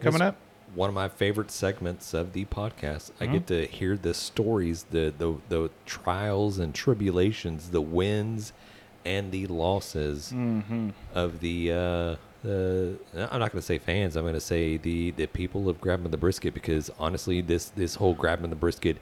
coming 0.00 0.20
Yes. 0.20 0.28
up. 0.28 0.36
One 0.74 0.90
of 0.90 0.94
my 0.94 1.08
favorite 1.08 1.50
segments 1.50 2.12
of 2.12 2.34
the 2.34 2.44
podcast. 2.46 3.12
I 3.18 3.26
Mhm. 3.28 3.32
get 3.32 3.46
to 3.46 3.66
hear 3.66 3.96
the 3.96 4.12
stories, 4.12 4.84
the, 4.90 5.14
the 5.16 5.36
the 5.48 5.70
trials 5.86 6.58
and 6.58 6.74
tribulations, 6.74 7.70
the 7.70 7.80
wins 7.80 8.52
and 9.06 9.30
the 9.32 9.46
losses 9.46 10.32
Mm-hmm. 10.34 10.90
of 11.14 11.40
the. 11.40 11.72
Uh, 11.72 12.16
the 12.42 12.96
I'm 13.14 13.40
not 13.40 13.50
going 13.52 13.60
to 13.60 13.62
say 13.62 13.78
fans. 13.78 14.14
I'm 14.16 14.24
going 14.24 14.34
to 14.34 14.40
say 14.40 14.76
the 14.76 15.10
the 15.12 15.26
people 15.26 15.68
of 15.68 15.80
grabbing 15.80 16.10
the 16.10 16.16
brisket 16.16 16.52
because 16.54 16.90
honestly, 16.98 17.40
this 17.40 17.70
this 17.70 17.94
whole 17.96 18.14
grabbing 18.14 18.50
the 18.50 18.56
brisket 18.56 18.96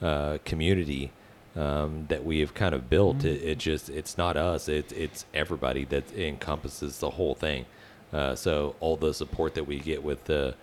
uh, 0.00 0.38
community 0.44 1.10
um, 1.56 2.06
that 2.08 2.24
we 2.24 2.40
have 2.40 2.52
kind 2.54 2.74
of 2.74 2.88
built, 2.88 3.24
it, 3.24 3.42
it 3.42 3.58
just 3.58 3.88
it's 3.90 4.16
not 4.16 4.36
us. 4.36 4.68
It's 4.68 4.92
it's 4.92 5.26
everybody 5.34 5.84
that 5.86 6.12
encompasses 6.16 6.98
the 6.98 7.10
whole 7.10 7.34
thing. 7.34 7.66
Uh, 8.12 8.34
so 8.34 8.76
all 8.80 8.96
the 8.96 9.12
support 9.12 9.54
that 9.54 9.64
we 9.64 9.78
get 9.78 10.02
with 10.02 10.24
the 10.24 10.54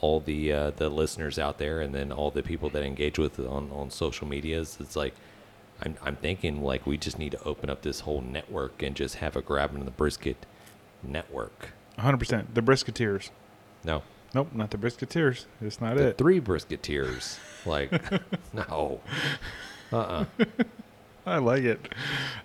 all 0.00 0.20
the 0.20 0.52
uh, 0.52 0.70
the 0.76 0.88
listeners 0.90 1.38
out 1.38 1.58
there, 1.58 1.80
and 1.80 1.94
then 1.94 2.12
all 2.12 2.30
the 2.30 2.42
people 2.42 2.68
that 2.70 2.82
engage 2.82 3.18
with 3.18 3.38
it 3.40 3.46
on 3.46 3.70
on 3.72 3.90
social 3.90 4.26
medias, 4.28 4.76
it's 4.80 4.96
like. 4.96 5.14
I'm, 5.82 5.96
I'm 6.02 6.16
thinking 6.16 6.62
like 6.62 6.86
we 6.86 6.96
just 6.96 7.18
need 7.18 7.32
to 7.32 7.42
open 7.44 7.70
up 7.70 7.82
this 7.82 8.00
whole 8.00 8.20
network 8.20 8.82
and 8.82 8.94
just 8.94 9.16
have 9.16 9.36
a 9.36 9.42
grabbing 9.42 9.84
the 9.84 9.90
brisket 9.90 10.46
network. 11.02 11.70
100%. 11.98 12.54
The 12.54 12.62
Brisketeers. 12.62 13.30
No, 13.84 14.02
Nope, 14.34 14.48
not 14.54 14.70
the 14.70 14.78
Brisketeers. 14.78 15.46
It's 15.60 15.80
not 15.80 15.96
the 15.96 16.08
it. 16.08 16.18
three 16.18 16.40
brisketeers. 16.40 17.38
Like, 17.66 17.90
no, 18.52 19.00
uh, 19.92 19.96
uh 19.96 20.24
I 21.26 21.38
like 21.38 21.64
it. 21.64 21.80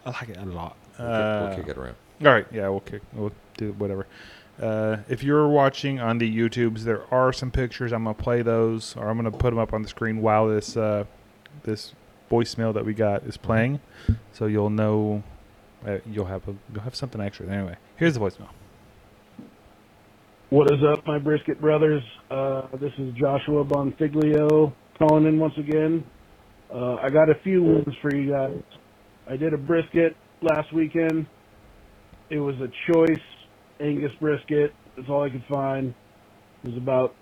I 0.06 0.10
like 0.10 0.30
it 0.30 0.38
a 0.38 0.46
lot. 0.46 0.76
We'll, 0.98 1.08
Uh, 1.08 1.50
kick, 1.50 1.58
we'll 1.58 1.58
kick 1.66 1.76
it 1.76 1.78
around. 1.80 1.96
All 2.22 2.34
right, 2.34 2.48
yeah, 2.52 2.68
we'll 2.70 2.80
kick, 2.80 3.02
we'll 3.14 3.32
do 3.58 3.74
whatever. 3.74 4.08
Uh, 4.60 4.98
if 5.10 5.22
you're 5.22 5.48
watching 5.48 6.00
on 6.00 6.18
the 6.18 6.34
YouTubes, 6.38 6.80
there 6.80 7.04
are 7.14 7.32
some 7.32 7.52
pictures. 7.52 7.92
I'm 7.92 8.06
gonna 8.06 8.14
play 8.16 8.42
those, 8.42 8.96
or 8.98 9.10
I'm 9.10 9.18
gonna 9.18 9.32
put 9.32 9.52
them 9.52 9.60
up 9.60 9.74
on 9.74 9.82
the 9.82 9.90
screen 9.90 10.22
while 10.22 10.48
this 10.48 10.76
uh, 10.78 11.04
this 11.64 11.94
voicemail 12.30 12.74
that 12.74 12.86
we 12.86 12.94
got 12.94 13.24
is 13.24 13.38
playing, 13.38 13.80
so 14.32 14.46
you'll 14.46 14.70
know. 14.70 15.24
Uh, 15.86 16.00
you'll 16.06 16.26
have 16.26 16.48
a, 16.48 16.56
you'll 16.74 16.82
have 16.82 16.96
something 16.96 17.22
extra. 17.22 17.48
Anyway, 17.48 17.76
here's 17.98 18.16
the 18.16 18.20
voicemail. 18.20 18.50
What 20.50 20.72
is 20.72 20.84
up, 20.84 21.06
my 21.06 21.20
brisket 21.20 21.60
brothers? 21.60 22.04
Uh, 22.32 22.64
this 22.80 22.94
is 22.98 23.14
Joshua 23.16 23.64
Bonfiglia 23.64 24.74
calling 24.98 25.26
in 25.26 25.40
once 25.40 25.54
again. 25.58 26.04
Uh, 26.74 26.96
I 26.96 27.10
got 27.10 27.30
a 27.30 27.36
few 27.44 27.64
wins 27.64 27.96
for 28.02 28.16
you 28.16 28.32
guys. 28.32 28.62
I 29.30 29.38
did 29.38 29.54
a 29.54 29.58
brisket 29.58 30.16
last 30.42 30.74
weekend. 30.74 31.28
It 32.30 32.40
was 32.40 32.56
a 32.56 32.70
choice 32.92 33.24
Angus 33.80 34.12
brisket. 34.20 34.74
That's 34.96 35.10
all 35.10 35.24
I 35.24 35.30
could 35.30 35.44
find. 35.50 35.94
It 36.64 36.70
was 36.70 36.78
about 36.78 37.16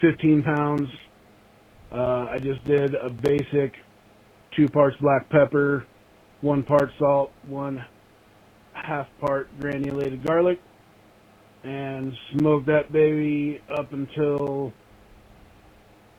15 0.00 0.42
pounds. 0.42 0.88
Uh, 1.92 2.26
I 2.30 2.38
just 2.42 2.64
did 2.64 2.94
a 2.94 3.10
basic 3.10 3.74
two 4.56 4.68
parts 4.68 4.96
black 5.00 5.28
pepper, 5.30 5.86
one 6.40 6.62
part 6.62 6.90
salt, 6.98 7.32
one 7.46 7.84
half 8.72 9.06
part 9.20 9.48
granulated 9.60 10.24
garlic 10.24 10.60
and 11.64 12.12
smoked 12.32 12.66
that 12.66 12.92
baby 12.92 13.60
up 13.78 13.92
until 13.92 14.72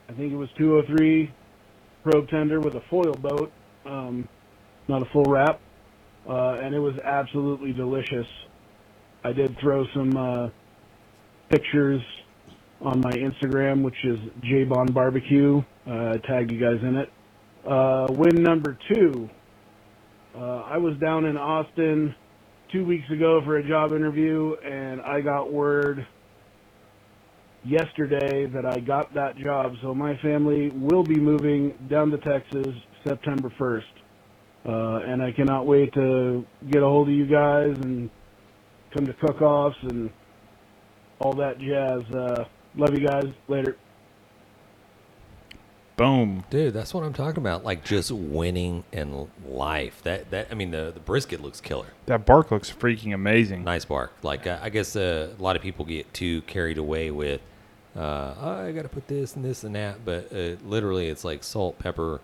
I 0.10 0.14
think 0.14 0.34
it 0.34 0.36
was 0.36 0.50
203 0.58 1.32
probe 2.04 2.28
tender 2.30 2.60
with 2.60 2.76
a 2.76 2.82
foil 2.90 3.14
boat, 3.14 3.52
um, 3.86 4.28
not 4.88 5.02
a 5.02 5.06
full 5.12 5.24
wrap, 5.26 5.60
uh, 6.28 6.58
and 6.62 6.74
it 6.74 6.80
was 6.80 6.96
absolutely 7.04 7.74
delicious. 7.74 8.28
I 9.24 9.32
did 9.34 9.58
throw 9.60 9.86
some 9.94 10.16
uh, 10.18 10.50
pictures 11.50 12.02
on 12.82 13.02
my 13.02 13.12
Instagram, 13.12 13.82
which 13.84 13.96
is 14.04 14.20
Jbon 14.44 14.94
Barbecue. 14.94 15.64
Uh, 15.88 16.14
I 16.14 16.18
tagged 16.28 16.52
you 16.52 16.60
guys 16.60 16.82
in 16.84 16.96
it. 16.96 17.10
Uh, 17.66 18.08
win 18.12 18.44
number 18.44 18.78
two. 18.94 19.30
Uh, 20.36 20.62
I 20.62 20.78
was 20.78 20.98
down 20.98 21.26
in 21.26 21.38
Austin 21.38 22.14
two 22.72 22.86
weeks 22.86 23.10
ago 23.10 23.42
for 23.44 23.58
a 23.58 23.68
job 23.68 23.92
interview, 23.94 24.56
and 24.64 25.02
I 25.02 25.22
got 25.22 25.52
word 25.52 26.06
yesterday 27.64 28.46
that 28.46 28.66
I 28.66 28.80
got 28.80 29.14
that 29.16 29.38
job. 29.38 29.74
So 29.82 29.96
my 29.96 30.16
family 30.18 30.70
will 30.70 31.04
be 31.04 31.16
moving 31.16 31.74
down 31.90 32.12
to 32.12 32.18
Texas 32.18 32.76
September 33.04 33.52
1st. 33.58 33.84
Uh, 34.68 35.06
and 35.06 35.22
I 35.22 35.32
cannot 35.32 35.66
wait 35.66 35.94
to 35.94 36.46
get 36.70 36.84
a 36.84 36.86
hold 36.86 37.08
of 37.08 37.14
you 37.14 37.26
guys 37.26 37.76
and 37.84 38.10
come 38.94 39.06
to 39.06 39.14
cook-offs 39.14 39.78
and 39.84 40.10
all 41.20 41.34
that 41.34 41.60
jazz. 41.60 42.02
Uh, 42.14 42.46
love 42.76 42.94
you 42.94 43.08
guys. 43.08 43.26
Later. 43.48 43.78
Boom. 45.98 46.44
Dude, 46.50 46.74
that's 46.74 46.94
what 46.94 47.04
I'm 47.06 47.14
talking 47.14 47.38
about. 47.42 47.64
Like 47.64 47.86
just 47.86 48.12
winning 48.12 48.84
in 48.92 49.28
life. 49.48 50.02
That 50.04 50.30
that 50.32 50.48
I 50.52 50.54
mean 50.54 50.72
the 50.72 50.92
the 50.94 51.00
brisket 51.00 51.42
looks 51.42 51.62
killer. 51.62 51.88
That 52.08 52.26
bark 52.26 52.52
looks 52.52 52.70
freaking 52.70 53.14
amazing. 53.14 53.64
Nice 53.64 53.86
bark. 53.86 54.12
Like 54.22 54.46
uh, 54.46 54.60
I 54.62 54.70
guess 54.70 54.96
uh, 54.96 55.30
a 55.38 55.42
lot 55.42 55.56
of 55.56 55.62
people 55.62 55.86
get 55.86 56.14
too 56.14 56.42
carried 56.44 56.78
away 56.78 57.12
with, 57.12 57.40
uh, 57.96 58.34
oh, 58.42 58.66
I 58.68 58.72
got 58.74 58.82
to 58.82 58.90
put 58.90 59.08
this 59.08 59.36
and 59.38 59.46
this 59.46 59.64
and 59.64 59.74
that, 59.76 60.04
but 60.04 60.34
uh, 60.34 60.56
literally 60.66 61.08
it's 61.08 61.24
like 61.24 61.44
salt, 61.46 61.80
pepper, 61.80 62.20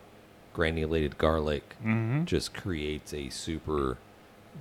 granulated 0.53 1.17
garlic, 1.17 1.75
Mhm. 1.81 2.25
just 2.25 2.53
creates 2.53 3.13
a 3.13 3.29
super 3.29 3.97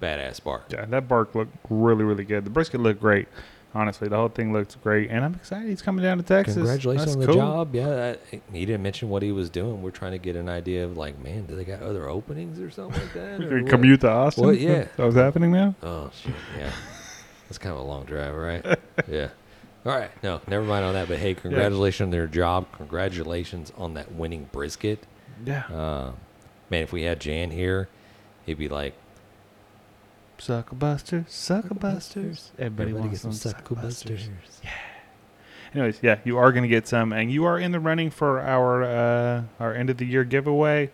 badass 0.01 0.41
bark. 0.43 0.67
Yeah, 0.71 0.85
that 0.85 1.09
bark 1.09 1.35
looked 1.35 1.57
really, 1.69 2.05
really 2.05 2.25
good. 2.25 2.45
The 2.45 2.51
brisket 2.51 2.81
looked 2.81 3.01
great. 3.01 3.27
Honestly, 3.73 4.09
the 4.09 4.17
whole 4.17 4.29
thing 4.29 4.53
looks 4.53 4.75
great, 4.75 5.11
and 5.11 5.25
I'm 5.25 5.35
excited 5.35 5.69
he's 5.69 5.81
coming 5.81 6.03
down 6.03 6.17
to 6.17 6.25
Texas. 6.25 6.57
Congratulations 6.57 7.05
That's 7.05 7.15
on 7.15 7.21
the 7.21 7.27
cool. 7.27 7.35
job. 7.37 7.75
Yeah, 7.75 8.17
I, 8.33 8.41
he 8.53 8.67
didn't 8.67 8.83
mention 8.83 9.09
what 9.09 9.23
he 9.23 9.31
was 9.31 9.49
doing. 9.49 9.81
We're 9.81 9.93
trying 9.93 10.11
to 10.13 10.19
get 10.19 10.35
an 10.35 10.49
idea 10.49 10.85
of 10.85 10.97
like, 10.97 11.23
man, 11.23 11.47
do 11.47 11.55
they 11.55 11.65
got 11.65 11.81
other 11.81 12.09
openings 12.09 12.59
or 12.59 12.71
something 12.71 13.01
like 13.01 13.13
that? 13.13 13.41
or 13.41 13.47
Can 13.49 13.57
you 13.59 13.63
what? 13.63 13.71
commute 13.71 14.01
to 14.01 14.11
Austin? 14.11 14.45
What? 14.45 14.59
Yeah. 14.59 14.89
That 14.97 15.07
was 15.07 15.15
happening 15.15 15.53
now? 15.53 15.77
Oh 15.85 16.11
shit! 16.21 16.35
Yeah, 16.59 16.73
that's 17.49 17.59
kind 17.59 17.73
of 17.73 17.81
a 17.81 17.85
long 17.85 18.05
drive, 18.07 18.35
right? 18.35 18.65
yeah. 19.09 19.29
All 19.87 19.93
right. 19.97 20.11
No, 20.23 20.41
never 20.49 20.65
mind 20.65 20.85
on 20.85 20.95
that. 20.95 21.07
But 21.09 21.19
hey, 21.19 21.35
congratulations 21.35 22.07
on 22.09 22.11
their 22.11 22.27
job. 22.27 22.67
Congratulations 22.73 23.73
on 23.79 23.95
that 23.95 24.13
winning 24.13 24.49
brisket. 24.53 25.07
Yeah. 25.45 25.65
Uh, 25.69 26.13
man, 26.71 26.83
if 26.83 26.93
we 26.93 27.03
had 27.03 27.21
Jan 27.21 27.51
here, 27.53 27.89
he'd 28.45 28.59
be 28.59 28.69
like, 28.69 28.95
Sucklebusters, 30.41 31.29
sucker 31.29 31.75
busters. 31.75 32.51
Everybody, 32.59 32.91
Everybody 32.91 33.09
wants 33.09 33.23
get 33.23 33.33
some 33.33 33.53
some 33.53 33.53
Sucklebusters. 33.53 34.29
Yeah. 34.65 34.71
Anyways, 35.75 35.99
yeah, 36.03 36.19
you 36.25 36.39
are 36.39 36.51
going 36.51 36.63
to 36.63 36.69
get 36.69 36.89
some, 36.89 37.13
and 37.13 37.31
you 37.31 37.45
are 37.45 37.59
in 37.59 37.73
the 37.73 37.79
running 37.79 38.11
for 38.11 38.41
our 38.41 38.83
uh, 38.83 39.43
our 39.61 39.75
end 39.75 39.91
of 39.91 39.99
the 39.99 40.07
year 40.07 40.25
giveaway. 40.25 40.91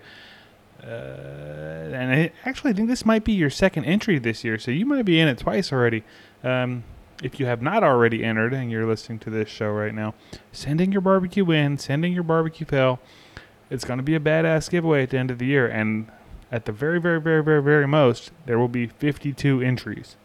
Uh, 0.82 0.86
and 0.86 2.12
I 2.12 2.32
actually 2.44 2.72
I 2.72 2.74
think 2.74 2.88
this 2.88 3.06
might 3.06 3.24
be 3.24 3.32
your 3.32 3.48
second 3.48 3.84
entry 3.84 4.18
this 4.18 4.44
year, 4.44 4.58
so 4.58 4.70
you 4.70 4.84
might 4.84 5.04
be 5.04 5.20
in 5.20 5.28
it 5.28 5.38
twice 5.38 5.72
already. 5.72 6.02
Um, 6.44 6.84
if 7.22 7.40
you 7.40 7.46
have 7.46 7.62
not 7.62 7.82
already 7.82 8.22
entered 8.22 8.52
and 8.52 8.70
you're 8.70 8.86
listening 8.86 9.18
to 9.20 9.30
this 9.30 9.48
show 9.48 9.70
right 9.70 9.94
now, 9.94 10.14
sending 10.52 10.92
your 10.92 11.00
barbecue 11.00 11.50
in, 11.50 11.78
sending 11.78 12.12
your 12.12 12.24
barbecue 12.24 12.66
pail. 12.66 13.00
It's 13.70 13.84
going 13.84 13.98
to 13.98 14.04
be 14.04 14.14
a 14.14 14.20
badass 14.20 14.70
giveaway 14.70 15.02
at 15.02 15.10
the 15.10 15.18
end 15.18 15.30
of 15.30 15.38
the 15.38 15.46
year, 15.46 15.66
and 15.66 16.08
at 16.52 16.64
the 16.64 16.72
very, 16.72 17.00
very, 17.00 17.20
very, 17.20 17.42
very, 17.42 17.62
very 17.62 17.86
most, 17.86 18.30
there 18.46 18.58
will 18.58 18.68
be 18.68 18.86
52 18.86 19.60
entries, 19.60 20.16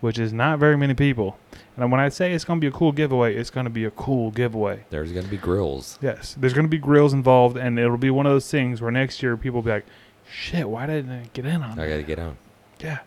which 0.00 0.18
is 0.18 0.32
not 0.32 0.58
very 0.58 0.76
many 0.76 0.94
people. 0.94 1.38
And 1.76 1.92
when 1.92 2.00
I 2.00 2.08
say 2.08 2.32
it's 2.32 2.44
going 2.44 2.60
to 2.60 2.60
be 2.60 2.66
a 2.66 2.76
cool 2.76 2.92
giveaway, 2.92 3.36
it's 3.36 3.50
going 3.50 3.64
to 3.64 3.70
be 3.70 3.84
a 3.84 3.90
cool 3.92 4.30
giveaway. 4.32 4.80
"There's 4.90 5.12
gonna 5.12 5.28
be 5.28 5.36
grills." 5.36 5.98
Yes, 6.02 6.34
there's 6.38 6.52
going 6.52 6.66
to 6.66 6.70
be 6.70 6.78
grills 6.78 7.12
involved, 7.12 7.56
and 7.56 7.78
it'll 7.78 7.96
be 7.96 8.10
one 8.10 8.26
of 8.26 8.32
those 8.32 8.50
things 8.50 8.82
where 8.82 8.90
next 8.90 9.22
year 9.22 9.36
people 9.36 9.58
will 9.58 9.62
be 9.62 9.70
like, 9.70 9.86
"Shit, 10.28 10.68
why 10.68 10.86
didn't 10.86 11.12
I 11.12 11.22
get 11.32 11.46
in 11.46 11.62
on 11.62 11.78
it? 11.78 11.82
I 11.82 11.86
that?" 11.86 11.88
gotta 11.90 12.02
get 12.02 12.18
on. 12.18 12.36
Yeah, 12.80 12.98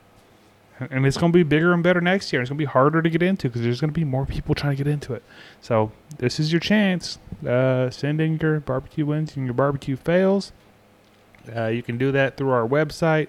and 0.89 1.05
it's 1.05 1.17
going 1.17 1.31
to 1.31 1.37
be 1.37 1.43
bigger 1.43 1.73
and 1.73 1.83
better 1.83 2.01
next 2.01 2.31
year. 2.31 2.41
It's 2.41 2.49
going 2.49 2.57
to 2.57 2.61
be 2.61 2.65
harder 2.65 3.01
to 3.01 3.09
get 3.09 3.21
into 3.21 3.49
because 3.49 3.61
there's 3.61 3.81
going 3.81 3.93
to 3.93 3.99
be 3.99 4.05
more 4.05 4.25
people 4.25 4.55
trying 4.55 4.75
to 4.75 4.83
get 4.83 4.91
into 4.91 5.13
it. 5.13 5.23
So 5.61 5.91
this 6.17 6.39
is 6.39 6.51
your 6.51 6.59
chance. 6.59 7.19
Uh, 7.45 7.89
send 7.89 8.19
in 8.21 8.37
your 8.37 8.59
barbecue 8.61 9.05
wins 9.05 9.35
and 9.35 9.45
your 9.45 9.53
barbecue 9.53 9.95
fails. 9.95 10.51
Uh, 11.55 11.67
you 11.67 11.83
can 11.83 11.97
do 11.97 12.11
that 12.11 12.37
through 12.37 12.51
our 12.51 12.67
website, 12.67 13.27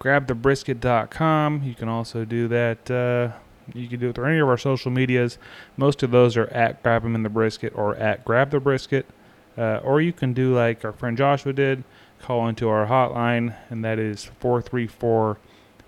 grabthebrisket.com. 0.00 1.62
You 1.64 1.74
can 1.74 1.88
also 1.88 2.24
do 2.24 2.48
that. 2.48 2.90
Uh, 2.90 3.36
you 3.74 3.88
can 3.88 4.00
do 4.00 4.10
it 4.10 4.14
through 4.14 4.26
any 4.26 4.38
of 4.38 4.48
our 4.48 4.56
social 4.56 4.90
medias. 4.90 5.38
Most 5.76 6.02
of 6.02 6.10
those 6.10 6.36
are 6.36 6.46
at 6.46 6.82
Grab 6.82 7.04
'em 7.04 7.14
in 7.14 7.22
the 7.22 7.28
Brisket 7.28 7.72
or 7.76 7.94
at 7.96 8.24
Grab 8.24 8.50
the 8.50 8.60
Brisket. 8.60 9.06
Uh, 9.56 9.80
or 9.82 10.00
you 10.00 10.12
can 10.12 10.32
do 10.32 10.54
like 10.54 10.84
our 10.84 10.92
friend 10.92 11.16
Joshua 11.16 11.52
did, 11.52 11.82
call 12.20 12.48
into 12.48 12.68
our 12.68 12.86
hotline, 12.86 13.54
and 13.70 13.84
that 13.84 13.98
is 13.98 14.24
434 14.38 15.36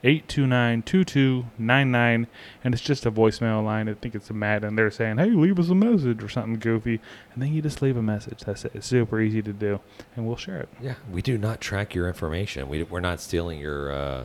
829 0.03 0.83
2299. 0.83 2.27
And 2.65 2.75
it's 2.75 2.83
just 2.83 3.07
a 3.07 3.11
voicemail 3.11 3.65
line. 3.65 3.89
I 3.89 3.95
think 3.95 4.15
it's 4.15 4.31
a 4.31 4.35
Matt, 4.35 4.65
and 4.65 4.77
they're 4.77 4.91
saying, 4.91 5.19
hey, 5.19 5.31
leave 5.31 5.59
us 5.59 5.69
a 5.69 5.75
message 5.75 6.23
or 6.23 6.29
something 6.29 6.59
goofy. 6.59 7.01
And 7.33 7.43
then 7.43 7.53
you 7.53 7.63
just 7.63 7.83
leave 7.83 7.97
a 7.97 8.03
message. 8.03 8.41
That's 8.41 8.65
it. 8.65 8.73
It's 8.75 8.87
super 8.87 9.21
easy 9.21 9.43
to 9.43 9.53
do, 9.53 9.81
and 10.17 10.27
we'll 10.27 10.37
share 10.37 10.61
it. 10.61 10.69
Yeah, 10.81 10.95
we 11.11 11.23
do 11.23 11.39
not 11.39 11.61
track 11.61 11.95
your 11.95 12.09
information. 12.09 12.69
We 12.69 12.83
we're 12.83 13.01
not 13.01 13.21
stealing 13.21 13.61
your 13.61 13.93
uh, 13.93 14.25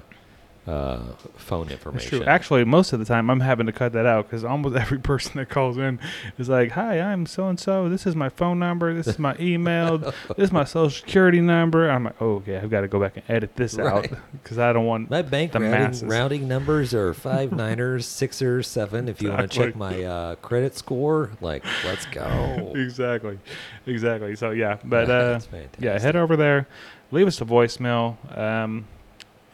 uh, 0.68 1.00
phone 1.36 1.68
That's 1.68 1.74
information. 1.74 2.10
true. 2.20 2.24
Actually, 2.28 2.64
most 2.64 2.92
of 2.94 3.00
the 3.00 3.06
time, 3.06 3.30
I'm 3.30 3.40
having 3.40 3.68
to 3.68 3.72
cut 3.72 3.94
that 3.94 4.06
out 4.06 4.26
because 4.26 4.44
almost 4.44 4.76
every 4.86 4.98
person 5.00 5.34
that 5.36 5.50
calls 5.50 5.78
in 5.78 6.00
is 6.40 6.50
like, 6.50 6.72
"Hi, 6.72 7.00
I'm 7.00 7.26
so 7.26 7.48
and 7.48 7.60
so. 7.60 7.88
This 7.88 8.08
is 8.08 8.16
my 8.16 8.30
phone 8.30 8.58
number. 8.60 8.94
This 8.94 9.08
is 9.08 9.20
my 9.20 9.36
email. 9.40 9.98
this 10.00 10.14
is 10.38 10.52
my 10.52 10.64
social 10.64 10.90
security 11.06 11.42
number." 11.42 11.90
I'm 11.90 12.06
like, 12.06 12.16
"Oh, 12.22 12.36
okay. 12.38 12.58
I've 12.58 12.70
got 12.72 12.82
to 12.82 12.88
go 12.88 13.00
back 13.00 13.16
and 13.18 13.24
edit 13.30 13.56
this 13.56 13.78
out 13.78 14.08
because 14.32 14.58
I 14.68 14.74
don't 14.74 14.86
want 14.86 15.10
My 15.10 15.22
bank 15.22 15.52
the 15.52 15.60
routing, 15.60 15.72
masses." 15.80 16.04
routing 16.04 16.48
numbers 16.48 16.94
are 16.94 17.14
five 17.14 17.52
niners, 17.52 18.06
sixers, 18.08 18.68
seven. 18.68 19.08
If 19.08 19.22
you 19.22 19.30
want 19.30 19.50
to 19.52 19.58
check 19.58 19.76
my 19.76 20.04
uh, 20.04 20.36
credit 20.36 20.76
score, 20.78 21.32
like 21.42 21.64
let's 21.86 22.06
go. 22.08 22.74
exactly, 22.76 23.38
exactly. 23.86 24.36
So 24.36 24.52
yeah, 24.52 24.78
but 24.84 25.08
Yeah, 25.08 25.14
uh, 25.14 25.40
that's 25.40 25.48
yeah, 25.80 26.00
head 26.00 26.16
over 26.16 26.36
there, 26.36 26.68
leave 27.12 27.28
us 27.28 27.40
a 27.42 27.46
voicemail, 27.46 28.16
um, 28.38 28.86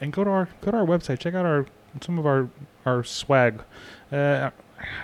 and 0.01 0.11
go 0.11 0.23
to 0.23 0.29
our 0.29 0.49
go 0.61 0.71
to 0.71 0.77
our 0.77 0.85
website. 0.85 1.19
Check 1.19 1.33
out 1.35 1.45
our 1.45 1.65
some 2.01 2.17
of 2.19 2.25
our 2.25 2.49
our 2.85 3.03
swag. 3.03 3.61
Uh, 4.11 4.49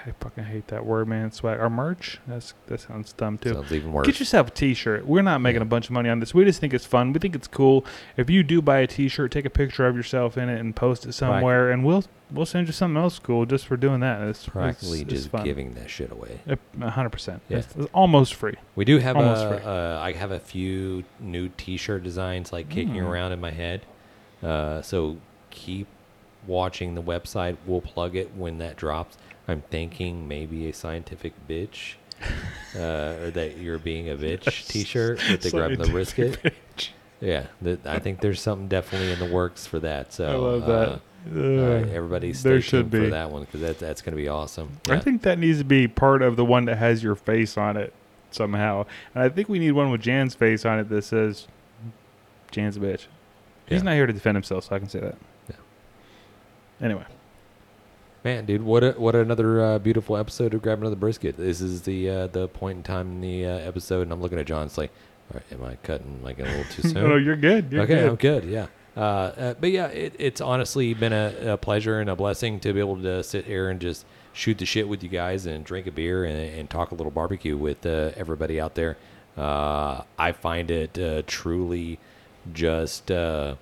I 0.07 0.11
fucking 0.19 0.45
hate 0.45 0.67
that 0.69 0.87
word, 0.87 1.07
man. 1.07 1.31
Swag. 1.31 1.59
Our 1.59 1.69
merch. 1.69 2.19
That's 2.27 2.55
that 2.65 2.79
sounds 2.81 3.13
dumb 3.13 3.37
too. 3.37 3.53
Sounds 3.53 3.71
even 3.71 3.91
worse. 3.93 4.07
Get 4.07 4.19
yourself 4.19 4.47
a 4.47 4.51
T-shirt. 4.51 5.05
We're 5.05 5.21
not 5.21 5.39
making 5.39 5.61
a 5.61 5.65
bunch 5.65 5.85
of 5.85 5.91
money 5.91 6.09
on 6.09 6.19
this. 6.19 6.33
We 6.33 6.43
just 6.45 6.59
think 6.59 6.73
it's 6.73 6.85
fun. 6.85 7.13
We 7.13 7.19
think 7.19 7.35
it's 7.35 7.47
cool. 7.47 7.85
If 8.17 8.27
you 8.27 8.41
do 8.41 8.59
buy 8.59 8.79
a 8.79 8.87
T-shirt, 8.87 9.31
take 9.31 9.45
a 9.45 9.51
picture 9.51 9.85
of 9.85 9.95
yourself 9.95 10.35
in 10.35 10.49
it 10.49 10.59
and 10.59 10.75
post 10.75 11.05
it 11.05 11.13
somewhere, 11.13 11.69
and 11.69 11.85
we'll 11.85 12.03
we'll 12.31 12.47
send 12.47 12.65
you 12.65 12.73
something 12.73 12.97
else 12.97 13.19
cool 13.19 13.45
just 13.45 13.67
for 13.67 13.77
doing 13.77 13.99
that. 13.99 14.19
It's 14.27 14.47
Practically 14.49 15.01
it's, 15.01 15.13
it's 15.13 15.21
just 15.21 15.29
fun. 15.31 15.43
giving 15.45 15.75
that 15.75 15.91
shit 15.91 16.11
away. 16.11 16.39
A 16.81 16.89
hundred 16.89 17.11
percent. 17.11 17.43
Yeah. 17.47 17.57
It's, 17.59 17.75
it's 17.75 17.87
almost 17.93 18.33
free. 18.33 18.55
We 18.75 18.83
do 18.83 18.97
have 18.97 19.15
Almost 19.15 19.43
a, 19.45 19.47
free. 19.49 19.59
uh, 19.63 19.99
I 19.99 20.13
have 20.13 20.31
a 20.31 20.39
few 20.39 21.03
new 21.19 21.49
T-shirt 21.49 22.01
designs 22.03 22.51
like 22.51 22.69
kicking 22.69 22.95
Mm. 22.95 23.07
around 23.07 23.31
in 23.31 23.39
my 23.39 23.51
head. 23.51 23.85
Uh, 24.43 24.81
so 24.81 25.17
keep 25.49 25.87
watching 26.45 26.95
the 26.95 27.01
website. 27.01 27.57
We'll 27.65 27.81
plug 27.81 28.15
it 28.15 28.35
when 28.35 28.57
that 28.59 28.75
drops. 28.75 29.17
I'm 29.47 29.61
thinking 29.69 30.27
maybe 30.27 30.69
a 30.69 30.73
scientific 30.73 31.33
bitch, 31.47 31.93
uh, 32.75 33.23
or 33.25 33.31
that 33.31 33.57
you're 33.57 33.79
being 33.79 34.09
a 34.09 34.15
bitch 34.15 34.67
T-shirt 34.67 35.21
with 35.29 35.41
the 35.41 35.51
grab 35.51 35.77
the 35.77 35.87
brisket. 35.87 36.53
Yeah, 37.19 37.47
th- 37.63 37.79
I 37.85 37.99
think 37.99 38.21
there's 38.21 38.41
something 38.41 38.67
definitely 38.67 39.11
in 39.11 39.19
the 39.19 39.33
works 39.33 39.65
for 39.65 39.79
that. 39.79 40.13
So 40.13 40.27
I 40.27 40.35
love 40.35 40.63
uh, 40.63 40.67
that. 40.67 40.89
uh, 40.89 41.79
Ugh. 41.83 41.89
everybody 41.91 42.31
stay 42.33 42.49
there 42.49 42.57
tuned 42.59 42.63
should 42.65 42.91
for 42.91 43.01
be. 43.05 43.09
that 43.09 43.31
one 43.31 43.43
because 43.43 43.61
that, 43.61 43.79
that's 43.79 44.01
going 44.01 44.15
to 44.15 44.21
be 44.21 44.27
awesome. 44.27 44.77
I 44.89 44.99
think 44.99 45.23
that 45.23 45.39
needs 45.39 45.57
to 45.57 45.63
be 45.63 45.87
part 45.87 46.21
of 46.21 46.35
the 46.35 46.45
one 46.45 46.65
that 46.65 46.77
has 46.77 47.01
your 47.01 47.15
face 47.15 47.57
on 47.57 47.75
it 47.75 47.93
somehow. 48.31 48.85
And 49.15 49.23
I 49.23 49.29
think 49.29 49.49
we 49.49 49.57
need 49.59 49.71
one 49.71 49.89
with 49.89 50.01
Jan's 50.01 50.35
face 50.35 50.63
on 50.65 50.77
it 50.79 50.89
that 50.89 51.03
says 51.03 51.47
Jan's 52.51 52.77
a 52.77 52.81
bitch. 52.81 53.07
He's 53.67 53.83
not 53.83 53.93
here 53.93 54.05
to 54.07 54.13
defend 54.13 54.35
himself, 54.35 54.65
so 54.65 54.75
I 54.75 54.79
can 54.79 54.89
say 54.89 54.99
that. 54.99 55.15
Yeah. 55.49 56.85
Anyway. 56.85 57.05
Man, 58.23 58.45
dude, 58.45 58.63
what 58.63 58.83
a, 58.83 58.91
what 58.91 59.15
another 59.15 59.61
uh, 59.61 59.79
beautiful 59.79 60.17
episode 60.17 60.53
of 60.53 60.61
Grab 60.61 60.79
Another 60.79 60.95
Brisket. 60.95 61.37
This 61.37 61.61
is 61.61 61.83
the 61.83 62.09
uh, 62.09 62.27
the 62.27 62.47
point 62.47 62.77
in 62.77 62.83
time 62.83 63.07
in 63.07 63.21
the 63.21 63.45
uh, 63.45 63.49
episode, 63.59 64.01
and 64.01 64.11
I'm 64.11 64.21
looking 64.21 64.39
at 64.39 64.45
Jon. 64.45 64.65
It's 64.65 64.77
like, 64.77 64.91
right, 65.33 65.43
am 65.51 65.63
I 65.63 65.75
cutting 65.75 66.21
like 66.23 66.39
a 66.39 66.43
little 66.43 66.63
too 66.65 66.81
soon? 66.89 66.93
No, 67.09 67.15
you're 67.15 67.35
good. 67.35 67.71
You're 67.71 67.83
okay, 67.83 67.95
good. 67.95 68.09
I'm 68.09 68.15
good. 68.15 68.43
Yeah. 68.45 68.67
Uh, 68.97 68.99
uh, 68.99 69.53
but 69.53 69.71
yeah, 69.71 69.87
it, 69.87 70.15
it's 70.17 70.41
honestly 70.41 70.93
been 70.95 71.13
a, 71.13 71.53
a 71.53 71.57
pleasure 71.57 71.99
and 71.99 72.09
a 72.09 72.15
blessing 72.15 72.59
to 72.61 72.73
be 72.73 72.79
able 72.79 72.99
to 73.01 73.23
sit 73.23 73.45
here 73.45 73.69
and 73.69 73.79
just 73.79 74.05
shoot 74.33 74.57
the 74.57 74.65
shit 74.65 74.89
with 74.89 75.03
you 75.03 75.09
guys 75.09 75.45
and 75.45 75.63
drink 75.63 75.85
a 75.85 75.91
beer 75.91 76.25
and, 76.25 76.37
and 76.37 76.69
talk 76.69 76.91
a 76.91 76.95
little 76.95 77.11
barbecue 77.11 77.55
with 77.55 77.85
uh, 77.85 78.11
everybody 78.15 78.59
out 78.59 78.73
there. 78.73 78.97
Uh, 79.37 80.01
I 80.17 80.31
find 80.31 80.71
it 80.71 80.97
uh, 80.97 81.21
truly 81.27 81.99
just 82.53 83.11
uh, 83.11 83.55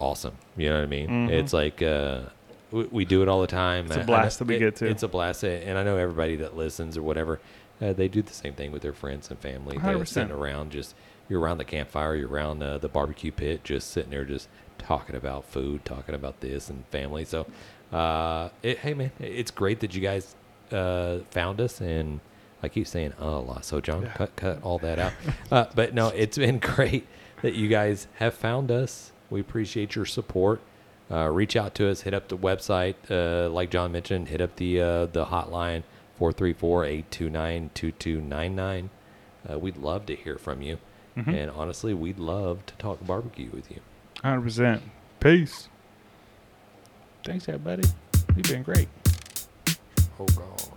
awesome. 0.00 0.34
You 0.56 0.70
know 0.70 0.76
what 0.76 0.84
I 0.84 0.86
mean? 0.86 1.08
Mhm. 1.08 1.30
It's 1.30 1.52
like 1.52 1.82
uh, 1.82 2.22
we, 2.70 2.84
we 2.84 3.04
do 3.04 3.22
it 3.22 3.28
all 3.28 3.40
the 3.40 3.46
time. 3.46 3.86
It's 3.86 3.96
a 3.96 4.00
I- 4.00 4.02
I 4.02 4.06
blast 4.06 4.38
that 4.38 4.46
we 4.48 4.56
it- 4.56 4.60
get 4.60 4.76
to. 4.76 4.86
It's 4.86 5.02
a 5.02 5.08
blast, 5.08 5.42
and 5.44 5.78
I 5.78 5.82
know 5.82 5.96
everybody 5.96 6.36
that 6.36 6.56
listens 6.56 6.96
or 6.96 7.02
whatever, 7.02 7.40
uh, 7.80 7.92
they 7.92 8.08
do 8.08 8.22
the 8.22 8.32
same 8.32 8.54
thing 8.54 8.72
with 8.72 8.82
their 8.82 8.92
friends 8.92 9.30
and 9.30 9.38
family. 9.38 9.76
They're 9.78 10.04
sitting 10.06 10.32
around, 10.32 10.72
just 10.72 10.94
you're 11.28 11.40
around 11.40 11.58
the 11.58 11.64
campfire, 11.64 12.14
you're 12.16 12.28
around 12.28 12.62
uh, 12.62 12.78
the 12.78 12.88
barbecue 12.88 13.32
pit, 13.32 13.64
just 13.64 13.90
sitting 13.90 14.10
there, 14.10 14.24
just 14.24 14.48
talking 14.78 15.14
about 15.16 15.44
food, 15.44 15.84
talking 15.84 16.14
about 16.14 16.40
this 16.40 16.68
and 16.70 16.84
family. 16.86 17.24
So, 17.24 17.46
uh, 17.92 18.48
it, 18.62 18.78
hey 18.78 18.94
man, 18.94 19.12
it's 19.20 19.50
great 19.50 19.80
that 19.80 19.94
you 19.94 20.00
guys 20.00 20.34
uh, 20.72 21.18
found 21.30 21.60
us 21.60 21.80
and. 21.80 22.20
I 22.62 22.68
keep 22.68 22.86
saying 22.86 23.12
uh, 23.20 23.24
a 23.24 23.40
lot, 23.40 23.64
so 23.64 23.80
Jon, 23.80 24.06
cut 24.14 24.34
cut 24.36 24.62
all 24.62 24.78
that 24.80 24.98
out. 24.98 25.12
uh, 25.50 25.66
but 25.74 25.94
no, 25.94 26.08
it's 26.08 26.36
been 26.38 26.58
great 26.74 27.06
that 27.42 27.54
you 27.54 27.68
guys 27.68 28.06
have 28.16 28.34
found 28.34 28.70
us. 28.70 29.12
We 29.30 29.40
appreciate 29.40 29.94
your 29.94 30.06
support. 30.06 30.60
Uh, 31.10 31.28
reach 31.28 31.56
out 31.56 31.74
to 31.76 31.88
us. 31.90 32.02
Hit 32.02 32.14
up 32.14 32.28
the 32.28 32.36
website, 32.36 32.94
uh, 33.10 33.48
like 33.50 33.70
Jon 33.70 33.92
mentioned. 33.92 34.28
Hit 34.28 34.40
up 34.40 34.56
the 34.56 34.80
uh, 34.80 35.06
the 35.06 35.26
hotline 35.26 35.82
434-829-2299. 36.20 38.88
Uh, 39.50 39.58
we'd 39.58 39.76
love 39.76 40.06
to 40.06 40.14
hear 40.14 40.36
from 40.38 40.62
you. 40.62 40.78
Mhm. 41.16 41.34
And 41.34 41.50
honestly, 41.50 41.94
we'd 41.94 42.18
love 42.18 42.64
to 42.66 42.74
talk 42.74 43.04
barbecue 43.04 43.50
with 43.50 43.70
you. 43.70 43.80
100%. 44.22 44.80
Peace. 45.18 45.68
Thanks, 47.24 47.48
everybody. 47.48 47.88
You've 48.36 48.46
been 48.46 48.62
great. 48.62 48.88
Oh, 50.18 50.26
God. 50.26 50.69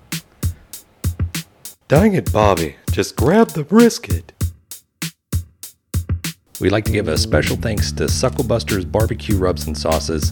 Dang 1.94 2.16
it, 2.16 2.34
Bobby. 2.34 2.76
Just 2.90 3.16
grab 3.16 3.50
the 3.50 3.64
brisket. 3.64 4.34
We'd 6.60 6.72
like 6.72 6.86
to 6.86 6.92
give 6.92 7.08
a 7.08 7.16
special 7.16 7.56
thanks 7.56 7.92
to 7.92 8.06
Sucklebuster's 8.06 8.84
Barbecue 8.84 9.38
Rubs 9.38 9.68
and 9.68 9.78
Sauces, 9.78 10.32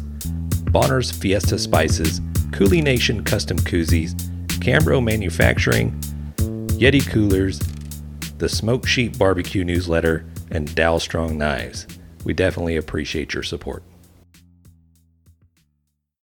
Bolner's 0.72 1.12
Fiesta 1.12 1.60
Spices, 1.60 2.20
CoolieNation 2.50 3.24
Custom 3.24 3.60
Koozies, 3.60 4.16
Cambro 4.58 5.04
Manufacturing, 5.04 5.92
Yeti 6.80 7.08
Coolers, 7.08 7.60
the 8.40 8.50
Smoke 8.50 8.88
Sheet 8.88 9.20
Barbecue 9.20 9.64
Newsletter, 9.64 10.26
and 10.50 10.68
Dalstrong 10.70 11.36
Knives. 11.36 11.86
We 12.24 12.34
definitely 12.34 12.78
appreciate 12.78 13.36
your 13.36 13.44
support. 13.44 13.84